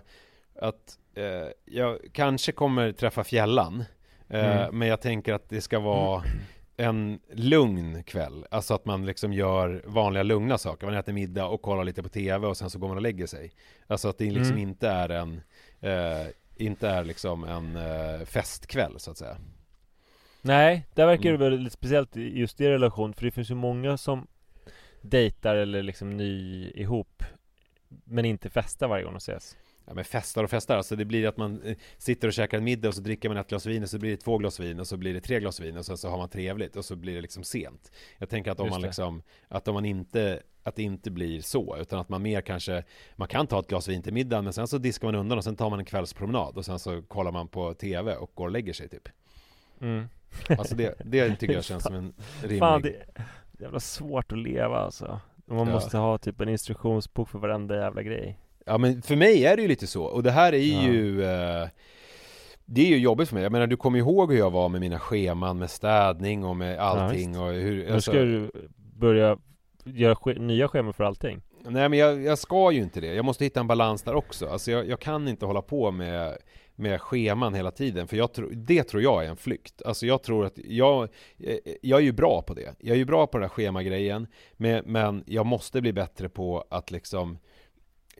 att 0.61 0.97
eh, 1.15 1.47
jag 1.65 1.97
kanske 2.13 2.51
kommer 2.51 2.91
träffa 2.91 3.23
fjällan 3.23 3.83
eh, 4.29 4.61
Mm. 4.61 4.77
Men 4.79 4.87
jag 4.87 5.01
tänker 5.01 5.33
att 5.33 5.49
det 5.49 5.61
ska 5.61 5.79
vara 5.79 6.23
en 6.77 7.19
lugn 7.33 8.03
kväll 8.03 8.45
Alltså 8.51 8.73
att 8.73 8.85
man 8.85 9.05
liksom 9.05 9.33
gör 9.33 9.81
vanliga 9.85 10.23
lugna 10.23 10.57
saker 10.57 10.85
Man 10.87 10.95
äter 10.95 11.13
middag 11.13 11.45
och 11.45 11.61
kollar 11.61 11.83
lite 11.83 12.03
på 12.03 12.09
TV 12.09 12.47
och 12.47 12.57
sen 12.57 12.69
så 12.69 12.79
går 12.79 12.87
man 12.87 12.97
och 12.97 13.03
lägger 13.03 13.25
sig 13.27 13.51
Alltså 13.87 14.09
att 14.09 14.17
det 14.17 14.25
liksom 14.31 14.55
Mm. 14.57 14.69
inte 14.69 14.89
är 14.89 15.09
en 15.09 15.41
eh, 15.79 16.27
Inte 16.61 16.89
är 16.89 17.03
liksom 17.03 17.43
en 17.43 17.75
eh, 17.75 18.25
festkväll 18.25 18.99
så 18.99 19.11
att 19.11 19.17
säga 19.17 19.37
Nej, 20.41 20.87
där 20.93 21.05
verkar 21.05 21.29
Mm. 21.29 21.39
det 21.39 21.49
väl 21.49 21.59
lite 21.59 21.75
speciellt 21.75 22.15
just 22.15 22.61
i 22.61 22.69
relation 22.69 23.13
För 23.13 23.25
det 23.25 23.31
finns 23.31 23.51
ju 23.51 23.55
många 23.55 23.97
som 23.97 24.27
dejtar 25.01 25.55
eller 25.55 25.83
liksom 25.83 26.17
ny 26.17 26.71
ihop 26.75 27.23
Men 27.87 28.25
inte 28.25 28.49
festar 28.49 28.87
varje 28.87 29.03
gång 29.03 29.13
de 29.13 29.17
ses 29.17 29.57
Ja 29.91 29.95
men 29.95 30.03
festar 30.05 30.43
och 30.43 30.49
festar, 30.49 30.77
alltså 30.77 30.95
det 30.95 31.05
blir 31.05 31.27
att 31.27 31.37
man 31.37 31.61
eh, 31.61 31.77
sitter 31.97 32.27
och 32.27 32.33
käkar 32.33 32.57
en 32.57 32.63
middag 32.63 32.87
och 32.87 32.95
så 32.95 33.01
dricker 33.01 33.29
man 33.29 33.37
ett 33.37 33.47
glas 33.47 33.65
vin 33.65 33.83
och 33.83 33.89
så 33.89 33.99
blir 33.99 34.11
det 34.11 34.17
två 34.17 34.37
glas 34.37 34.59
vin 34.59 34.79
och 34.79 34.87
så 34.87 34.97
blir 34.97 35.13
det 35.13 35.21
tre 35.21 35.39
glas 35.39 35.59
vin 35.59 35.77
och 35.77 35.85
sen 35.85 35.97
så 35.97 36.09
har 36.09 36.17
man 36.17 36.29
trevligt 36.29 36.75
och 36.75 36.85
så 36.85 36.95
blir 36.95 37.15
det 37.15 37.21
liksom 37.21 37.43
sent. 37.43 37.91
Jag 38.17 38.29
tänker 38.29 38.51
att 38.51 38.59
om 38.59 38.69
man 38.69 38.81
liksom, 38.81 39.21
att 39.47 39.67
om 39.67 39.73
man 39.73 39.85
inte, 39.85 40.41
att 40.63 40.75
det 40.75 40.83
inte 40.83 41.11
blir 41.11 41.41
så, 41.41 41.77
utan 41.77 41.99
att 41.99 42.09
man 42.09 42.21
mer 42.21 42.41
kanske, 42.41 42.83
man 43.15 43.27
kan 43.27 43.47
ta 43.47 43.59
ett 43.59 43.67
glas 43.67 43.87
vin 43.87 44.01
till 44.01 44.13
middagen 44.13 44.43
men 44.43 44.53
sen 44.53 44.67
så 44.67 44.77
diskar 44.77 45.07
man 45.07 45.15
undan 45.15 45.37
och 45.37 45.43
sen 45.43 45.55
tar 45.55 45.69
man 45.69 45.79
en 45.79 45.85
kvällspromenad 45.85 46.57
och 46.57 46.65
sen 46.65 46.79
så 46.79 47.01
kollar 47.01 47.31
man 47.31 47.47
på 47.47 47.73
TV 47.73 48.15
och 48.15 48.31
går 48.35 48.45
och 48.45 48.51
lägger 48.51 48.73
sig 48.73 48.89
typ. 48.89 49.09
mm. 49.81 50.07
Alltså 50.49 50.75
det, 50.75 50.95
det 51.05 51.35
tycker 51.35 51.53
jag 51.53 51.63
känns 51.71 51.83
som 51.83 51.95
en 51.95 52.13
rimlig... 52.41 52.59
Fan 52.59 52.81
det 52.81 52.95
är 52.95 53.25
jävla 53.59 53.79
svårt 53.79 54.31
att 54.31 54.37
leva 54.37 54.77
alltså 54.77 55.19
Man 55.45 55.57
Ja. 55.67 55.73
måste 55.73 55.97
ha 55.97 56.17
typ 56.17 56.41
en 56.41 56.49
instruktionsbok 56.49 57.29
för 57.29 57.39
varenda 57.39 57.75
jävla 57.75 58.03
grej 58.03 58.37
Ja 58.71 58.77
men 58.77 59.01
för 59.01 59.15
mig 59.15 59.45
är 59.45 59.55
det 59.55 59.61
ju 59.61 59.67
lite 59.67 59.87
så, 59.87 60.03
och 60.03 60.23
det 60.23 60.31
här 60.31 60.53
är 60.53 60.57
Ja. 60.57 60.81
ju 60.83 61.23
eh, 61.23 61.67
Det 62.65 62.81
är 62.81 62.85
ju 62.87 62.97
jobbigt 62.97 63.27
för 63.29 63.35
mig, 63.35 63.43
jag 63.43 63.51
menar 63.51 63.67
du 63.67 63.77
kommer 63.77 63.99
ihåg 63.99 64.31
hur 64.31 64.39
jag 64.39 64.51
var 64.51 64.69
med 64.69 64.81
mina 64.81 64.99
scheman 64.99 65.57
med 65.59 65.69
städning 65.69 66.45
och 66.45 66.55
med 66.55 66.79
allting 66.79 67.29
visst. 67.29 67.39
och 67.41 67.47
hur 67.51 67.85
Nu 67.85 67.93
alltså- 67.93 68.11
ska 68.11 68.19
du 68.19 68.51
börja 68.97 69.37
göra 69.85 70.15
ske- 70.15 70.33
nya 70.39 70.67
scheman 70.67 70.93
för 70.93 71.03
allting 71.03 71.41
Nej 71.65 71.89
men 71.89 71.99
jag, 71.99 72.21
jag 72.23 72.37
ska 72.37 72.71
ju 72.71 72.81
inte 72.81 73.01
det, 73.01 73.13
jag 73.13 73.25
måste 73.25 73.43
hitta 73.43 73.59
en 73.59 73.67
balans 73.67 74.03
där 74.03 74.13
också 74.15 74.47
Alltså 74.47 74.71
jag, 74.71 74.87
jag 74.89 74.99
kan 74.99 75.27
inte 75.27 75.45
hålla 75.45 75.61
på 75.61 75.91
med 75.91 76.37
med 76.75 77.01
scheman 77.01 77.53
hela 77.53 77.71
tiden, 77.71 78.07
för 78.07 78.17
jag 78.17 78.33
tror, 78.33 78.49
det 78.53 78.83
tror 78.83 79.03
jag 79.03 79.25
är 79.25 79.29
en 79.29 79.37
flykt. 79.37 79.81
Alltså 79.85 80.05
jag 80.05 80.23
tror 80.23 80.45
att 80.45 80.57
jag, 80.65 81.03
eh, 81.39 81.57
jag 81.81 81.99
är 81.99 82.03
ju 82.03 82.11
bra 82.11 82.41
på 82.41 82.53
det. 82.53 82.75
Jag 82.79 82.93
är 82.93 82.97
ju 82.97 83.05
bra 83.05 83.27
på 83.27 83.37
den 83.37 83.43
här 83.43 83.49
schemagrejen, 83.49 84.27
men, 84.53 84.83
men 84.85 85.23
jag 85.27 85.45
måste 85.45 85.81
bli 85.81 85.93
bättre 85.93 86.29
på 86.29 86.65
att 86.69 86.91
liksom 86.91 87.37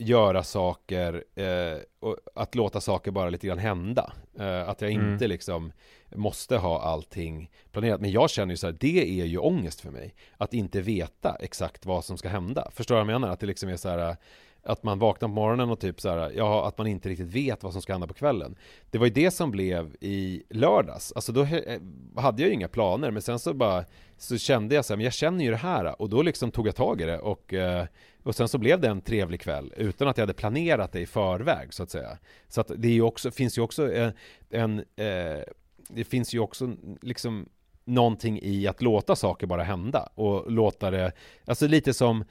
göra 0.02 0.44
saker, 0.44 1.24
eh, 1.36 1.78
och 2.00 2.18
att 2.36 2.56
låta 2.56 2.82
saker 2.82 3.12
bara 3.12 3.30
lite 3.30 3.48
grann 3.48 3.58
hända. 3.60 4.14
Eh, 4.40 4.70
att 4.70 4.82
jag 4.82 4.92
Mm. 4.92 5.14
inte 5.14 5.28
liksom 5.28 5.72
måste 6.16 6.58
ha 6.58 6.82
allting 6.82 7.52
planerat. 7.72 8.02
Men 8.02 8.12
jag 8.12 8.30
känner 8.30 8.54
ju 8.54 8.58
så 8.58 8.68
här, 8.68 8.78
det 8.80 9.22
är 9.22 9.26
ju 9.26 9.38
ångest 9.38 9.82
för 9.82 9.92
mig. 9.92 10.16
Att 10.38 10.54
inte 10.54 10.82
veta 10.82 11.36
exakt 11.40 11.86
vad 11.86 12.06
som 12.06 12.18
ska 12.18 12.30
hända. 12.30 12.72
Förstår 12.74 12.96
du 12.96 13.04
vad 13.04 13.14
jag 13.14 13.22
menar? 13.22 13.34
Att 13.34 13.40
det 13.40 13.46
liksom 13.48 13.70
är 13.70 13.76
så 13.78 13.90
här, 13.90 14.16
att 14.64 14.84
man 14.84 15.00
vaknar 15.00 15.28
på 15.28 15.34
morgonen 15.34 15.70
och 15.70 15.80
typ 15.80 16.02
så 16.02 16.10
här, 16.10 16.32
ja, 16.36 16.68
att 16.68 16.78
man 16.78 16.88
inte 16.88 17.10
riktigt 17.10 17.28
vet 17.28 17.64
vad 17.64 17.74
som 17.74 17.82
ska 17.82 17.94
hända 17.94 18.08
på 18.08 18.14
kvällen. 18.14 18.56
Det 18.90 18.98
var 18.98 19.06
ju 19.06 19.14
det 19.14 19.32
som 19.32 19.52
blev 19.52 19.96
i 20.00 20.44
lördags. 20.50 21.14
Alltså 21.16 21.32
då 21.32 21.42
eh, 21.44 21.80
hade 22.16 22.42
jag 22.42 22.50
ju 22.50 22.54
inga 22.54 22.68
planer, 22.68 23.12
men 23.12 23.22
sen 23.22 23.40
så 23.40 23.54
bara 23.54 23.86
så 24.18 24.38
kände 24.38 24.76
jag 24.76 24.86
så 24.86 24.94
här, 24.94 24.98
men 24.98 25.04
jag 25.04 25.14
känner 25.14 25.46
ju 25.46 25.52
det 25.52 25.58
här 25.58 26.02
och 26.02 26.10
då 26.10 26.22
liksom 26.22 26.52
tog 26.52 26.68
jag 26.68 26.76
tag 26.76 27.02
i 27.02 27.06
det 27.06 27.20
och, 27.20 27.54
eh, 27.54 27.86
och 28.24 28.36
sen 28.36 28.48
så 28.48 28.58
blev 28.58 28.82
det 28.82 28.88
en 28.88 29.02
trevlig 29.02 29.42
kväll 29.42 29.74
utan 29.78 30.08
att 30.08 30.18
jag 30.18 30.22
hade 30.24 30.34
planerat 30.34 30.92
det 30.92 31.00
i 31.00 31.06
förväg 31.06 31.74
så 31.74 31.84
att 31.84 31.90
säga. 31.90 32.18
Så 32.48 32.62
att 32.62 32.72
det 32.76 32.88
är 32.88 32.94
ju 32.94 33.02
också, 33.02 33.32
finns 33.32 33.58
ju 33.58 33.62
också 33.62 33.94
en, 33.94 34.14
en 34.50 34.80
eh, 34.80 35.44
det 35.90 36.04
finns 36.04 36.34
ju 36.34 36.40
också 36.40 36.76
liksom 37.02 37.50
någonting 37.86 38.40
i 38.42 38.68
att 38.68 38.82
låta 38.82 39.16
saker 39.16 39.48
bara 39.48 39.64
hända 39.64 40.10
och 40.16 40.52
låta 40.52 40.92
det, 40.92 41.12
alltså 41.46 41.68
lite 41.68 41.94
som 41.94 42.24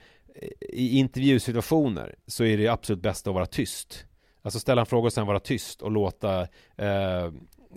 i 0.61 0.99
intervjusituationer 0.99 2.15
så 2.27 2.45
är 2.45 2.57
det 2.59 2.69
absolut 2.69 3.03
bäst 3.03 3.27
att 3.27 3.35
vara 3.35 3.47
tyst. 3.47 4.07
Alltså 4.43 4.61
ställa 4.61 4.81
en 4.81 4.87
fråga 4.87 5.07
och 5.07 5.13
sen 5.13 5.27
vara 5.27 5.41
tyst 5.41 5.83
och 5.83 5.91
låta 5.91 6.41
eh, 6.77 7.25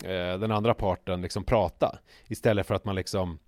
eh, 0.04 0.38
den 0.38 0.52
andra 0.52 0.74
parten 0.74 1.22
liksom 1.22 1.44
prata. 1.44 1.98
Istället 2.26 2.66
för 2.66 2.74
att 2.74 2.84
man 2.84 2.94
liksom 2.94 3.38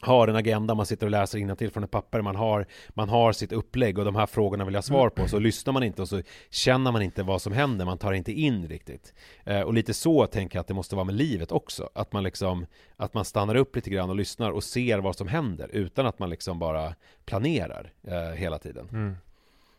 har 0.00 0.28
en 0.28 0.36
agenda, 0.36 0.74
man 0.74 0.86
sitter 0.86 1.06
och 1.06 1.10
läser 1.10 1.54
till 1.54 1.70
från 1.70 1.84
ett 1.84 1.90
papper, 1.90 2.22
man 2.22 2.36
har, 2.36 2.66
man 2.88 3.08
har 3.08 3.32
sitt 3.32 3.52
upplägg 3.52 3.98
och 3.98 4.04
de 4.04 4.16
här 4.16 4.26
frågorna 4.26 4.64
vill 4.64 4.74
jag 4.74 4.84
svar 4.84 5.08
på, 5.08 5.28
så 5.28 5.38
lyssnar 5.38 5.72
man 5.72 5.82
inte 5.82 6.02
och 6.02 6.08
så 6.08 6.22
känner 6.50 6.92
man 6.92 7.02
inte 7.02 7.22
vad 7.22 7.42
som 7.42 7.52
händer, 7.52 7.84
man 7.84 7.98
tar 7.98 8.12
inte 8.12 8.32
in 8.32 8.68
riktigt. 8.68 9.14
Eh, 9.44 9.60
och 9.60 9.74
lite 9.74 9.94
så 9.94 10.26
tänker 10.26 10.56
jag 10.56 10.60
att 10.60 10.66
det 10.66 10.74
måste 10.74 10.96
vara 10.96 11.04
med 11.04 11.14
livet 11.14 11.52
också, 11.52 11.90
att 11.94 12.12
man 12.12 12.22
liksom, 12.22 12.66
att 12.96 13.14
man 13.14 13.24
stannar 13.24 13.54
upp 13.54 13.76
lite 13.76 13.90
grann 13.90 14.10
och 14.10 14.16
lyssnar 14.16 14.50
och 14.50 14.64
ser 14.64 14.98
vad 14.98 15.16
som 15.16 15.28
händer 15.28 15.68
utan 15.72 16.06
att 16.06 16.18
man 16.18 16.30
liksom 16.30 16.58
bara 16.58 16.94
planerar 17.24 17.92
eh, 18.02 18.36
hela 18.36 18.58
tiden. 18.58 18.88
Mm. 18.92 19.16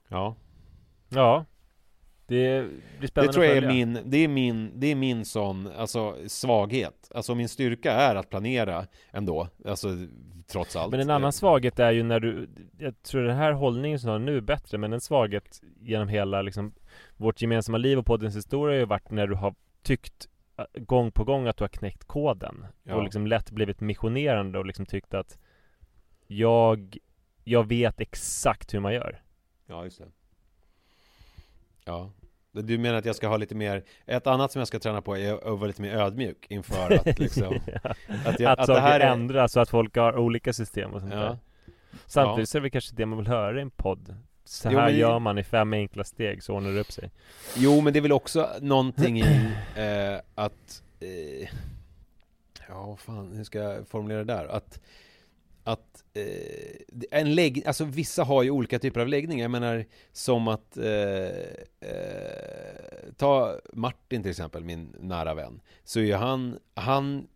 Ja. 0.08 0.36
Ja, 1.10 1.46
det 2.28 2.68
blir 3.00 3.08
spännande 3.08 3.30
Det 3.30 3.34
tror 3.34 3.46
jag 3.46 3.58
är 3.58 3.68
min, 3.68 4.00
det 4.06 4.18
är 4.18 4.28
min, 4.28 4.72
det 4.76 4.88
är 4.88 4.96
min 4.96 5.26
sån, 5.26 5.70
alltså 5.78 6.16
svaghet. 6.28 7.12
Alltså 7.16 7.36
min 7.36 7.50
styrka 7.50 7.92
är 7.92 8.16
att 8.16 8.30
planera 8.30 8.88
ändå, 9.12 9.48
alltså 9.66 9.88
trots 10.48 10.76
allt. 10.76 10.92
Men 10.92 11.00
en 11.00 11.10
annan 11.10 11.34
svaghet 11.34 11.80
är 11.80 11.92
ju 11.92 12.04
när 12.04 12.20
du, 12.20 12.50
jag 12.78 13.04
tror 13.04 13.24
den 13.24 13.38
här 13.38 13.52
hållningen 13.52 14.00
som 14.00 14.08
du 14.08 14.12
har 14.12 14.20
nu 14.20 14.38
är 14.38 14.42
bättre, 14.42 14.78
men 14.78 14.94
en 14.94 15.02
svaghet 15.02 15.62
genom 15.82 16.08
hela 16.08 16.42
liksom 16.42 16.74
vårt 17.18 17.42
gemensamma 17.42 17.78
liv 17.78 18.00
och 18.00 18.06
poddens 18.06 18.36
historia 18.36 18.76
har 18.76 18.80
ju 18.80 18.86
varit 18.86 19.12
när 19.12 19.28
du 19.28 19.36
har 19.36 19.56
tyckt 19.84 20.28
äh, 20.58 20.66
gång 20.82 21.12
på 21.12 21.24
gång 21.24 21.48
att 21.48 21.58
du 21.58 21.64
har 21.64 21.70
knäckt 21.70 22.06
koden 22.06 22.66
ja. 22.84 22.96
och 22.96 23.04
liksom 23.04 23.28
lätt 23.28 23.52
blivit 23.52 23.82
missionerande 23.82 24.60
och 24.60 24.66
liksom 24.66 24.86
tyckt 24.86 25.14
att 25.14 25.38
jag, 26.28 26.98
jag 27.44 27.68
vet 27.68 28.02
exakt 28.02 28.74
hur 28.74 28.80
man 28.80 28.94
gör. 28.94 29.22
Ja, 29.68 29.84
just 29.84 30.00
det. 30.00 30.08
Ja. 31.86 32.12
Du 32.52 32.78
menar 32.78 32.98
att 32.98 33.06
jag 33.06 33.16
ska 33.16 33.28
ha 33.28 33.38
lite 33.38 33.56
mer, 33.56 33.84
ett 34.06 34.28
annat 34.28 34.52
som 34.52 34.60
jag 34.60 34.68
ska 34.68 34.80
träna 34.80 35.02
på 35.02 35.18
är 35.18 35.34
att 35.34 35.60
vara 35.60 35.68
lite 35.68 35.82
mer 35.82 35.96
ödmjuk 35.96 36.46
inför 36.50 36.94
att 36.94 37.20
liksom 37.20 37.60
ja. 37.66 37.96
Att, 38.26 38.40
jag, 38.40 38.52
att, 38.52 38.60
att 38.60 38.66
saker 38.66 38.82
det 38.82 38.88
här 38.88 39.00
är... 39.00 39.12
ändras 39.12 39.52
så 39.52 39.60
att 39.60 39.70
folk 39.70 39.96
har 39.96 40.18
olika 40.18 40.54
system 40.54 40.94
och 40.94 41.02
sånt 41.02 41.14
ja. 41.14 41.20
där 41.20 41.38
Samtidigt 42.06 42.40
ja. 42.40 42.46
så 42.46 42.58
är 42.58 42.62
det 42.62 42.70
kanske 42.70 42.96
det 42.96 43.06
man 43.06 43.18
vill 43.18 43.28
höra 43.28 43.60
i 43.60 43.62
en 43.62 43.72
podd 43.72 44.16
Så 44.46 44.70
här 44.70 44.90
jo, 44.90 44.98
gör 44.98 45.20
man 45.20 45.38
i 45.38 45.44
fem 45.44 45.74
enkla 45.74 46.04
steg 46.04 46.44
så 46.44 46.54
ordnar 46.54 46.72
det 46.72 46.80
upp 46.80 46.92
sig 46.92 47.12
Jo 47.56 47.82
men 47.82 47.94
det 47.94 48.00
är 48.00 48.02
väl 48.02 48.12
också 48.12 48.50
någonting 48.62 49.20
i 49.20 49.52
eh, 49.76 50.20
att 50.36 50.84
eh, 51.00 51.50
Ja 52.68 52.98
fan, 53.00 53.32
hur 53.36 53.44
ska 53.44 53.60
jag 53.60 53.88
formulera 53.88 54.24
det 54.24 54.34
där? 54.34 54.46
Att 54.46 54.80
att 55.66 56.04
eh, 56.14 57.20
en 57.20 57.36
lägg, 57.36 57.68
alltså 57.68 57.86
vissa 57.86 58.24
har 58.24 58.44
ju 58.44 58.50
olika 58.50 58.80
typer 58.80 59.02
av 59.02 59.08
läggningar, 59.08 59.44
jag 59.44 59.52
menar 59.52 59.86
som 60.12 60.48
att 60.48 60.78
eh, 60.78 60.86
eh, 61.80 63.14
ta 63.18 63.60
Martin 63.74 64.22
till 64.22 64.32
exempel, 64.32 64.64
min 64.64 64.96
nära 65.00 65.34
vän, 65.34 65.62
så 65.84 66.00
är 66.00 66.04
ju 66.04 66.14
han, 66.14 66.60
han 66.74 67.28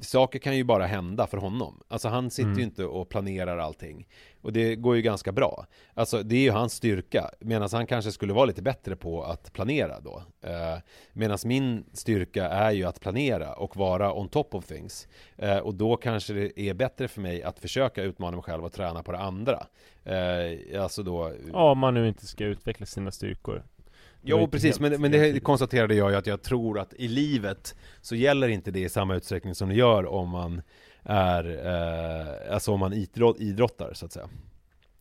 saker 0.00 0.38
kan 0.38 0.56
ju 0.56 0.64
bara 0.64 0.86
hända 0.86 1.26
för 1.26 1.36
honom. 1.36 1.82
Alltså 1.88 2.08
han 2.08 2.30
sitter 2.30 2.48
mm. 2.48 2.58
ju 2.58 2.64
inte 2.64 2.84
och 2.84 3.08
planerar 3.08 3.58
allting. 3.58 4.06
Och 4.42 4.52
det 4.52 4.76
går 4.76 4.96
ju 4.96 5.02
ganska 5.02 5.32
bra. 5.32 5.66
Alltså 5.94 6.22
det 6.22 6.36
är 6.36 6.40
ju 6.40 6.50
hans 6.50 6.72
styrka. 6.72 7.30
Medan 7.40 7.68
han 7.72 7.86
kanske 7.86 8.12
skulle 8.12 8.32
vara 8.32 8.44
lite 8.44 8.62
bättre 8.62 8.96
på 8.96 9.22
att 9.22 9.52
planera 9.52 10.00
då. 10.00 10.22
Eh, 10.42 10.78
Medan 11.12 11.38
min 11.44 11.84
styrka 11.92 12.48
är 12.48 12.70
ju 12.70 12.84
att 12.84 13.00
planera 13.00 13.52
och 13.52 13.76
vara 13.76 14.14
on 14.14 14.28
top 14.28 14.54
of 14.54 14.66
things. 14.66 15.08
Eh, 15.36 15.58
och 15.58 15.74
då 15.74 15.96
kanske 15.96 16.32
det 16.32 16.60
är 16.60 16.74
bättre 16.74 17.08
för 17.08 17.20
mig 17.20 17.42
att 17.42 17.58
försöka 17.58 18.02
utmana 18.02 18.36
mig 18.36 18.42
själv 18.42 18.64
och 18.64 18.72
träna 18.72 19.02
på 19.02 19.12
det 19.12 19.18
andra. 19.18 19.66
Eh, 20.04 20.82
alltså 20.82 21.02
då... 21.02 21.32
Ja, 21.52 21.70
om 21.70 21.78
man 21.78 21.94
nu 21.94 22.08
inte 22.08 22.26
ska 22.26 22.44
utveckla 22.44 22.86
sina 22.86 23.10
styrkor. 23.10 23.62
Jo 24.22 24.48
precis, 24.48 24.80
men, 24.80 25.00
men 25.00 25.10
det 25.10 25.40
konstaterade 25.40 25.94
jag 25.94 26.10
ju 26.10 26.16
att 26.16 26.26
jag 26.26 26.42
tror 26.42 26.78
att 26.78 26.94
i 26.94 27.08
livet 27.08 27.74
så 28.00 28.14
gäller 28.14 28.48
inte 28.48 28.70
det 28.70 28.80
i 28.80 28.88
samma 28.88 29.14
utsträckning 29.14 29.54
som 29.54 29.68
det 29.68 29.74
gör 29.74 30.06
om 30.06 30.28
man 30.28 30.62
är, 31.02 31.66
eh, 31.66 32.54
alltså 32.54 32.72
om 32.72 32.80
man 32.80 32.92
idrott, 32.92 33.40
idrottar 33.40 33.92
så 33.94 34.06
att 34.06 34.12
säga. 34.12 34.28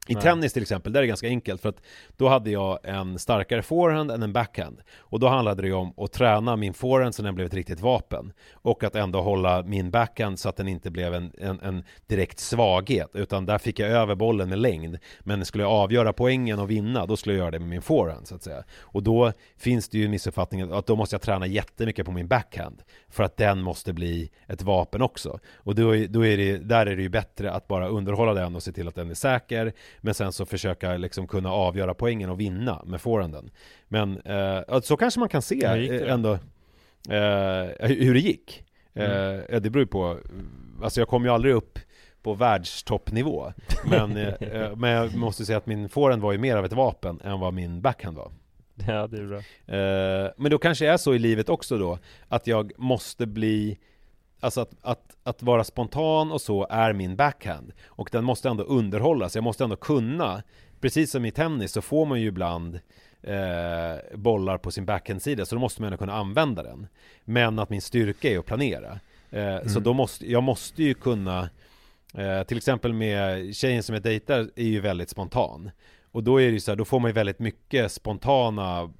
I 0.09 0.13
Nej. 0.13 0.23
tennis 0.23 0.53
till 0.53 0.61
exempel, 0.61 0.93
där 0.93 0.99
är 0.99 1.01
det 1.01 1.07
ganska 1.07 1.27
enkelt 1.27 1.61
för 1.61 1.69
att 1.69 1.81
då 2.17 2.27
hade 2.27 2.51
jag 2.51 2.79
en 2.83 3.19
starkare 3.19 3.61
forehand 3.61 4.11
än 4.11 4.23
en 4.23 4.33
backhand. 4.33 4.81
Och 4.97 5.19
då 5.19 5.27
handlade 5.27 5.61
det 5.61 5.67
ju 5.67 5.73
om 5.73 5.93
att 5.97 6.11
träna 6.11 6.55
min 6.55 6.73
forehand 6.73 7.15
så 7.15 7.21
den 7.21 7.35
blev 7.35 7.47
ett 7.47 7.53
riktigt 7.53 7.79
vapen. 7.79 8.33
Och 8.53 8.83
att 8.83 8.95
ändå 8.95 9.21
hålla 9.21 9.63
min 9.63 9.91
backhand 9.91 10.39
så 10.39 10.49
att 10.49 10.55
den 10.55 10.67
inte 10.67 10.91
blev 10.91 11.13
en, 11.13 11.31
en, 11.37 11.59
en 11.59 11.83
direkt 12.07 12.39
svaghet. 12.39 13.09
Utan 13.13 13.45
där 13.45 13.57
fick 13.57 13.79
jag 13.79 13.89
över 13.89 14.15
bollen 14.15 14.49
med 14.49 14.59
längd. 14.59 14.97
Men 15.19 15.45
skulle 15.45 15.63
jag 15.63 15.71
avgöra 15.71 16.13
poängen 16.13 16.59
och 16.59 16.71
vinna, 16.71 17.05
då 17.05 17.17
skulle 17.17 17.35
jag 17.35 17.39
göra 17.39 17.51
det 17.51 17.59
med 17.59 17.69
min 17.69 17.81
forehand 17.81 18.27
så 18.27 18.35
att 18.35 18.43
säga. 18.43 18.63
Och 18.79 19.03
då 19.03 19.31
finns 19.57 19.89
det 19.89 19.97
ju 19.97 20.07
missuppfattningen 20.07 20.73
att 20.73 20.87
då 20.87 20.95
måste 20.95 21.15
jag 21.15 21.21
träna 21.21 21.47
jättemycket 21.47 22.05
på 22.05 22.11
min 22.11 22.27
backhand. 22.27 22.81
För 23.09 23.23
att 23.23 23.37
den 23.37 23.61
måste 23.61 23.93
bli 23.93 24.31
ett 24.47 24.61
vapen 24.61 25.01
också. 25.01 25.39
Och 25.55 25.75
då, 25.75 25.83
då 26.09 26.25
är 26.25 26.37
det, 26.37 26.57
där 26.57 26.85
är 26.85 26.95
det 26.95 27.01
ju 27.01 27.09
bättre 27.09 27.51
att 27.51 27.67
bara 27.67 27.87
underhålla 27.87 28.33
den 28.33 28.55
och 28.55 28.63
se 28.63 28.71
till 28.71 28.87
att 28.87 28.95
den 28.95 29.09
är 29.09 29.13
säker 29.13 29.73
men 30.01 30.13
sen 30.13 30.33
så 30.33 30.45
försöka 30.45 30.97
liksom 30.97 31.27
kunna 31.27 31.51
avgöra 31.51 31.93
poängen 31.93 32.29
och 32.29 32.39
vinna 32.39 32.83
med 32.85 33.01
forehanden. 33.01 33.51
Men 33.87 34.21
eh, 34.21 34.79
så 34.81 34.97
kanske 34.97 35.19
man 35.19 35.29
kan 35.29 35.41
se 35.41 35.65
ändå 36.07 36.33
eh, 37.09 37.87
hur 37.87 38.13
det 38.13 38.19
gick. 38.19 38.63
Mm. 38.93 39.41
Eh, 39.49 39.61
det 39.61 39.69
beror 39.69 39.83
ju 39.83 39.87
på, 39.87 40.17
alltså 40.83 41.01
jag 41.01 41.07
kom 41.07 41.23
ju 41.23 41.29
aldrig 41.29 41.53
upp 41.53 41.79
på 42.21 42.33
världstoppnivå. 42.33 43.53
Men, 43.85 44.17
eh, 44.17 44.27
eh, 44.27 44.75
men 44.75 44.91
jag 44.91 45.15
måste 45.15 45.45
säga 45.45 45.57
att 45.57 45.65
min 45.65 45.89
forehand 45.89 46.21
var 46.21 46.31
ju 46.31 46.37
mer 46.37 46.57
av 46.57 46.65
ett 46.65 46.73
vapen 46.73 47.21
än 47.23 47.39
vad 47.39 47.53
min 47.53 47.81
backhand 47.81 48.17
var. 48.17 48.31
Ja, 48.87 49.07
det 49.07 49.17
är 49.17 49.25
bra. 49.25 49.37
Eh, 49.77 50.31
men 50.37 50.51
då 50.51 50.57
kanske 50.57 50.87
är 50.87 50.97
så 50.97 51.15
i 51.15 51.19
livet 51.19 51.49
också 51.49 51.77
då, 51.77 51.99
att 52.27 52.47
jag 52.47 52.71
måste 52.77 53.25
bli 53.25 53.77
Alltså 54.39 54.61
att, 54.61 54.71
att, 54.81 55.17
att 55.23 55.43
vara 55.43 55.63
spontan 55.63 56.31
och 56.31 56.41
så 56.41 56.67
är 56.69 56.93
min 56.93 57.15
backhand. 57.15 57.71
Och 57.85 58.09
den 58.11 58.23
måste 58.23 58.49
ändå 58.49 58.63
underhållas, 58.63 59.35
jag 59.35 59.43
måste 59.43 59.63
ändå 59.63 59.75
kunna. 59.75 60.43
Precis 60.81 61.11
som 61.11 61.25
i 61.25 61.31
tennis 61.31 61.71
så 61.71 61.81
får 61.81 62.05
man 62.05 62.21
ju 62.21 62.27
ibland 62.27 62.79
eh, 63.21 64.17
bollar 64.17 64.57
på 64.57 64.71
sin 64.71 64.85
backhandsida 64.85 65.45
Så 65.45 65.55
då 65.55 65.61
måste 65.61 65.81
man 65.81 65.87
ändå 65.87 65.97
kunna 65.97 66.13
använda 66.13 66.63
den. 66.63 66.87
Men 67.25 67.59
att 67.59 67.69
min 67.69 67.81
styrka 67.81 68.29
är 68.29 68.39
att 68.39 68.45
planera. 68.45 68.99
Eh, 69.29 69.55
mm. 69.55 69.69
Så 69.69 69.79
då 69.79 69.93
måste, 69.93 70.31
jag 70.31 70.43
måste 70.43 70.83
ju 70.83 70.93
kunna 70.93 71.49
eh, 72.13 72.43
Till 72.43 72.57
exempel 72.57 72.93
med 72.93 73.55
tjejen 73.55 73.83
som 73.83 73.93
jag 73.93 74.03
dejtar 74.03 74.49
är 74.55 74.67
ju 74.67 74.79
väldigt 74.79 75.09
spontan. 75.09 75.71
Och 76.11 76.23
då 76.23 76.41
är 76.41 76.45
det 76.45 76.53
ju 76.53 76.59
så 76.59 76.71
här, 76.71 76.75
då 76.75 76.85
får 76.85 76.99
man 76.99 77.09
ju 77.09 77.13
väldigt 77.13 77.39
mycket 77.39 77.91
spontana 77.91 78.93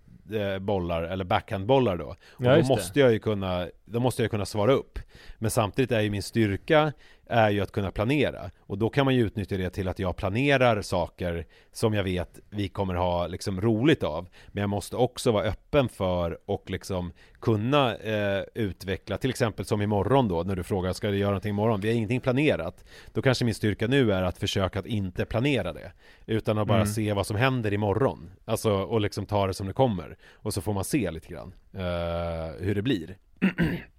bollar 0.60 1.04
eller 1.04 1.26
backhandbollar 1.26 1.98
då. 1.98 2.06
Och 2.08 2.46
ja, 2.46 2.56
då 2.56 2.64
måste 2.68 3.00
jag 3.00 3.12
ju 3.12 3.20
kunna, 3.20 3.68
då 3.86 4.00
måste 4.00 4.22
jag 4.22 4.32
kunna 4.32 4.46
svara 4.46 4.72
upp. 4.72 5.00
Men 5.38 5.52
samtidigt 5.52 5.92
är 5.92 6.02
ju 6.02 6.10
min 6.10 6.24
styrka 6.24 6.94
är 7.30 7.50
ju 7.50 7.62
att 7.62 7.72
kunna 7.72 7.92
planera. 7.92 8.52
Och 8.60 8.78
då 8.78 8.90
kan 8.90 9.06
man 9.06 9.16
ju 9.16 9.26
utnyttja 9.26 9.58
det 9.58 9.70
till 9.70 9.88
att 9.88 10.00
jag 10.00 10.16
planerar 10.16 10.82
saker 10.82 11.46
som 11.72 11.94
jag 11.94 12.04
vet 12.04 12.40
vi 12.50 12.68
kommer 12.68 12.96
ha 12.96 13.28
liksom 13.28 13.62
roligt 13.62 14.04
av. 14.04 14.28
Men 14.48 14.62
jag 14.62 14.70
måste 14.70 14.96
också 14.96 15.32
vara 15.32 15.44
öppen 15.44 15.90
för 15.90 16.40
och 16.46 16.70
liksom 16.70 17.14
kunna 17.42 17.96
eh, 17.96 18.44
utveckla, 18.56 19.18
till 19.18 19.30
exempel 19.30 19.66
som 19.66 19.82
imorgon 19.82 20.28
då, 20.28 20.44
när 20.44 20.56
du 20.56 20.64
frågar 20.64 20.94
ska 20.94 21.10
du 21.10 21.18
göra 21.18 21.30
någonting 21.30 21.50
imorgon? 21.50 21.82
Vi 21.82 21.88
har 21.88 21.96
ingenting 21.96 22.22
planerat. 22.22 22.86
Då 23.14 23.22
kanske 23.22 23.46
min 23.46 23.56
styrka 23.56 23.88
nu 23.88 24.14
är 24.14 24.24
att 24.24 24.38
försöka 24.38 24.80
att 24.80 24.86
inte 24.86 25.26
planera 25.26 25.74
det. 25.74 25.92
Utan 26.26 26.58
att 26.58 26.68
bara 26.68 26.78
mm. 26.78 26.88
se 26.88 27.14
vad 27.14 27.28
som 27.28 27.36
händer 27.36 27.74
imorgon. 27.74 28.32
Alltså, 28.46 28.72
och 28.72 29.02
liksom 29.02 29.26
ta 29.26 29.48
det 29.48 29.54
som 29.54 29.68
det 29.68 29.74
kommer. 29.74 30.18
Och 30.34 30.54
så 30.54 30.62
får 30.62 30.74
man 30.74 30.84
se 30.84 31.12
lite 31.12 31.28
grann 31.28 31.54
eh, 31.74 32.66
hur 32.66 32.76
det 32.76 32.82
blir. 32.82 33.18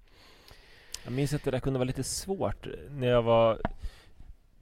Jag 1.11 1.17
minns 1.17 1.35
att 1.35 1.45
det 1.45 1.51
där 1.51 1.61
kunde 1.61 1.79
vara 1.79 1.87
lite 1.87 2.05
svårt 2.05 2.67
när 2.91 3.07
jag 3.07 3.23
var 3.23 3.61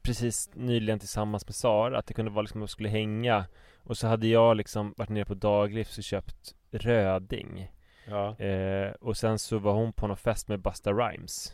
precis 0.02 0.50
nyligen 0.54 0.98
tillsammans 0.98 1.46
med 1.46 1.54
Sara, 1.54 1.98
att 1.98 2.06
det 2.06 2.14
kunde 2.14 2.30
vara 2.30 2.42
liksom 2.42 2.60
att 2.60 2.62
jag 2.62 2.70
skulle 2.70 2.88
hänga 2.88 3.46
och 3.82 3.96
så 3.96 4.06
hade 4.06 4.26
jag 4.26 4.56
liksom 4.56 4.94
varit 4.96 5.08
nere 5.08 5.24
på 5.24 5.34
Daglivs 5.34 5.98
och 5.98 6.04
köpt 6.04 6.54
röding 6.70 7.72
ja. 8.06 8.36
eh, 8.38 8.92
och 9.00 9.16
sen 9.16 9.38
så 9.38 9.58
var 9.58 9.72
hon 9.72 9.92
på 9.92 10.06
någon 10.06 10.16
fest 10.16 10.48
med 10.48 10.60
Busta 10.60 10.92
Rhymes 10.92 11.52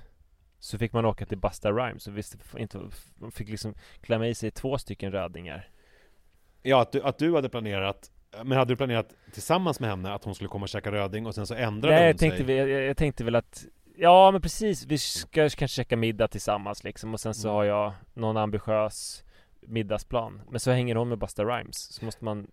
så 0.58 0.78
fick 0.78 0.92
man 0.92 1.04
åka 1.04 1.26
till 1.26 1.38
Busta 1.38 1.72
Rhymes 1.72 2.06
och 2.06 2.18
visste 2.18 2.38
inte, 2.56 2.80
fick 3.32 3.48
liksom 3.48 3.74
klämma 4.00 4.26
i 4.28 4.34
sig 4.34 4.50
två 4.50 4.78
stycken 4.78 5.12
rödingar 5.12 5.68
Ja, 6.62 6.80
att 6.80 6.92
du, 6.92 7.02
att 7.02 7.18
du 7.18 7.34
hade 7.34 7.48
planerat 7.48 8.10
Men 8.44 8.58
hade 8.58 8.72
du 8.72 8.76
planerat 8.76 9.14
tillsammans 9.32 9.80
med 9.80 9.90
henne 9.90 10.12
att 10.12 10.24
hon 10.24 10.34
skulle 10.34 10.48
komma 10.48 10.62
och 10.62 10.68
käka 10.68 10.92
röding 10.92 11.26
och 11.26 11.34
sen 11.34 11.46
så 11.46 11.54
ändrade 11.54 11.94
Nej 11.94 12.02
hon 12.02 12.06
jag 12.06 12.18
tänkte, 12.18 12.36
sig? 12.36 12.46
väl- 12.46 12.68
jag, 12.68 12.82
jag 12.82 12.96
tänkte 12.96 13.24
väl 13.24 13.34
att 13.34 13.66
Ja 13.96 14.30
men 14.30 14.40
precis, 14.40 14.86
vi 14.86 14.98
ska 14.98 15.28
kanske 15.48 15.68
käka 15.68 15.96
middag 15.96 16.28
tillsammans 16.28 16.84
liksom 16.84 17.14
och 17.14 17.20
sen 17.20 17.34
så 17.34 17.48
Mm. 17.48 17.54
har 17.56 17.64
jag 17.64 17.92
någon 18.14 18.36
ambitiös 18.36 19.24
middagsplan 19.60 20.42
Men 20.50 20.60
så 20.60 20.70
hänger 20.70 20.94
hon 20.94 21.08
med 21.08 21.18
Busta 21.18 21.44
Rhymes, 21.44 21.76
så 21.92 22.04
måste 22.04 22.24
man 22.24 22.46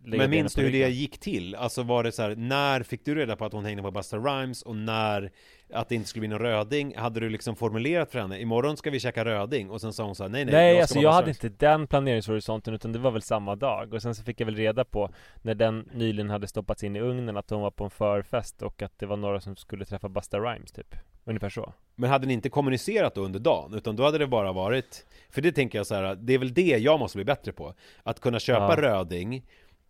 Men 0.00 0.30
minns 0.30 0.54
du 0.54 0.62
hur 0.62 0.72
det 0.72 0.88
gick 0.88 1.18
till? 1.18 1.54
Alltså 1.54 1.82
var 1.82 2.04
det 2.04 2.12
så 2.12 2.22
här, 2.22 2.36
när 2.36 2.82
fick 2.82 3.04
du 3.04 3.14
reda 3.14 3.36
på 3.36 3.44
att 3.44 3.52
hon 3.52 3.64
hängde 3.64 3.82
på 3.82 3.90
Busta 3.90 4.16
Rhymes 4.16 4.62
och 4.62 4.76
när 4.76 5.30
att 5.72 5.88
det 5.88 5.94
inte 5.94 6.08
skulle 6.08 6.20
bli 6.20 6.28
någon 6.28 6.38
röding? 6.38 6.96
Hade 6.96 7.20
du 7.20 7.28
liksom 7.28 7.56
formulerat 7.56 8.12
för 8.12 8.18
henne, 8.18 8.40
imorgon 8.40 8.76
ska 8.76 8.90
vi 8.90 9.00
käka 9.00 9.24
röding 9.24 9.70
och 9.70 9.80
sen 9.80 9.92
sa 9.92 10.04
hon 10.04 10.14
så 10.14 10.24
här, 10.24 10.30
nej 10.30 10.44
nej, 10.44 10.54
Nej, 10.54 10.74
ska 10.74 10.82
alltså 10.82 10.98
jag 10.98 11.12
hade 11.12 11.30
inte 11.30 11.48
den 11.48 11.86
planeringshorisonten 11.86 12.74
utan 12.74 12.92
det 12.92 12.98
var 12.98 13.10
väl 13.10 13.22
samma 13.22 13.56
dag 13.56 13.94
och 13.94 14.02
sen 14.02 14.14
så 14.14 14.22
fick 14.22 14.40
jag 14.40 14.46
väl 14.46 14.56
reda 14.56 14.84
på 14.84 15.10
när 15.42 15.54
den 15.54 15.88
nyligen 15.94 16.30
hade 16.30 16.46
stoppats 16.46 16.84
in 16.84 16.96
i 16.96 17.00
ugnen 17.00 17.36
att 17.36 17.50
hon 17.50 17.60
var 17.60 17.70
på 17.70 17.84
en 17.84 17.90
förfest 17.90 18.62
och 18.62 18.82
att 18.82 18.98
det 18.98 19.06
var 19.06 19.16
några 19.16 19.40
som 19.40 19.56
skulle 19.56 19.84
träffa 19.84 20.08
Busta 20.08 20.38
Rhymes 20.38 20.72
typ 20.72 20.94
Ungefär 21.24 21.48
så 21.50 21.72
Men 21.94 22.10
hade 22.10 22.26
ni 22.26 22.32
inte 22.32 22.48
kommunicerat 22.48 23.14
då 23.14 23.20
under 23.20 23.40
dagen? 23.40 23.74
Utan 23.74 23.96
då 23.96 24.04
hade 24.04 24.18
det 24.18 24.26
bara 24.26 24.52
varit 24.52 25.06
För 25.30 25.42
det 25.42 25.52
tänker 25.52 25.78
jag 25.78 25.86
så 25.86 25.94
här, 25.94 26.14
det 26.14 26.34
är 26.34 26.38
väl 26.38 26.54
det 26.54 26.78
jag 26.78 26.98
måste 27.00 27.18
bli 27.18 27.24
bättre 27.24 27.52
på 27.52 27.74
Att 28.02 28.20
kunna 28.20 28.38
köpa 28.40 28.74
Ja. 28.76 28.82
röding 28.82 29.44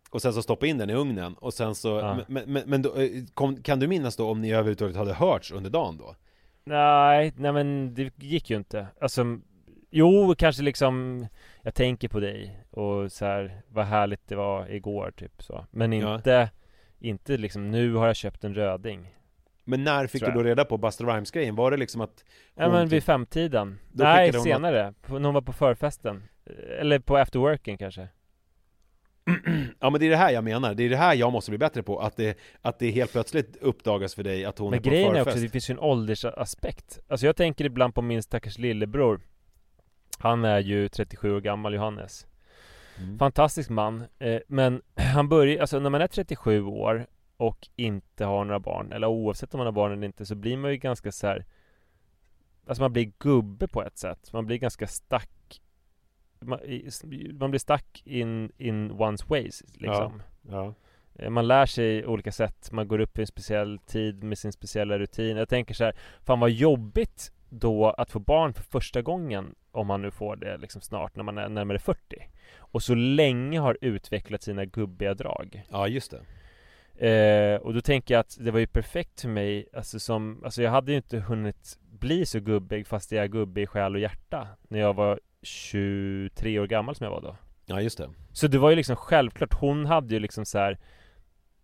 Och 0.09 0.21
sen 0.21 0.33
så 0.33 0.41
stoppa 0.41 0.65
in 0.67 0.77
den 0.77 0.89
i 0.89 0.93
ugnen 0.93 1.33
och 1.33 1.53
sen 1.53 1.75
så 1.75 1.89
Ja. 1.89 2.19
Men, 2.27 2.51
men, 2.53 2.63
men 2.69 2.81
då, 2.81 2.95
eh, 2.95 3.09
kom, 3.33 3.63
kan 3.63 3.79
du 3.79 3.87
minnas 3.87 4.15
då 4.15 4.29
om 4.31 4.41
ni 4.41 4.51
överhuvudtaget 4.53 4.95
hade 4.95 5.13
hörts 5.13 5.51
under 5.51 5.69
dagen 5.69 5.97
då? 5.97 6.15
Nej, 6.63 7.33
nej 7.37 7.51
men 7.51 7.93
det 7.93 8.11
gick 8.23 8.49
ju 8.49 8.57
inte 8.57 8.87
Alltså 9.01 9.25
Jo, 9.89 10.35
kanske 10.37 10.63
liksom 10.63 11.25
Jag 11.61 11.73
tänker 11.73 12.07
på 12.09 12.19
dig 12.19 12.63
och 12.71 13.11
så 13.11 13.25
här 13.25 13.61
Vad 13.69 13.85
härligt 13.85 14.27
det 14.27 14.35
var 14.35 14.71
igår 14.71 15.11
typ 15.17 15.43
så 15.43 15.65
Men 15.71 15.93
Ja. 15.93 16.15
inte 16.15 16.49
Inte 16.99 17.37
liksom 17.37 17.71
nu 17.71 17.93
har 17.93 18.07
jag 18.07 18.15
köpt 18.15 18.43
en 18.43 18.55
röding 18.55 19.15
Men 19.63 19.83
när 19.83 20.07
fick 20.07 20.25
du 20.25 20.31
då 20.31 20.43
reda 20.43 20.65
på 20.65 20.77
Buster 20.77 21.05
Rhymes 21.05 21.31
grejen? 21.31 21.55
Var 21.55 21.71
det 21.71 21.77
liksom 21.77 22.01
att 22.01 22.23
Ja 22.55 22.69
men 22.69 22.85
typ- 22.85 22.93
vid 22.93 23.03
femtiden 23.03 23.79
Då 23.91 24.03
Nej, 24.03 24.33
senare, 24.33 24.93
när 25.07 25.19
hon 25.23 25.33
var 25.33 25.41
på 25.41 25.53
förfesten 25.53 26.23
Eller 26.79 26.99
på 26.99 27.17
afterworken 27.17 27.77
kanske 27.77 28.07
Ja 29.79 29.89
men 29.89 29.99
det 29.99 30.05
är 30.05 30.09
det 30.09 30.17
här 30.17 30.31
jag 30.31 30.43
menar, 30.43 30.73
det 30.73 30.83
är 30.83 30.89
det 30.89 30.97
här 30.97 31.15
jag 31.15 31.31
måste 31.31 31.51
bli 31.51 31.57
bättre 31.57 31.83
på. 31.83 31.99
Att 31.99 32.17
det, 32.17 32.37
att 32.61 32.79
det 32.79 32.91
helt 32.91 33.11
plötsligt 33.11 33.57
uppdagas 33.61 34.15
för 34.15 34.23
dig 34.23 34.45
att 34.45 34.59
hon 34.59 34.69
Men 34.69 34.79
är 34.79 34.83
på 34.83 34.89
grejen 34.89 35.07
är 35.07 35.13
förfest. 35.13 35.27
också, 35.27 35.43
det 35.43 35.49
finns 35.49 35.69
ju 35.69 35.71
en 35.71 35.79
åldersaspekt. 35.79 36.99
Alltså 37.07 37.25
jag 37.25 37.35
tänker 37.35 37.65
ibland 37.65 37.95
på 37.95 38.01
min 38.01 38.23
stackars 38.23 38.57
lillebror. 38.57 39.21
Han 40.19 40.45
är 40.45 40.59
ju 40.59 40.89
37 40.89 41.35
år 41.35 41.41
gammal, 41.41 41.73
Johannes. 41.73 42.27
Mm. 42.97 43.19
Fantastisk 43.19 43.69
man, 43.69 44.03
eh, 44.19 44.39
men 44.47 44.81
han 45.13 45.29
börjar, 45.29 45.61
alltså 45.61 45.79
när 45.79 45.89
man 45.89 46.01
är 46.01 46.07
37 46.07 46.63
år 46.63 47.07
och 47.37 47.67
inte 47.75 48.25
har 48.25 48.45
några 48.45 48.59
barn, 48.59 48.91
eller 48.91 49.07
oavsett 49.07 49.53
om 49.53 49.57
man 49.57 49.67
har 49.67 49.71
barn 49.71 49.91
eller 49.91 50.05
inte, 50.05 50.25
så 50.25 50.35
blir 50.35 50.57
man 50.57 50.71
ju 50.71 50.77
ganska 50.77 51.11
så 51.11 51.27
här. 51.27 51.45
Alltså 52.67 52.83
man 52.83 52.93
blir 52.93 53.11
gubbe 53.19 53.67
på 53.67 53.83
ett 53.83 53.97
sätt, 53.97 54.33
man 54.33 54.45
blir 54.45 54.57
ganska 54.57 54.87
stack 54.87 55.61
Man, 56.41 56.59
blir 57.51 57.57
stack 57.59 58.01
in, 58.05 58.51
in 58.57 58.91
one's 58.91 59.29
ways 59.29 59.63
liksom. 59.73 60.21
Ja, 60.49 60.73
Eh, 61.19 61.29
Man 61.29 61.47
lär 61.47 61.65
sig 61.65 62.05
olika 62.05 62.31
sätt, 62.31 62.69
man 62.71 62.87
går 62.87 62.99
upp 62.99 63.17
i 63.17 63.21
en 63.21 63.27
speciell 63.27 63.79
tid 63.79 64.23
med 64.23 64.37
sin 64.37 64.51
speciella 64.51 64.99
rutin. 64.99 65.37
Jag 65.37 65.49
tänker 65.49 65.73
så 65.73 65.83
här, 65.83 65.93
fan 66.25 66.39
vad 66.39 66.51
jobbigt 66.51 67.31
då 67.49 67.89
att 67.89 68.11
få 68.11 68.19
barn 68.19 68.53
för 68.53 68.63
första 68.63 69.01
gången 69.01 69.55
Om 69.71 69.87
man 69.87 70.01
nu 70.01 70.11
får 70.11 70.35
det 70.35 70.57
liksom 70.57 70.81
snart 70.81 71.15
när 71.15 71.23
man 71.23 71.37
är 71.37 71.49
närmare 71.49 71.79
40 71.79 71.99
Och 72.57 72.83
så 72.83 72.95
länge 72.95 73.59
har 73.59 73.77
utvecklat 73.81 74.41
sina 74.43 74.65
gubbiga 74.65 75.13
drag. 75.13 75.63
Ja 75.69 75.87
just 75.87 76.11
det. 76.11 76.21
Eh, 77.07 77.61
Och 77.61 77.73
då 77.73 77.81
tänker 77.81 78.13
jag 78.13 78.19
att 78.19 78.37
det 78.39 78.51
var 78.51 78.59
ju 78.59 78.67
perfekt 78.67 79.21
för 79.21 79.29
mig 79.29 79.67
Alltså 79.73 79.99
som, 79.99 80.41
alltså 80.43 80.61
jag 80.61 80.71
hade 80.71 80.91
ju 80.91 80.97
inte 80.97 81.19
hunnit 81.19 81.79
bli 81.81 82.25
så 82.25 82.39
gubbig 82.39 82.87
fast 82.87 83.11
jag 83.11 83.23
är 83.23 83.27
gubbig 83.27 83.61
i 83.63 83.67
själ 83.67 83.95
och 83.95 84.01
hjärta 84.01 84.47
När 84.67 84.79
jag 84.79 84.93
var 84.93 85.19
23 85.41 86.59
år 86.59 86.67
gammal 86.67 86.95
som 86.95 87.03
jag 87.03 87.11
var 87.11 87.21
då 87.21 87.35
Ja 87.65 87.81
just 87.81 87.97
det 87.97 88.09
så 88.33 88.47
det 88.47 88.57
var 88.57 88.69
ju 88.69 88.75
liksom 88.75 88.95
självklart, 88.95 89.53
hon 89.53 89.85
hade 89.85 90.13
ju 90.13 90.19
liksom 90.19 90.45
så 90.45 90.57
här 90.57 90.77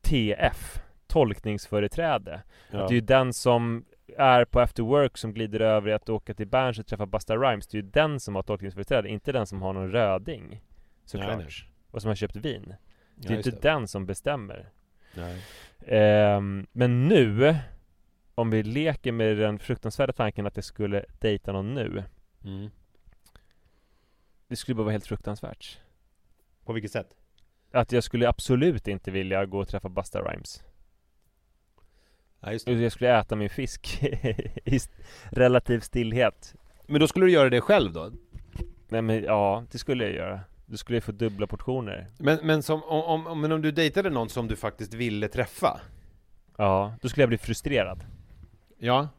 TF, 0.01 0.81
tolkningsföreträde. 1.07 2.41
ja. 2.71 2.81
Att 2.81 2.87
det 2.87 2.93
är 2.93 2.95
ju 2.95 3.01
den 3.01 3.33
som 3.33 3.85
är 4.17 4.45
på 4.45 4.59
after 4.59 4.83
work 4.83 5.17
som 5.17 5.33
glider 5.33 5.59
över 5.59 5.89
i 5.89 5.93
att 5.93 6.09
åka 6.09 6.33
till 6.33 6.47
Berns 6.47 6.79
och 6.79 6.87
träffa 6.87 7.05
Busta 7.05 7.35
Rhymes. 7.37 7.67
Det 7.67 7.77
är 7.77 7.81
ju 7.81 7.89
den 7.89 8.19
som 8.19 8.35
har 8.35 8.43
tolkningsföreträde, 8.43 9.09
inte 9.09 9.31
den 9.31 9.47
som 9.47 9.61
har 9.61 9.73
någon 9.73 9.91
röding. 9.91 10.61
Såklart. 11.05 11.27
Nej, 11.27 11.37
nej. 11.37 11.47
Och 11.91 12.01
som 12.01 12.07
har 12.07 12.15
köpt 12.15 12.35
vin. 12.35 12.73
Det 13.15 13.27
är 13.27 13.31
Ja, 13.31 13.37
inte 13.37 13.51
det. 13.51 13.61
den 13.61 13.87
som 13.87 14.05
bestämmer. 14.05 14.69
Nej. 15.15 15.41
Ehm, 15.87 16.67
men 16.71 17.07
nu, 17.07 17.55
om 18.35 18.49
vi 18.49 18.63
leker 18.63 19.11
med 19.11 19.37
den 19.37 19.59
fruktansvärda 19.59 20.13
tanken 20.13 20.47
att 20.47 20.55
jag 20.55 20.63
skulle 20.65 21.05
dejta 21.19 21.51
någon 21.51 21.73
nu. 21.73 22.03
Mm. 22.43 22.69
Det 24.47 24.55
skulle 24.55 24.75
bara 24.75 24.83
vara 24.83 24.91
helt 24.91 25.07
fruktansvärt. 25.07 25.79
På 26.65 26.73
vilket 26.73 26.91
sätt? 26.91 27.09
Att 27.71 27.91
jag 27.91 28.03
skulle 28.03 28.29
absolut 28.29 28.87
inte 28.87 29.11
vilja 29.11 29.45
gå 29.45 29.59
och 29.59 29.67
träffa 29.67 29.89
Busta 29.89 30.21
Rhymes. 30.21 30.63
Ja, 32.39 32.51
just 32.51 32.65
det. 32.65 32.73
Jag 32.73 32.91
skulle 32.91 33.19
äta 33.19 33.35
min 33.35 33.49
fisk 33.49 34.03
i 34.65 34.79
relativ 35.31 35.79
stillhet. 35.79 36.55
Men 36.87 36.99
då 36.99 37.07
skulle 37.07 37.25
du 37.25 37.31
göra 37.31 37.49
det 37.49 37.61
själv 37.61 37.93
då? 37.93 38.11
Nej 38.89 39.01
men 39.01 39.23
ja, 39.23 39.63
det 39.71 39.77
skulle 39.77 40.03
jag 40.03 40.13
göra. 40.13 40.39
Då 40.65 40.77
skulle 40.77 41.01
få 41.01 41.11
dubbla 41.11 41.47
portioner. 41.47 42.07
Men, 42.19 42.39
men, 42.43 42.63
som, 42.63 42.83
om, 42.83 43.27
om, 43.27 43.41
men 43.41 43.51
om 43.51 43.61
du 43.61 43.71
dejtade 43.71 44.09
någon 44.09 44.29
som 44.29 44.47
du 44.47 44.55
faktiskt 44.55 44.93
ville 44.93 45.27
träffa? 45.27 45.81
Ja, 46.57 46.95
då 47.01 47.09
skulle 47.09 47.21
jag 47.21 47.29
bli 47.29 47.37
frustrerad. 47.37 48.03
Ja 48.77 49.09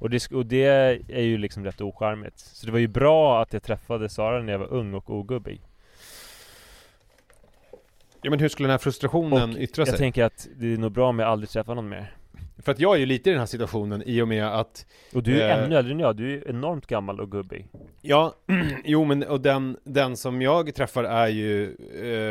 Och 0.00 0.10
det, 0.10 0.32
och 0.32 0.46
det 0.46 0.64
är 1.08 1.22
ju 1.22 1.38
liksom 1.38 1.64
rätt 1.64 1.80
ocharmigt. 1.80 2.38
Så 2.38 2.66
det 2.66 2.72
var 2.72 2.78
ju 2.78 2.88
bra 2.88 3.42
att 3.42 3.52
jag 3.52 3.62
träffade 3.62 4.08
Sara 4.08 4.42
när 4.42 4.52
jag 4.52 4.58
var 4.58 4.72
ung 4.72 4.94
och 4.94 5.10
ogubbig. 5.10 5.60
Ja 8.22 8.30
men 8.30 8.40
hur 8.40 8.48
skulle 8.48 8.66
den 8.66 8.70
här 8.70 8.78
frustrationen 8.78 9.50
Och 9.50 9.56
yttra 9.56 9.86
sig? 9.86 9.92
Jag 9.92 9.98
tänker 9.98 10.24
att 10.24 10.48
det 10.56 10.72
är 10.72 10.76
nog 10.76 10.92
bra 10.92 11.08
om 11.08 11.18
jag 11.18 11.28
aldrig 11.28 11.50
träffar 11.50 11.74
någon 11.74 11.88
mer. 11.88 12.16
För 12.62 12.72
att 12.72 12.80
jag 12.80 12.94
är 12.94 12.98
ju 12.98 13.06
lite 13.06 13.30
i 13.30 13.32
den 13.32 13.38
här 13.38 13.46
situationen 13.46 14.02
i 14.06 14.22
och 14.22 14.28
med 14.28 14.46
att 14.60 14.86
Och 15.14 15.22
du 15.22 15.42
är 15.42 15.48
Eh. 15.58 15.64
ännu 15.64 15.76
äldre 15.76 15.92
än 15.94 16.00
jag, 16.00 16.16
du 16.16 16.24
är 16.26 16.30
ju 16.30 16.42
enormt 16.48 16.86
gammal 16.86 17.20
och 17.20 17.30
gubbig. 17.30 17.68
Ja, 18.02 18.34
jo 18.84 19.04
men 19.04 19.22
och 19.22 19.40
den, 19.40 19.76
den 19.84 20.16
som 20.16 20.42
jag 20.42 20.74
träffar 20.74 21.04
är 21.04 21.28
ju 21.28 21.74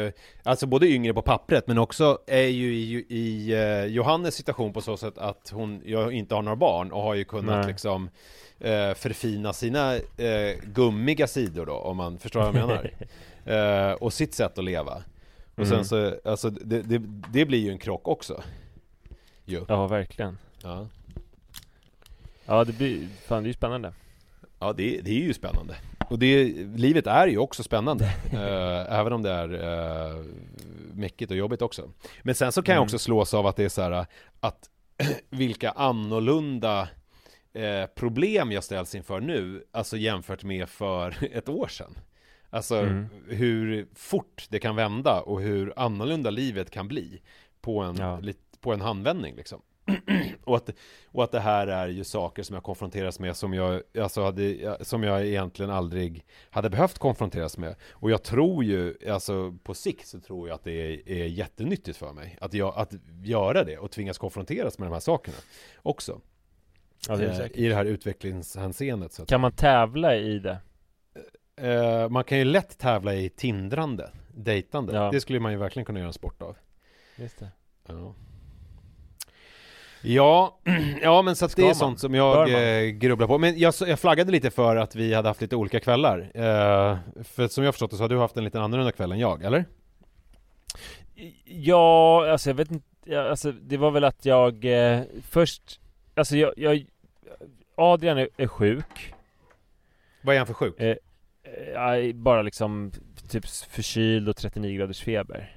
eh, 0.06 0.14
Alltså 0.44 0.68
både 0.68 0.88
yngre 0.88 1.14
på 1.14 1.22
pappret 1.22 1.68
men 1.68 1.78
också 1.78 2.18
är 2.28 2.48
ju 2.48 2.74
i, 2.76 3.06
i 3.10 3.54
eh, 3.54 3.86
Johannes 3.86 4.36
situation 4.36 4.74
på 4.74 4.82
så 4.82 4.98
sätt 4.98 5.18
att 5.18 5.50
hon 5.54 5.82
jag 5.86 6.14
inte 6.14 6.36
har 6.36 6.42
några 6.42 6.56
barn 6.56 6.92
och 6.92 7.02
har 7.02 7.16
ju 7.16 7.24
kunnat 7.24 7.58
Nej. 7.58 7.68
liksom 7.68 8.10
eh, 8.60 8.94
förfina 8.94 9.54
sina 9.54 9.96
eh, 9.96 10.56
gummiga 10.64 11.28
sidor 11.28 11.66
då 11.66 11.74
om 11.74 11.98
man 11.98 12.20
förstår 12.20 12.40
vad 12.40 12.48
jag 12.48 12.56
menar 12.56 12.92
eh, 13.90 13.94
Och 13.94 14.14
sitt 14.14 14.34
sätt 14.34 14.58
att 14.58 14.64
leva 14.64 15.04
Och 15.56 15.68
sen 15.68 15.74
Mm. 15.74 15.86
så, 15.86 16.14
alltså 16.26 16.50
det, 16.50 16.82
det, 16.82 17.02
det 17.34 17.46
blir 17.46 17.60
ju 17.60 17.72
en 17.72 17.78
krock 17.78 18.08
också 18.08 18.42
Jo. 19.52 19.66
Ja, 19.68 19.88
verkligen. 19.88 20.38
Ja, 20.64 20.88
Ja, 22.46 22.64
det 22.64 22.74
blir, 22.74 23.08
fan 23.28 23.44
det 23.44 23.48
är 23.48 23.50
ju 23.50 23.54
spännande. 23.54 23.94
ja 24.60 24.74
det, 24.74 25.02
det 25.02 25.12
är 25.12 25.16
ju 25.24 25.34
spännande 25.34 25.76
Och 26.10 26.20
det, 26.20 26.44
livet 26.76 27.08
är 27.08 27.28
ju 27.28 27.38
också 27.38 27.64
spännande 27.64 28.06
eh, 28.32 29.00
Även 29.00 29.14
om 29.14 29.22
det 29.24 29.30
är 29.32 29.54
eh, 29.54 30.24
mäckigt 30.94 31.32
och 31.32 31.38
jobbigt 31.38 31.62
också 31.62 31.90
Men 32.24 32.36
sen 32.36 32.52
så 32.52 32.62
kan 32.62 32.74
jag 32.74 32.80
Mm. 32.82 32.86
också 32.86 33.00
slås 33.00 33.34
av 33.34 33.48
att 33.48 33.56
det 33.56 33.64
är 33.64 33.70
så 33.70 33.82
här 33.82 34.06
Att 34.40 34.70
vilka 35.30 35.72
annorlunda 35.72 36.90
eh, 37.54 37.86
problem 37.96 38.52
jag 38.52 38.64
ställs 38.64 38.96
inför 38.96 39.20
nu 39.20 39.64
Alltså 39.72 39.98
jämfört 39.98 40.44
med 40.44 40.70
för 40.70 41.16
ett 41.34 41.50
år 41.50 41.68
sedan 41.68 41.98
Alltså 42.50 42.76
Mm. 42.78 43.06
hur 43.28 43.88
fort 43.96 44.46
det 44.50 44.60
kan 44.60 44.76
vända 44.76 45.22
och 45.22 45.42
hur 45.42 45.74
annorlunda 45.76 46.30
livet 46.30 46.72
kan 46.72 46.88
bli 46.88 47.22
På 47.62 47.82
en, 47.82 47.96
Ja. 47.98 48.20
lit- 48.20 48.49
på 48.62 48.74
en 48.74 48.82
handvändning 48.82 49.36
liksom 49.36 49.62
och, 50.44 50.56
att, 50.56 50.70
och 51.06 51.24
att 51.24 51.32
det 51.32 51.40
här 51.40 51.68
är 51.68 51.88
ju 51.88 52.04
saker 52.04 52.44
som 52.44 52.54
jag 52.54 52.64
konfronteras 52.64 53.20
med 53.20 53.36
som 53.36 53.54
jag, 53.54 53.82
alltså 54.00 54.24
hade, 54.24 54.78
som 54.82 55.04
jag 55.04 55.26
egentligen 55.26 55.72
aldrig 55.72 56.26
hade 56.50 56.70
behövt 56.70 57.00
konfronteras 57.00 57.58
med. 57.58 57.76
Och 57.92 58.12
jag 58.12 58.24
tror 58.24 58.64
ju, 58.64 58.96
alltså 59.10 59.58
på 59.64 59.74
sikt 59.74 60.08
så 60.08 60.20
tror 60.20 60.48
jag 60.48 60.56
att 60.56 60.64
det 60.64 60.72
är, 60.72 61.10
är 61.10 61.26
jättenyttigt 61.26 61.98
för 61.98 62.14
mig 62.14 62.38
att, 62.42 62.54
jag, 62.54 62.74
att 62.78 62.94
göra 63.24 63.64
det 63.64 63.78
och 63.78 63.92
tvingas 63.92 64.18
konfronteras 64.18 64.80
med 64.80 64.88
de 64.88 64.94
här 64.94 65.00
sakerna 65.00 65.38
också. 65.82 66.22
Ja, 67.08 67.16
det 67.16 67.26
eh. 67.26 67.64
I 67.64 67.68
det 67.68 67.76
här 67.76 67.86
utvecklingshänseendet. 67.86 69.14
Så 69.14 69.22
att, 69.22 69.30
Kan 69.30 69.42
man 69.42 69.52
tävla 69.52 70.16
i 70.16 70.40
det? 70.40 70.58
eh, 71.56 72.10
man 72.10 72.24
kan 72.24 72.38
ju 72.38 72.44
lätt 72.44 72.78
tävla 72.78 73.16
i 73.16 73.30
tindrande, 73.30 74.12
dejtande. 74.34 74.96
Ja. 74.96 75.12
Det 75.12 75.22
skulle 75.22 75.40
man 75.40 75.52
ju 75.52 75.58
verkligen 75.58 75.86
kunna 75.86 76.00
göra 76.00 76.08
en 76.08 76.14
sport 76.14 76.42
av. 76.42 76.58
Just 77.16 77.40
det. 77.40 77.52
Ja. 77.88 78.16
Ja, 80.02 80.60
ja 81.02 81.22
men 81.22 81.36
så 81.36 81.46
att 81.46 81.52
Ska 81.52 81.62
det 81.62 81.66
är 81.66 81.70
man? 81.70 81.76
sånt 81.76 82.00
som 82.00 82.14
jag 82.16 82.50
eh, 82.84 82.90
grubblar 82.90 83.28
på. 83.28 83.38
Men 83.38 83.60
jag, 83.60 83.74
jag 83.88 84.00
flaggade 84.00 84.32
lite 84.32 84.52
för 84.52 84.76
att 84.76 84.96
vi 84.96 85.14
hade 85.14 85.28
haft 85.28 85.42
lite 85.42 85.56
olika 85.56 85.80
kvällar. 85.80 86.20
Eh, 86.34 86.98
för 87.24 87.48
som 87.48 87.64
jag 87.64 87.74
förstått 87.74 87.92
det 87.92 87.98
så 87.98 88.04
har 88.04 88.10
du 88.10 88.18
haft 88.18 88.38
en 88.38 88.44
lite 88.44 88.62
annorlunda 88.62 88.92
kväll 88.92 89.12
än 89.12 89.20
jag, 89.20 89.44
eller? 89.44 89.66
Ja, 91.46 92.32
alltså 92.32 92.50
jag 92.50 92.56
vet 92.56 92.72
inte, 92.72 92.86
ja, 93.06 93.30
alltså 93.30 93.52
det 93.52 93.78
var 93.78 93.92
väl 93.92 94.04
att 94.04 94.26
jag 94.26 94.66
eh, 94.66 95.02
först, 95.30 95.80
alltså 96.16 96.38
jag, 96.38 96.54
jag 96.58 96.86
Adrian 97.76 98.18
är, 98.18 98.30
är 98.38 98.48
sjuk, 98.48 99.14
Vad 100.22 100.36
är 100.36 100.40
han 100.40 100.48
för 100.48 100.54
sjuk? 100.54 100.80
eh, 100.80 100.96
eh, 101.76 102.14
bara 102.16 102.42
liksom 102.42 102.92
typ 103.30 103.46
förkyld 103.48 104.30
och 104.30 104.36
39 104.36 104.78
graders 104.78 105.02
feber. 105.02 105.56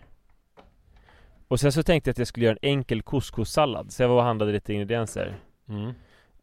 Och 1.52 1.60
sen 1.60 1.72
så 1.72 1.82
tänkte 1.82 2.08
jag 2.08 2.12
att 2.12 2.18
jag 2.18 2.26
skulle 2.26 2.46
göra 2.46 2.56
en 2.62 2.68
enkel 2.70 3.02
couscous-sallad, 3.02 3.90
så 3.92 4.02
jag 4.02 4.08
var 4.08 4.16
och 4.16 4.22
handlade 4.22 4.52
lite 4.52 4.72
ingredienser. 4.72 5.34
Mm. 5.68 5.88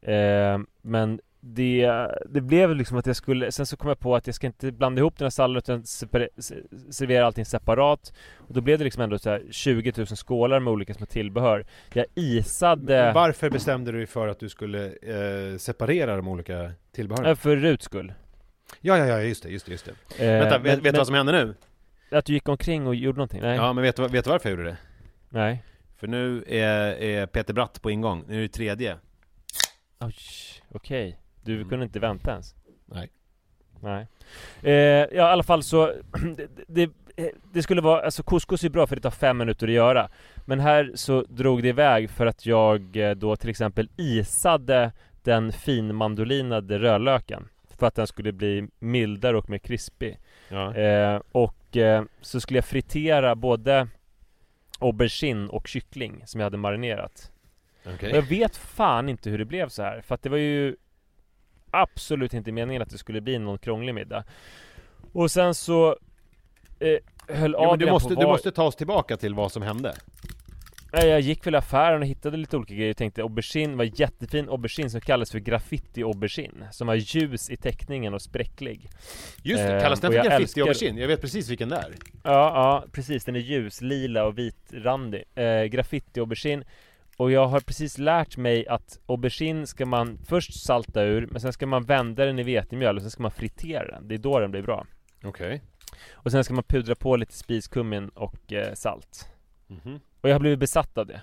Eh, 0.02 0.68
men 0.82 1.20
det, 1.40 1.92
det 2.30 2.42
blev 2.42 2.76
liksom 2.76 2.98
att 2.98 3.06
jag 3.06 3.16
skulle, 3.16 3.52
sen 3.52 3.66
så 3.66 3.78
kom 3.78 3.88
jag 3.90 4.00
på 4.00 4.16
att 4.16 4.28
jag 4.28 4.36
ska 4.36 4.48
inte 4.48 4.72
blanda 4.72 5.00
ihop 5.00 5.18
den 5.18 5.26
här 5.26 5.30
salladen 5.30 5.58
utan 5.58 5.82
separ- 5.84 6.30
se- 6.38 6.92
servera 6.92 7.26
allting 7.26 7.46
separat. 7.46 8.14
Och 8.38 8.54
då 8.54 8.62
blev 8.62 8.78
det 8.78 8.84
liksom 8.84 9.04
ändå 9.04 9.20
så 9.20 9.30
här 9.30 9.44
20 9.52 9.94
000 9.98 10.08
skålar 10.08 10.60
med 10.60 10.74
olika 10.74 10.94
små 10.94 11.06
tillbehör. 11.06 11.66
Jag 11.94 12.06
isade, 12.16 13.12
Varför 13.16 13.50
bestämde 13.50 13.92
du 13.92 13.98
dig 13.98 14.08
för 14.08 14.28
att 14.28 14.40
du 14.40 14.50
skulle 14.50 14.86
eh, 14.86 15.58
separera 15.58 16.16
de 16.16 16.28
olika 16.28 16.72
tillbehören? 16.92 17.26
eh, 17.26 17.36
för 17.36 17.56
Ruts 17.56 17.86
skull. 17.86 18.14
Ja, 18.82 18.98
ja, 18.98 19.06
ja, 19.06 19.22
just 19.22 19.44
det, 19.44 19.50
just 19.50 19.66
det, 19.66 19.72
just 19.72 19.86
det. 20.18 20.26
Eh, 20.26 20.40
Vänta, 20.40 20.58
vet, 20.58 20.74
men- 20.76 20.84
vet 20.84 20.94
du 20.94 20.98
vad 20.98 21.08
som 21.08 21.16
händer 21.16 21.34
nu? 21.46 21.56
Att 22.12 22.26
du 22.26 22.34
gick 22.34 22.50
omkring 22.50 22.88
och 22.88 22.96
gjorde 22.96 23.18
någonting? 23.18 23.42
Nej. 23.42 23.56
Ja, 23.56 23.74
men 23.74 23.82
vet 23.82 24.00
vet 24.00 24.24
du 24.24 24.30
varför 24.30 24.50
jag 24.50 24.58
gjorde 24.58 24.70
det? 24.70 24.78
Nej. 25.30 25.64
För 25.98 26.08
nu 26.08 26.44
är, 26.48 27.02
är 27.02 27.26
Peter 27.26 27.54
Bratt 27.54 27.82
på 27.82 27.92
ingång, 27.92 28.24
nu 28.28 28.38
är 28.38 28.42
det 28.42 28.48
tredje. 28.48 28.98
Oj, 30.00 30.14
okej. 30.72 31.20
Du 31.44 31.56
Mm. 31.56 31.70
kunde 31.70 31.86
inte 31.86 32.00
vänta 32.00 32.32
ens? 32.32 32.56
Nej. 32.86 33.10
Nej. 33.82 34.08
Eh, 34.64 34.74
ja, 34.74 35.08
i 35.12 35.20
alla 35.20 35.44
fall 35.44 35.64
så, 35.64 35.86
det, 36.68 36.90
det, 37.16 37.32
det 37.54 37.64
skulle 37.64 37.82
vara, 37.82 38.02
alltså 38.02 38.24
couscous 38.24 38.64
är 38.64 38.70
bra 38.70 38.88
för 38.88 38.96
det 38.96 39.02
tar 39.02 39.12
fem 39.12 39.38
minuter 39.38 39.68
att 39.68 39.74
göra. 39.74 40.10
Men 40.46 40.60
här 40.60 40.92
så 40.96 41.22
drog 41.30 41.64
det 41.64 41.70
iväg 41.70 42.10
för 42.10 42.26
att 42.26 42.46
jag 42.46 42.98
eh, 42.98 43.12
då 43.16 43.36
till 43.36 43.50
exempel 43.50 43.90
isade 43.98 44.92
den 45.24 45.52
finmandolinade 45.52 46.80
rödlöken. 46.80 47.48
För 47.78 47.88
att 47.88 47.96
den 47.96 48.08
skulle 48.08 48.32
bli 48.32 48.68
mildare 48.80 49.38
och 49.38 49.50
mer 49.50 49.58
krispig. 49.58 50.18
Ja. 50.50 50.74
Eh, 50.76 51.22
och 51.32 51.78
eh, 51.78 52.04
så 52.22 52.42
skulle 52.42 52.58
jag 52.58 52.66
fritera 52.66 53.36
både 53.36 53.88
aubergine 54.80 55.48
och 55.50 55.68
kyckling 55.68 56.24
som 56.26 56.40
jag 56.40 56.46
hade 56.46 56.58
marinerat. 56.58 57.32
Okej. 57.86 58.12
Och 58.12 58.18
jag 58.18 58.22
vet 58.22 58.58
fan 58.58 59.10
inte 59.10 59.30
hur 59.30 59.38
det 59.38 59.46
blev 59.46 59.70
så 59.70 59.84
här 59.84 60.02
för 60.02 60.16
att 60.16 60.24
det 60.24 60.30
var 60.30 60.38
ju 60.38 60.76
absolut 61.72 62.34
inte 62.34 62.52
meningen 62.52 62.82
att 62.82 62.90
det 62.90 62.98
skulle 62.98 63.22
bli 63.22 63.40
någon 63.40 63.58
krånglig 63.58 63.96
middag. 63.96 64.24
Och 65.14 65.32
sen 65.32 65.56
så 65.56 65.98
eh, 66.80 66.98
höll 67.36 67.52
men 67.52 67.62
Adrian 67.62 67.80
du, 67.80 67.92
måste, 67.92 68.16
på 68.16 68.22
du 68.22 68.26
var... 68.26 68.34
måste 68.34 68.52
ta 68.52 68.64
oss 68.64 68.76
tillbaka 68.76 69.18
till 69.18 69.34
vad 69.34 69.52
som 69.52 69.62
hände. 69.62 69.96
Jag 70.92 71.20
gick 71.22 71.48
väl 71.48 71.54
i 71.56 71.58
affären 71.58 72.02
och 72.02 72.08
hittade 72.08 72.38
lite 72.38 72.58
olika 72.58 72.74
grejer 72.74 72.90
och 72.92 72.98
tänkte 72.98 73.22
aubergine 73.22 73.76
var 73.78 74.02
jättefin 74.02 74.50
aubergine 74.50 74.90
som 74.90 75.02
kallas 75.02 75.32
för 75.32 75.40
graffiti 75.40 76.04
aubergine 76.04 76.68
Som 76.72 76.88
har 76.88 76.96
ljus 76.96 77.50
i 77.50 77.58
teckningen 77.58 78.14
och 78.14 78.22
spräcklig. 78.22 78.90
Just 79.44 79.64
det, 79.64 79.76
Eh, 79.76 79.82
kallas 79.82 80.00
den 80.00 80.12
för 80.12 80.18
jag 80.18 80.26
graffiti 80.26 80.44
älskar- 80.44 80.62
aubergine? 80.62 81.02
Jag 81.02 81.08
vet 81.08 81.22
precis 81.22 81.50
vilken 81.50 81.70
det 81.70 81.76
är. 81.76 81.94
Ja, 82.24 82.32
ja 82.32 82.86
precis, 82.92 83.26
den 83.26 83.36
är 83.36 83.40
ljus, 83.40 83.82
lila 83.82 84.26
och 84.26 84.38
vitrandig. 84.38 85.24
Eh, 85.36 85.64
Graffiti 85.64 86.20
aubergine 86.20 86.64
Och 87.18 87.32
jag 87.32 87.48
har 87.48 87.60
precis 87.60 87.98
lärt 87.98 88.38
mig 88.38 88.68
att 88.68 89.00
aubergine 89.06 89.68
ska 89.68 89.86
man 89.86 90.18
först 90.28 90.64
salta 90.66 91.04
ur 91.04 91.28
Men 91.32 91.42
sen 91.42 91.54
ska 91.54 91.66
man 91.68 91.84
vända 91.86 92.26
den 92.26 92.40
i 92.40 92.44
vetemjöl 92.44 92.96
och 92.96 93.02
sen 93.02 93.12
ska 93.12 93.22
man 93.24 93.32
fritera 93.32 93.88
den. 93.92 94.08
Det 94.08 94.16
är 94.16 94.20
då 94.20 94.40
den 94.40 94.52
blir 94.52 94.62
bra. 94.62 94.86
Okej. 95.24 95.62
Och 96.12 96.32
sen 96.32 96.44
ska 96.44 96.54
man 96.54 96.64
pudra 96.64 96.96
på 96.96 97.16
lite 97.16 97.34
spiskummin 97.34 98.10
och 98.10 98.54
eh, 98.54 98.74
salt 98.74 99.30
Mhm. 99.70 100.00
Och 100.22 100.30
jag 100.30 100.36
har 100.36 100.40
blivit 100.40 100.60
besatt 100.60 100.98
av 100.98 101.06
det 101.08 101.22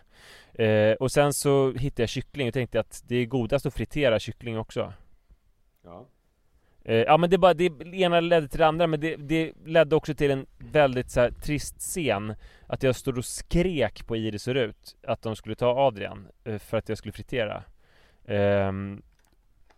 eh, 0.64 0.94
Och 0.94 1.12
sen 1.12 1.32
så 1.32 1.72
hittade 1.72 2.02
jag 2.02 2.08
kyckling 2.08 2.48
och 2.48 2.54
tänkte 2.54 2.80
att 2.80 3.02
det 3.06 3.16
är 3.16 3.26
godast 3.26 3.66
att 3.66 3.74
fritera 3.74 4.18
kyckling 4.18 4.58
också 4.58 4.92
Ja. 5.84 6.06
Eh, 6.84 6.96
ja 6.96 7.16
men 7.16 7.30
det 7.30 7.38
bara, 7.38 7.54
det 7.54 7.64
ena 7.92 8.20
ledde 8.20 8.48
till 8.48 8.58
det 8.58 8.66
andra 8.66 8.86
men 8.86 9.00
det, 9.00 9.16
det 9.16 9.52
ledde 9.64 9.96
också 9.96 10.14
till 10.14 10.30
en 10.30 10.46
väldigt 10.58 11.10
så 11.10 11.20
här, 11.20 11.30
trist 11.30 11.78
scen 11.78 12.34
Att 12.66 12.82
jag 12.82 12.96
stod 12.96 13.18
och 13.18 13.24
skrek 13.24 14.06
på 14.06 14.16
Iris 14.16 14.48
och 14.48 14.54
Rut 14.54 14.96
Att 15.02 15.22
de 15.22 15.36
skulle 15.36 15.54
ta 15.54 15.86
Adrian 15.86 16.28
eh, 16.44 16.58
för 16.58 16.76
att 16.76 16.88
jag 16.88 16.98
skulle 16.98 17.12
fritera 17.12 17.62
Ehm, 18.26 19.02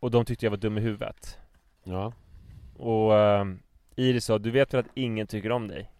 Och 0.01 0.11
de 0.11 0.25
tyckte 0.25 0.47
jag 0.47 0.51
var 0.51 0.57
dum 0.59 0.79
i 0.79 0.81
huvudet 0.81 1.39
Ja. 1.85 2.12
Och 2.77 3.19
ehm, 3.19 3.59
Iris 3.97 4.25
sa, 4.25 4.39
du 4.39 4.51
vet 4.51 4.75
väl 4.75 4.81
att 4.81 4.91
ingen 4.95 5.27
tycker 5.27 5.53
om 5.53 5.69
dig? 5.69 5.93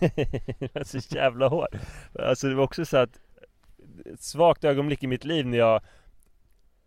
det 0.58 0.74
var 0.74 0.84
så 0.84 0.98
jävla 1.14 1.48
hårt 1.48 1.74
Alltså 2.18 2.48
det 2.48 2.54
var 2.54 2.64
också 2.64 2.84
så 2.84 2.96
att 2.96 3.20
Ett 4.12 4.22
svagt 4.22 4.64
ögonblick 4.64 5.02
i 5.02 5.06
mitt 5.06 5.24
liv 5.24 5.46
när 5.46 5.58
jag 5.58 5.80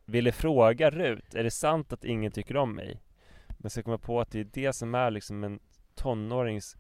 Ville 0.06 0.32
fråga 0.32 0.90
Rut, 0.90 1.36
är 1.36 1.44
det 1.44 1.52
sant 1.52 1.94
att 1.94 2.06
ingen 2.06 2.32
tycker 2.32 2.58
om 2.58 2.76
mig? 2.76 3.02
Men 3.58 3.70
så 3.70 3.84
kom 3.84 3.92
jag 3.92 4.02
på 4.02 4.22
att 4.22 4.32
det 4.32 4.40
är 4.40 4.44
det 4.54 4.74
som 4.74 4.96
är 4.96 5.12
liksom 5.12 5.44
en 5.44 5.60
tonårings 5.96 6.78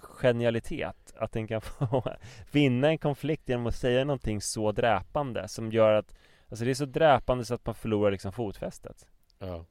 genialitet 0.00 1.14
Att 1.16 1.32
den 1.32 1.46
kan 1.46 1.60
få 1.60 2.16
vinna 2.52 2.88
en 2.88 2.98
konflikt 2.98 3.48
genom 3.48 3.66
att 3.66 3.76
säga 3.76 4.04
någonting 4.04 4.40
så 4.40 4.72
dräpande 4.72 5.48
som 5.48 5.72
gör 5.72 5.92
att 5.92 6.14
Alltså 6.48 6.64
det 6.64 6.70
är 6.70 6.74
så 6.74 6.84
dräpande 6.84 7.44
så 7.44 7.54
att 7.54 7.66
man 7.66 7.74
förlorar 7.74 8.10
liksom 8.10 8.32
fotfästet 8.32 9.06
Ja. 9.38 9.64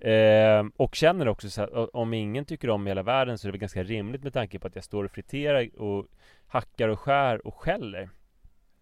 Ehm, 0.00 0.72
och 0.76 0.94
känner 0.94 1.28
också 1.28 1.50
så 1.50 1.60
här, 1.60 1.96
om 1.96 2.14
ingen 2.14 2.44
tycker 2.44 2.70
om 2.70 2.86
i 2.86 2.90
hela 2.90 3.02
världen 3.02 3.38
så 3.38 3.46
är 3.46 3.48
det 3.48 3.52
väl 3.52 3.60
ganska 3.60 3.82
rimligt 3.82 4.22
med 4.22 4.32
tanke 4.32 4.58
på 4.58 4.66
att 4.66 4.74
jag 4.74 4.84
står 4.84 5.04
och 5.04 5.10
friterar 5.10 5.80
och 5.80 6.06
hackar 6.46 6.88
och 6.88 7.00
skär 7.00 7.46
och 7.46 7.54
skäller. 7.54 8.10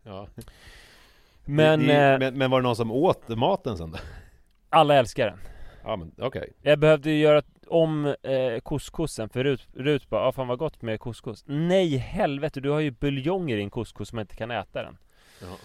ja. 0.03 0.29
Men, 1.45 1.81
Det- 1.81 1.87
det- 1.87 2.13
eh, 2.13 2.19
men, 2.19 2.39
men 2.39 2.51
var 2.51 2.61
det 2.61 2.63
någon 2.67 2.77
som 2.77 2.91
åt 2.93 3.29
maten 3.29 3.77
sen 3.79 3.91
då? 3.91 3.99
alla 4.69 4.95
älskar 4.95 5.27
den. 5.27 5.39
Ja 5.85 5.97
men 5.97 6.13
okej. 6.19 6.53
Jag 6.63 6.79
behövde 6.79 7.11
ju 7.11 7.19
göra 7.19 7.43
om 7.67 8.07
eh, 8.23 8.61
couscousen 8.65 9.29
för 9.29 9.45
Rut, 9.45 9.69
Rut 9.75 10.09
bara, 10.09 10.21
ah, 10.29 10.33
fan 10.33 10.49
vad 10.49 10.59
gott 10.59 10.83
med 10.83 11.01
couscous. 11.01 11.45
Nej 11.47 11.97
helvete, 11.97 12.61
du 12.61 12.71
har 12.71 12.81
ju 12.81 12.91
buljong 12.91 13.51
i 13.51 13.57
din 13.57 13.71
couscous 13.71 14.09
som 14.09 14.17
man 14.17 14.23
inte 14.23 14.37
kan 14.37 14.51
äta 14.51 14.83
den. 14.83 14.99
Ja. 15.41 15.57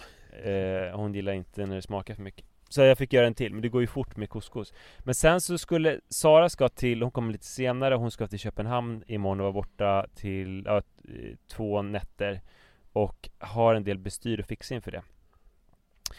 Eh, 0.50 0.96
hon 0.96 1.14
gillar 1.14 1.32
inte 1.32 1.66
när 1.66 1.74
det 1.76 1.82
smakar 1.82 2.14
för 2.14 2.22
mycket. 2.22 2.46
Så 2.72 2.80
jag 2.80 2.98
fick 2.98 3.12
göra 3.12 3.26
en 3.26 3.34
till, 3.34 3.52
men 3.52 3.62
det 3.62 3.68
går 3.68 3.80
ju 3.80 3.86
fort 3.86 4.16
med 4.16 4.30
couscous. 4.30 4.72
Men 4.98 5.14
sen 5.14 5.40
så 5.40 5.58
skulle 5.58 6.00
Sara 6.08 6.48
ska 6.48 6.68
till, 6.68 7.02
hon 7.02 7.10
kommer 7.10 7.32
lite 7.32 7.46
senare, 7.46 7.94
hon 7.94 8.10
ska 8.10 8.26
till 8.26 8.38
Köpenhamn 8.38 9.04
imorgon 9.06 9.40
och 9.40 9.44
vara 9.44 9.52
borta 9.52 10.06
till 10.14 10.62
ja, 10.66 10.82
två 11.48 11.82
nätter. 11.82 12.40
Och 12.92 13.30
har 13.38 13.74
en 13.74 13.84
del 13.84 13.98
bestyr 13.98 14.40
och 14.40 14.46
fixa 14.46 14.74
inför 14.74 14.90
det. 14.90 15.02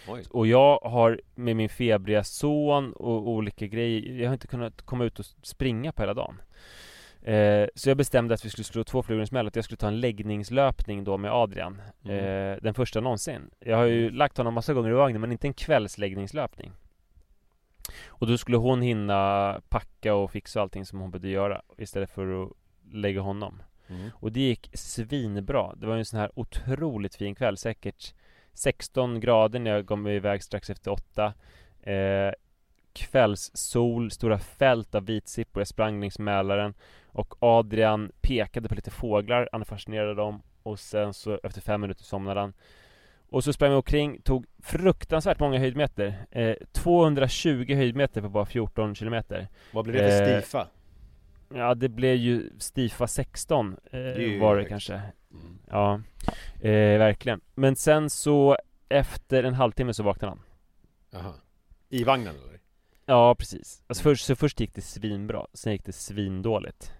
Oj. 0.07 0.23
Och 0.29 0.47
jag 0.47 0.79
har 0.79 1.21
med 1.35 1.55
min 1.55 1.69
febriga 1.69 2.23
son 2.23 2.93
och 2.93 3.27
olika 3.29 3.67
grejer, 3.67 4.21
jag 4.21 4.29
har 4.29 4.33
inte 4.33 4.47
kunnat 4.47 4.81
komma 4.81 5.03
ut 5.03 5.19
och 5.19 5.25
springa 5.25 5.91
på 5.91 6.01
hela 6.01 6.13
dagen. 6.13 6.41
Eh, 7.23 7.67
så 7.75 7.89
jag 7.89 7.97
bestämde 7.97 8.33
att 8.33 8.45
vi 8.45 8.49
skulle 8.49 8.65
slå 8.65 8.83
två 8.83 9.03
flugor 9.03 9.23
i 9.23 9.27
smäll, 9.27 9.47
att 9.47 9.55
jag 9.55 9.65
skulle 9.65 9.77
ta 9.77 9.87
en 9.87 9.99
läggningslöpning 9.99 11.03
då 11.03 11.17
med 11.17 11.31
Adrian. 11.31 11.81
Mm. 12.05 12.17
Eh, 12.17 12.57
den 12.61 12.73
första 12.73 12.99
någonsin. 12.99 13.49
Jag 13.59 13.77
har 13.77 13.85
ju 13.85 14.09
lagt 14.09 14.37
honom 14.37 14.53
massa 14.53 14.73
gånger 14.73 14.89
i 14.89 14.93
vagnen, 14.93 15.21
men 15.21 15.31
inte 15.31 15.47
en 15.47 15.53
kvällsläggningslöpning. 15.53 16.71
Och 18.07 18.27
då 18.27 18.37
skulle 18.37 18.57
hon 18.57 18.81
hinna 18.81 19.61
packa 19.69 20.15
och 20.15 20.31
fixa 20.31 20.61
allting 20.61 20.85
som 20.85 20.99
hon 20.99 21.11
behövde 21.11 21.29
göra, 21.29 21.61
istället 21.77 22.11
för 22.11 22.43
att 22.43 22.51
lägga 22.91 23.21
honom. 23.21 23.61
Mm. 23.87 24.09
Och 24.13 24.31
det 24.31 24.39
gick 24.39 24.69
svinbra. 24.73 25.75
Det 25.75 25.87
var 25.87 25.93
ju 25.93 25.99
en 25.99 26.05
sån 26.05 26.19
här 26.19 26.31
otroligt 26.39 27.15
fin 27.15 27.35
kväll, 27.35 27.57
säkert 27.57 28.13
16 28.53 29.19
grader 29.19 29.59
när 29.59 29.71
jag 29.71 29.97
mig 29.97 30.15
iväg 30.15 30.43
strax 30.43 30.69
efter 30.69 30.91
åtta. 30.91 31.33
Eh, 31.81 32.31
kvällssol, 32.93 34.11
stora 34.11 34.39
fält 34.39 34.95
av 34.95 35.05
vitsippor. 35.05 35.61
Jag 35.61 35.67
sprang 35.67 35.99
längs 35.99 36.19
Mälaren 36.19 36.73
och 37.13 37.35
Adrian 37.39 38.11
pekade 38.21 38.69
på 38.69 38.75
lite 38.75 38.91
fåglar, 38.91 39.49
han 39.51 39.61
är 39.61 39.65
fascinerad 39.65 40.09
av 40.09 40.15
dem. 40.15 40.41
Och 40.63 40.79
sen 40.79 41.13
så 41.13 41.39
efter 41.43 41.61
fem 41.61 41.81
minuter 41.81 42.03
somnade 42.03 42.39
han. 42.39 42.53
Och 43.29 43.43
så 43.43 43.53
sprang 43.53 43.69
vi 43.69 43.75
omkring, 43.75 44.21
tog 44.21 44.45
fruktansvärt 44.63 45.39
många 45.39 45.59
höjdmeter. 45.59 46.25
Eh, 46.31 46.55
220 46.71 47.75
höjdmeter 47.75 48.21
på 48.21 48.29
bara 48.29 48.45
14 48.45 48.95
kilometer. 48.95 49.47
Vad 49.71 49.85
blir 49.85 49.93
det 49.93 50.09
för 50.09 50.33
Eh, 50.33 50.39
stifa? 50.41 50.67
Ja, 51.55 51.75
det 51.75 51.89
blev 51.89 52.15
ju 52.15 52.49
Stifa 52.59 53.07
16 53.07 53.77
eh, 53.91 53.99
ju 53.99 54.39
var 54.39 54.55
det 54.55 54.61
högt. 54.61 54.69
kanske. 54.69 54.93
Mm. 54.93 55.57
Ja, 55.69 56.01
eh, 56.61 56.97
verkligen. 56.99 57.41
Men 57.55 57.75
sen 57.75 58.09
så 58.09 58.57
efter 58.89 59.43
en 59.43 59.53
halvtimme 59.53 59.93
så 59.93 60.03
vaknade 60.03 60.31
han. 60.31 60.41
Jaha. 61.11 61.33
I 61.89 62.03
vagnen 62.03 62.35
eller? 62.35 62.59
Ja, 63.05 63.35
precis. 63.35 63.83
Alltså 63.87 64.03
först, 64.03 64.25
så 64.25 64.35
först 64.35 64.59
gick 64.59 64.73
det 64.73 64.81
svinbra, 64.81 65.47
sen 65.53 65.71
gick 65.71 65.85
det 65.85 65.93
svindåligt. 65.93 66.93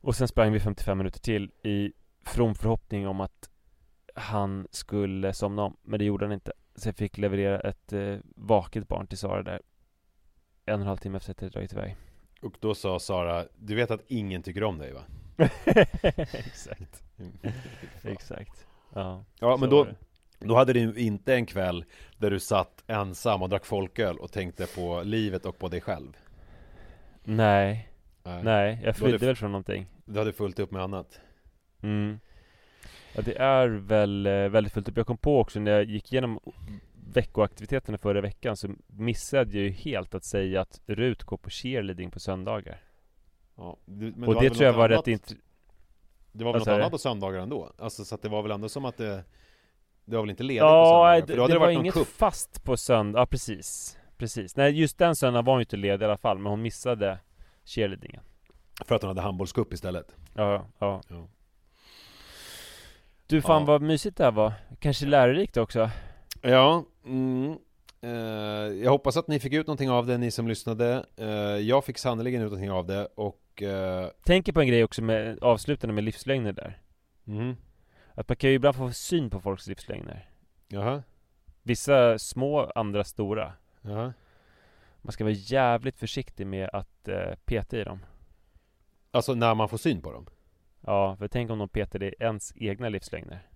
Och 0.00 0.16
sen 0.16 0.28
sprang 0.28 0.52
vi 0.52 0.60
55 0.60 0.98
minuter 0.98 1.20
till 1.20 1.50
i 1.62 1.92
from 2.24 2.54
förhoppning 2.54 3.08
om 3.08 3.20
att 3.20 3.48
han 4.14 4.68
skulle 4.70 5.32
somna 5.32 5.62
om, 5.62 5.76
men 5.82 5.98
det 5.98 6.04
gjorde 6.04 6.24
han 6.24 6.32
inte. 6.32 6.52
Så 6.74 6.88
jag 6.88 6.96
fick 6.96 7.18
leverera 7.18 7.60
ett 7.60 7.92
eh, 7.92 8.16
vaket 8.36 8.88
barn 8.88 9.06
till 9.06 9.18
Sara 9.18 9.42
där 9.42 9.62
en 10.66 10.74
och 10.74 10.80
en 10.80 10.86
halv 10.86 10.96
timme 10.96 11.16
efter 11.16 11.30
att 11.32 11.42
jag 11.42 11.50
dragit 11.50 11.72
iväg. 11.72 11.96
Och 12.42 12.56
då 12.60 12.74
sa 12.74 12.98
Sara, 12.98 13.44
du 13.58 13.74
vet 13.74 13.90
att 13.90 14.04
ingen 14.08 14.42
tycker 14.42 14.64
om 14.64 14.78
dig 14.78 14.92
va? 14.92 15.02
Exakt, 16.32 17.02
exakt. 18.02 18.66
Ja, 18.94 19.24
Ja 19.40 19.56
men 19.56 19.70
då, 19.70 19.86
då 20.38 20.56
hade 20.56 20.72
du 20.72 20.94
inte 20.94 21.34
en 21.34 21.46
kväll 21.46 21.84
där 22.16 22.30
du 22.30 22.40
satt 22.40 22.84
ensam 22.86 23.42
och 23.42 23.48
drack 23.48 23.66
folköl 23.66 24.18
och 24.18 24.32
tänkte 24.32 24.66
på 24.66 25.02
livet 25.02 25.46
och 25.46 25.58
på 25.58 25.68
dig 25.68 25.80
själv? 25.80 26.16
Nej, 27.24 27.87
Nej. 28.28 28.42
nej, 28.44 28.80
jag 28.84 28.96
flydde 28.96 29.26
väl 29.26 29.36
från 29.36 29.52
någonting. 29.52 29.86
Du 30.04 30.18
hade 30.18 30.32
fullt 30.32 30.58
upp 30.58 30.70
med 30.70 30.82
annat? 30.82 31.20
Mm. 31.82 32.20
Ja, 33.14 33.22
det 33.22 33.38
är 33.38 33.68
väl 33.68 34.26
eh, 34.26 34.32
väldigt 34.32 34.72
fullt 34.72 34.88
upp. 34.88 34.96
Jag 34.96 35.06
kom 35.06 35.18
på 35.18 35.40
också 35.40 35.60
när 35.60 35.70
jag 35.70 35.84
gick 35.84 36.12
igenom 36.12 36.40
veckoaktiviteterna 37.12 37.98
förra 37.98 38.20
veckan 38.20 38.56
så 38.56 38.68
missade 38.86 39.56
jag 39.56 39.64
ju 39.64 39.70
helt 39.70 40.14
att 40.14 40.24
säga 40.24 40.60
att 40.60 40.80
Rut 40.86 41.22
går 41.22 41.36
på 41.36 41.50
cheerleading 41.50 42.10
på 42.10 42.20
söndagar. 42.20 42.82
Ja, 43.56 43.76
du, 43.86 44.12
men 44.16 44.28
och 44.28 44.42
det 44.42 44.50
tror 44.50 44.64
jag 44.64 44.72
var 44.72 44.84
annat- 44.88 44.98
rätt 44.98 45.08
int... 45.08 45.34
Det 46.32 46.44
var 46.44 46.52
väl 46.52 46.60
Vad 46.60 46.68
något 46.68 46.74
annat 46.80 46.90
på 46.90 46.98
söndagar 46.98 47.40
ändå? 47.40 47.72
Alltså 47.78 48.04
så 48.04 48.14
att 48.14 48.22
det 48.22 48.28
var 48.28 48.42
väl 48.42 48.50
ändå 48.50 48.68
som 48.68 48.84
att 48.84 48.96
det 48.96 49.24
Det 50.04 50.16
var 50.16 50.22
väl 50.22 50.30
inte 50.30 50.42
ledigt 50.42 50.60
Ja, 50.60 50.68
på 50.68 50.86
söndagar? 50.86 51.26
det, 51.26 51.42
hade 51.42 51.52
det 51.52 51.54
det 51.54 51.58
var 51.58 51.70
inget 51.70 51.94
cup 51.94 52.06
fast 52.08 52.64
på 52.64 52.76
söndag. 52.76 53.18
Ja, 53.20 53.26
precis. 53.26 53.98
Precis. 54.16 54.56
Nej, 54.56 54.80
just 54.80 54.98
den 54.98 55.16
söndagen 55.16 55.44
var 55.44 55.52
hon 55.52 55.60
ju 55.60 55.62
inte 55.62 55.76
ledig 55.76 56.02
i 56.02 56.04
alla 56.04 56.16
fall, 56.16 56.38
men 56.38 56.50
hon 56.50 56.62
missade 56.62 57.18
cheerleadingen. 57.68 58.22
För 58.84 58.94
att 58.94 59.02
hon 59.02 59.08
hade 59.08 59.20
handbollscup 59.20 59.72
istället 59.72 60.16
Ja, 60.34 60.66
ja. 60.78 61.00
Ja. 61.08 61.28
Du, 63.26 63.42
fan 63.42 63.60
Ja. 63.62 63.66
vad 63.66 63.82
mysigt 63.82 64.16
det 64.16 64.24
här 64.24 64.32
var. 64.32 64.52
Kanske 64.80 65.06
lärorikt 65.06 65.56
också. 65.56 65.90
Ja, 66.42 66.84
mm. 67.04 67.58
Eh, 68.00 68.10
jag 68.82 68.90
hoppas 68.90 69.16
att 69.16 69.28
ni 69.28 69.40
fick 69.40 69.52
ut 69.52 69.66
någonting 69.66 69.90
av 69.90 70.06
det, 70.06 70.18
ni 70.18 70.30
som 70.30 70.48
lyssnade 70.48 71.04
Eh, 71.16 71.26
Jag 71.68 71.84
fick 71.84 71.98
sannerligen 71.98 72.42
ut 72.42 72.44
någonting 72.50 72.70
av 72.70 72.86
det 72.86 73.06
och 73.14 73.62
eh, 73.62 74.08
Tänker 74.24 74.52
på 74.52 74.60
en 74.60 74.68
grej 74.68 74.84
också 74.84 75.02
med 75.02 75.42
avslutande 75.42 75.94
med 75.94 76.04
livslögner 76.04 76.52
där. 76.52 76.78
mhm. 77.24 77.56
Att 78.14 78.28
man 78.28 78.36
kan 78.36 78.50
ju 78.50 78.56
ibland 78.56 78.76
få 78.76 78.90
syn 78.92 79.30
på 79.30 79.40
folks 79.40 79.66
livslögner. 79.66 80.28
Jaha, 80.68 81.02
Vissa 81.62 82.18
små, 82.18 82.70
andra 82.74 83.04
stora. 83.04 83.52
jaha 83.82 84.12
Man 85.02 85.12
ska 85.12 85.24
vara 85.24 85.34
jävligt 85.34 85.98
försiktig 85.98 86.46
med 86.46 86.70
att 86.72 87.08
eh, 87.08 87.34
peta 87.44 87.78
i 87.78 87.84
dem. 87.84 87.98
Alltså 89.10 89.34
när 89.34 89.54
man 89.54 89.68
får 89.68 89.76
syn 89.78 90.00
på 90.02 90.12
dem? 90.12 90.26
Ja, 90.80 91.16
för 91.16 91.28
tänk 91.28 91.50
om 91.50 91.58
de 91.58 91.68
petar 91.68 92.02
i 92.02 92.14
ens 92.20 92.52
egna 92.56 92.88
livslögner. 92.88 93.48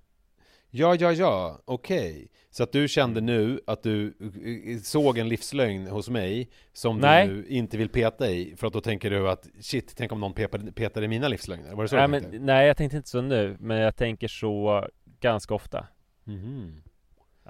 Ja, 0.74 0.94
ja, 0.94 1.12
ja, 1.12 1.60
okej 1.64 2.28
Så 2.50 2.62
att 2.62 2.72
du 2.72 2.88
kände 2.88 3.20
Mm. 3.20 3.34
nu 3.34 3.60
att 3.66 3.82
du 3.82 4.06
eh, 4.06 4.78
såg 4.82 5.18
en 5.18 5.28
livslögn 5.28 5.86
hos 5.86 6.08
mig 6.08 6.50
Som 6.72 6.98
Nej. 6.98 7.28
du 7.28 7.46
inte 7.46 7.76
vill 7.76 7.88
peta 7.88 8.30
i 8.30 8.56
För 8.56 8.66
att 8.66 8.72
då 8.72 8.80
tänker 8.80 9.10
du 9.10 9.28
att 9.30 9.48
shit, 9.60 9.92
tänk 9.96 10.12
om 10.12 10.20
någon 10.20 10.34
petar, 10.74 11.02
i 11.02 11.08
mina 11.08 11.28
livslögner 11.28 11.74
Var 11.74 11.82
det 11.82 11.88
så 11.88 11.96
Nej, 11.96 12.20
du 12.20 12.28
men, 12.28 12.46
nej, 12.46 12.66
jag 12.66 12.76
tänkte 12.76 12.96
inte 12.96 13.08
så 13.08 13.20
nu, 13.20 13.56
men 13.60 13.76
jag 13.76 13.96
tänker 13.96 14.28
så 14.28 14.88
ganska 15.20 15.54
ofta. 15.54 15.86
Mhm. 16.24 16.82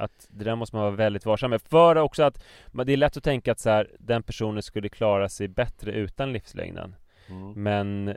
Att 0.02 0.26
det 0.30 0.44
där 0.44 0.56
måste 0.56 0.76
man 0.76 0.84
vara 0.84 0.96
väldigt 0.96 1.26
varsam 1.26 1.50
med. 1.50 1.62
För 1.62 1.96
också 1.96 2.22
att 2.22 2.44
det 2.72 2.92
är 2.92 2.96
lätt 2.96 3.16
att 3.16 3.24
tänka 3.24 3.52
att 3.52 3.60
så 3.60 3.70
här, 3.70 3.90
den 3.98 4.22
personen 4.22 4.62
skulle 4.62 4.88
klara 4.88 5.28
sig 5.28 5.48
bättre 5.48 5.92
utan 5.92 6.32
livslögnen. 6.32 6.94
Mm. 7.28 7.52
Men 7.62 8.16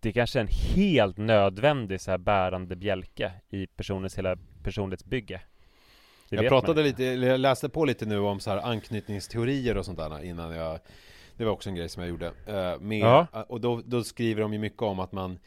det 0.00 0.12
kanske 0.12 0.38
är 0.38 0.40
en 0.40 0.74
helt 0.76 1.16
nödvändig 1.16 2.00
så 2.00 2.10
här 2.10 2.18
bärande 2.18 2.76
bjälke 2.76 3.32
i 3.50 3.66
personens 3.66 4.18
hela 4.18 4.36
personlighetsbygge. 4.62 5.40
Det 6.28 6.36
Jag 6.36 6.48
pratade 6.48 6.82
lite, 6.82 7.04
jag 7.04 7.40
läste 7.40 7.68
på 7.68 7.84
lite 7.84 8.06
nu 8.06 8.18
om 8.18 8.40
så 8.40 8.50
här 8.50 8.58
anknytningsteorier 8.58 9.76
och 9.76 9.84
sånt 9.84 9.98
där 9.98 10.24
innan 10.24 10.54
jag 10.54 10.78
Det 11.36 11.44
var 11.44 11.52
också 11.52 11.68
en 11.68 11.74
grej 11.74 11.88
som 11.88 12.02
jag 12.02 12.10
gjorde 12.10 12.26
eh, 12.26 12.80
med, 12.80 13.00
Ja. 13.00 13.26
Och 13.48 13.60
då, 13.60 13.82
då 13.84 14.04
skriver 14.04 14.42
de 14.42 14.52
ju 14.52 14.58
mycket 14.58 14.82
om 14.82 15.00
att 15.00 15.12
man 15.12 15.38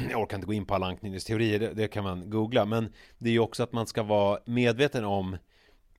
Jag 0.10 0.20
orkar 0.20 0.36
inte 0.36 0.46
gå 0.46 0.52
in 0.52 0.64
på 0.64 0.74
alla 0.74 0.86
anknytningsteorier, 0.86 1.58
det, 1.58 1.74
det 1.74 1.88
kan 1.88 2.04
man 2.04 2.30
googla 2.30 2.64
Men 2.64 2.92
det 3.18 3.28
är 3.28 3.32
ju 3.32 3.38
också 3.38 3.62
att 3.62 3.72
man 3.72 3.86
ska 3.86 4.02
vara 4.02 4.38
medveten 4.44 5.04
om 5.04 5.36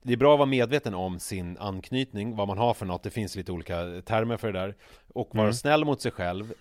det 0.02 0.12
är 0.12 0.16
bra 0.16 0.32
att 0.32 0.38
vara 0.38 0.46
medveten 0.46 0.94
om 0.94 1.20
sin 1.20 1.58
anknytning, 1.58 2.36
vad 2.36 2.48
man 2.48 2.58
har 2.58 2.74
för 2.74 2.86
något, 2.86 3.02
det 3.02 3.10
finns 3.10 3.36
lite 3.36 3.52
olika 3.52 4.02
termer 4.04 4.36
för 4.36 4.52
det 4.52 4.58
där 4.58 4.74
Och 5.14 5.34
vara 5.34 5.44
Mm. 5.46 5.54
snäll 5.54 5.84
mot 5.84 6.00
sig 6.00 6.12
själv 6.12 6.52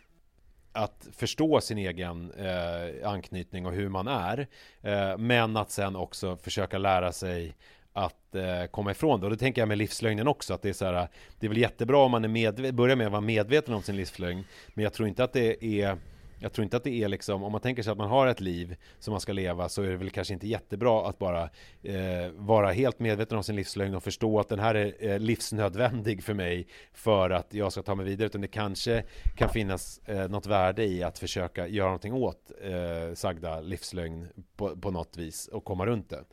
Att 0.71 1.07
förstå 1.11 1.61
sin 1.61 1.77
egen 1.77 2.31
eh, 2.31 3.09
anknytning 3.09 3.65
och 3.65 3.73
hur 3.73 3.89
man 3.89 4.07
är 4.07 4.47
eh, 4.81 5.17
Men 5.17 5.57
att 5.57 5.71
sen 5.71 5.95
också 5.95 6.37
försöka 6.37 6.77
lära 6.77 7.11
sig 7.11 7.55
att 7.93 8.35
eh, 8.35 8.65
komma 8.71 8.91
ifrån 8.91 9.19
det. 9.19 9.25
Och 9.25 9.31
det 9.31 9.37
tänker 9.37 9.61
jag 9.61 9.67
med 9.67 9.77
livslögnen 9.77 10.27
också, 10.27 10.53
att 10.53 10.61
det 10.61 10.69
är 10.69 10.73
så 10.73 10.85
här, 10.85 11.07
det 11.39 11.47
är 11.47 11.49
väl 11.49 11.57
jättebra 11.57 11.97
om 11.97 12.11
man 12.11 12.25
är 12.25 12.71
börjar 12.71 12.95
med 12.95 13.05
att 13.05 13.11
vara 13.11 13.21
medveten 13.21 13.73
om 13.73 13.81
sin 13.81 13.95
livslögn, 13.95 14.43
men 14.73 14.83
jag 14.83 14.93
tror 14.93 15.07
inte 15.07 15.23
att 15.23 15.33
det 15.33 15.65
är 15.65 15.97
jag 16.45 16.53
tror 16.53 16.63
inte 16.63 16.77
att 16.77 16.83
det 16.83 17.03
är 17.03 17.07
liksom, 17.07 17.43
om 17.43 17.51
man 17.51 17.61
tänker 17.61 17.83
sig 17.83 17.91
att 17.91 17.97
man 17.97 18.09
har 18.09 18.27
ett 18.27 18.39
liv 18.39 18.75
som 18.99 19.11
man 19.11 19.21
ska 19.21 19.33
leva 19.33 19.69
så 19.69 19.81
är 19.81 19.89
det 19.89 19.97
väl 19.97 20.09
kanske 20.09 20.33
inte 20.33 20.47
jättebra 20.47 21.09
att 21.09 21.19
bara 21.19 21.43
eh, 21.83 22.31
vara 22.35 22.71
helt 22.71 22.99
medveten 22.99 23.37
om 23.37 23.43
sin 23.43 23.55
livslögn 23.55 23.95
och 23.95 24.03
förstå 24.03 24.39
att 24.39 24.49
den 24.49 24.59
här 24.59 24.75
är 24.75 25.09
eh, 25.09 25.19
livsnödvändig 25.19 26.23
för 26.23 26.33
mig 26.33 26.67
för 26.93 27.29
att 27.29 27.53
jag 27.53 27.71
ska 27.71 27.81
ta 27.81 27.95
mig 27.95 28.05
vidare 28.05 28.25
utan 28.25 28.41
det 28.41 28.47
kanske 28.47 29.03
kan 29.35 29.49
finnas 29.49 29.99
eh, 30.05 30.29
något 30.29 30.45
värde 30.45 30.85
i 30.85 31.03
att 31.03 31.19
försöka 31.19 31.67
göra 31.67 31.87
någonting 31.87 32.13
åt 32.13 32.51
eh, 32.61 33.13
sagda 33.13 33.61
livslögn 33.61 34.27
på, 34.55 34.77
på 34.77 34.91
något 34.91 35.17
vis 35.17 35.47
och 35.47 35.63
komma 35.63 35.85
runt 35.85 36.09
det. 36.09 36.23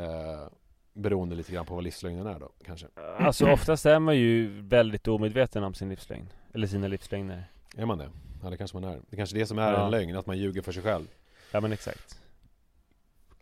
Eh, 0.00 0.48
beroende 0.92 1.34
lite 1.34 1.52
grann 1.52 1.66
på 1.66 1.74
vad 1.74 1.84
livslögnen 1.84 2.26
är 2.26 2.38
då 2.38 2.52
kanske. 2.64 2.86
Alltså 3.18 3.46
oftast 3.46 3.86
är 3.86 3.98
man 3.98 4.16
ju 4.16 4.62
väldigt 4.62 5.08
omedveten 5.08 5.64
om 5.64 5.74
sin 5.74 5.88
livslögn. 5.88 6.32
Eller 6.54 6.66
sina 6.66 6.88
livslögner. 6.88 7.44
Är 7.76 7.86
man 7.86 7.98
det? 7.98 8.10
Ja 8.42 8.50
det 8.50 8.56
kanske 8.56 8.76
man 8.80 8.90
är. 8.92 9.00
Det 9.10 9.16
kanske 9.16 9.36
är 9.36 9.38
det 9.38 9.46
som 9.46 9.58
är 9.58 9.72
Ja. 9.72 9.84
en 9.84 9.90
lögn, 9.90 10.16
att 10.16 10.26
man 10.26 10.38
ljuger 10.38 10.62
för 10.62 10.72
sig 10.72 10.82
själv. 10.82 11.04
Ja 11.52 11.60
men 11.60 11.72
exakt. 11.72 12.20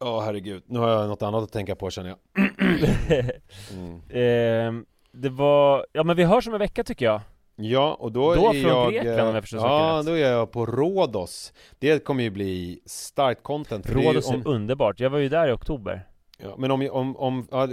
Ja 0.01 0.21
herregud, 0.21 0.63
nu 0.67 0.79
har 0.79 0.89
jag 0.89 1.09
något 1.09 1.23
annat 1.23 1.43
att 1.43 1.53
tänka 1.53 1.77
på 1.77 1.91
känner 1.91 2.09
jag. 2.09 2.19
Mm. 3.73 4.01
Ehm, 4.11 4.87
det 5.13 5.29
var, 5.29 5.87
ja 5.93 6.03
men 6.05 6.17
vi 6.17 6.25
hörs 6.25 6.47
om 6.49 6.53
en 6.55 6.59
vecka 6.59 6.85
tycker 6.85 7.05
jag. 7.07 7.21
Ja, 7.57 7.95
och 8.01 8.13
då, 8.13 8.35
Då 8.35 8.47
är 8.49 8.63
från 8.63 8.71
jag... 8.71 8.93
Grekland, 8.93 9.21
om 9.21 9.27
jag 9.27 9.37
eh, 9.37 9.41
förstår 9.41 9.59
saken 9.59 9.97
Ja, 9.97 10.03
då 10.03 10.13
är 10.13 10.31
jag 10.33 10.51
på 10.53 10.67
Rhodos. 10.67 11.53
Det 11.79 12.05
kommer 12.05 12.23
ju 12.23 12.31
bli 12.31 12.81
starkt 12.87 13.43
content. 13.43 13.89
är 13.89 13.95
Rhodos 13.95 14.31
är 14.31 14.35
om, 14.35 14.43
underbart. 14.47 15.01
Jag 15.01 15.11
var 15.11 15.19
ju 15.19 15.29
där 15.29 15.49
i 15.49 15.53
oktober. 15.53 16.07
ja, 16.39 16.55
Men 16.59 16.71
om, 16.71 16.89
om, 16.91 17.17
om 17.17 17.49
ja, 17.51 17.69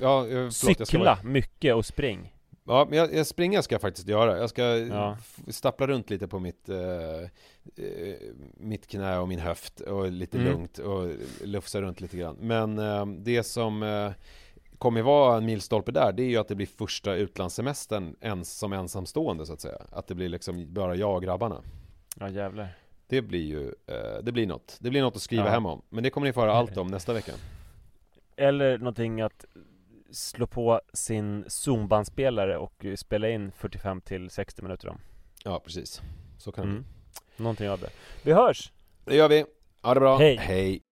ja, 0.00 0.20
eh, 0.22 0.28
förlåt, 0.30 0.88
Cykla 0.88 1.18
mycket 1.24 1.74
och 1.74 1.86
spring. 1.86 2.34
Ja, 2.68 2.86
men 2.88 2.98
jag, 2.98 3.14
jag 3.14 3.26
springa 3.26 3.62
ska 3.62 3.74
jag 3.74 3.80
faktiskt 3.82 4.08
göra. 4.08 4.38
Jag 4.38 4.50
ska 4.50 4.62
Ja. 4.62 5.16
stappla 5.48 5.86
runt 5.86 6.10
lite 6.10 6.28
på 6.28 6.38
mitt, 6.38 6.68
eh, 6.68 6.78
eh, 7.76 8.16
mitt 8.56 8.86
knä 8.86 9.18
och 9.18 9.28
min 9.28 9.38
höft 9.38 9.80
och 9.80 10.10
lite 10.12 10.38
Mm. 10.38 10.52
lugnt 10.52 10.78
och 10.78 11.10
lufsa 11.44 11.80
runt 11.82 12.00
lite 12.00 12.16
grann. 12.16 12.36
Men 12.40 12.78
eh, 12.78 13.06
det 13.06 13.42
som 13.42 13.82
eh, 13.82 14.10
kommer 14.78 15.02
vara 15.02 15.36
en 15.36 15.44
milstolpe 15.46 15.92
där, 15.92 16.12
det 16.12 16.22
är 16.22 16.28
ju 16.28 16.36
att 16.36 16.48
det 16.48 16.54
blir 16.54 16.66
första 16.66 17.14
utlandssemestern 17.14 18.16
ens 18.20 18.58
som 18.58 18.72
ensamstående 18.72 19.46
så 19.46 19.52
att 19.52 19.60
säga. 19.60 19.78
Att 19.92 20.06
det 20.06 20.14
blir 20.14 20.28
liksom 20.28 20.74
bara 20.74 20.94
jag 20.94 21.14
och 21.14 21.22
grabbarna. 21.22 21.62
Ja 22.20 22.28
jävlar. 22.28 22.68
Det 23.06 23.22
blir 23.22 23.44
ju, 23.46 23.66
eh, 23.86 24.22
det 24.22 24.32
blir 24.32 24.46
något. 24.46 24.76
Det 24.80 24.90
blir 24.90 25.02
något 25.02 25.16
att 25.16 25.22
skriva 25.22 25.44
Ja. 25.44 25.50
hem 25.50 25.66
om. 25.66 25.82
Men 25.88 26.02
det 26.04 26.10
kommer 26.10 26.26
ni 26.26 26.32
få 26.32 26.40
höra 26.40 26.52
allt 26.52 26.76
om 26.76 26.86
nästa 26.86 27.12
vecka. 27.12 27.32
Eller 28.36 28.78
någonting 28.78 29.20
att 29.20 29.44
slå 30.12 30.46
på 30.46 30.80
sin 30.92 31.44
Zoom-bandspelare 31.48 32.56
och 32.56 32.84
spela 32.96 33.28
in 33.28 33.52
45 33.52 34.00
till 34.00 34.30
60 34.30 34.62
minuter 34.62 34.88
om. 34.88 34.98
Ja, 35.44 35.60
precis. 35.60 36.02
Så 36.38 36.52
kan 36.52 36.64
det 36.66 36.70
Mm. 36.70 36.84
Någonting 37.36 37.70
av 37.70 37.80
det. 37.80 37.90
Vi 38.22 38.32
hörs! 38.32 38.72
Det 39.04 39.16
gör 39.16 39.28
vi. 39.28 39.44
Ha 39.82 39.94
det 39.94 40.00
bra. 40.00 40.18
Hej. 40.18 40.36
Hej. 40.36 40.82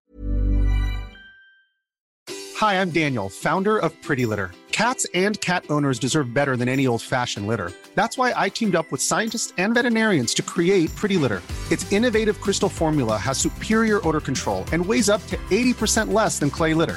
Hi, 2.60 2.74
I'm 2.80 2.90
Daniel, 2.90 3.28
founder 3.28 3.78
of 3.78 3.92
Pretty 4.06 4.26
Litter. 4.26 4.50
Cats 4.70 5.06
and 5.14 5.40
cat 5.40 5.64
owners 5.70 5.98
deserve 5.98 6.32
better 6.34 6.56
than 6.56 6.68
any 6.68 6.86
old 6.86 7.02
fashioned 7.02 7.46
litter. 7.48 7.70
That's 7.94 8.18
why 8.18 8.46
I 8.46 8.50
teamed 8.50 8.74
up 8.74 8.86
with 8.92 9.02
scientists 9.02 9.54
and 9.58 9.74
veterinarians 9.74 10.34
to 10.34 10.42
create 10.42 10.94
Pretty 10.96 11.16
Litter. 11.16 11.42
Its 11.70 11.92
innovative 11.92 12.40
crystal 12.40 12.68
formula 12.68 13.16
has 13.16 13.38
superior 13.38 14.06
odor 14.08 14.20
control 14.20 14.64
and 14.72 14.86
weighs 14.86 15.08
up 15.08 15.26
to 15.26 15.36
80% 15.50 16.12
less 16.12 16.38
than 16.38 16.50
clay 16.50 16.74
litter. 16.74 16.96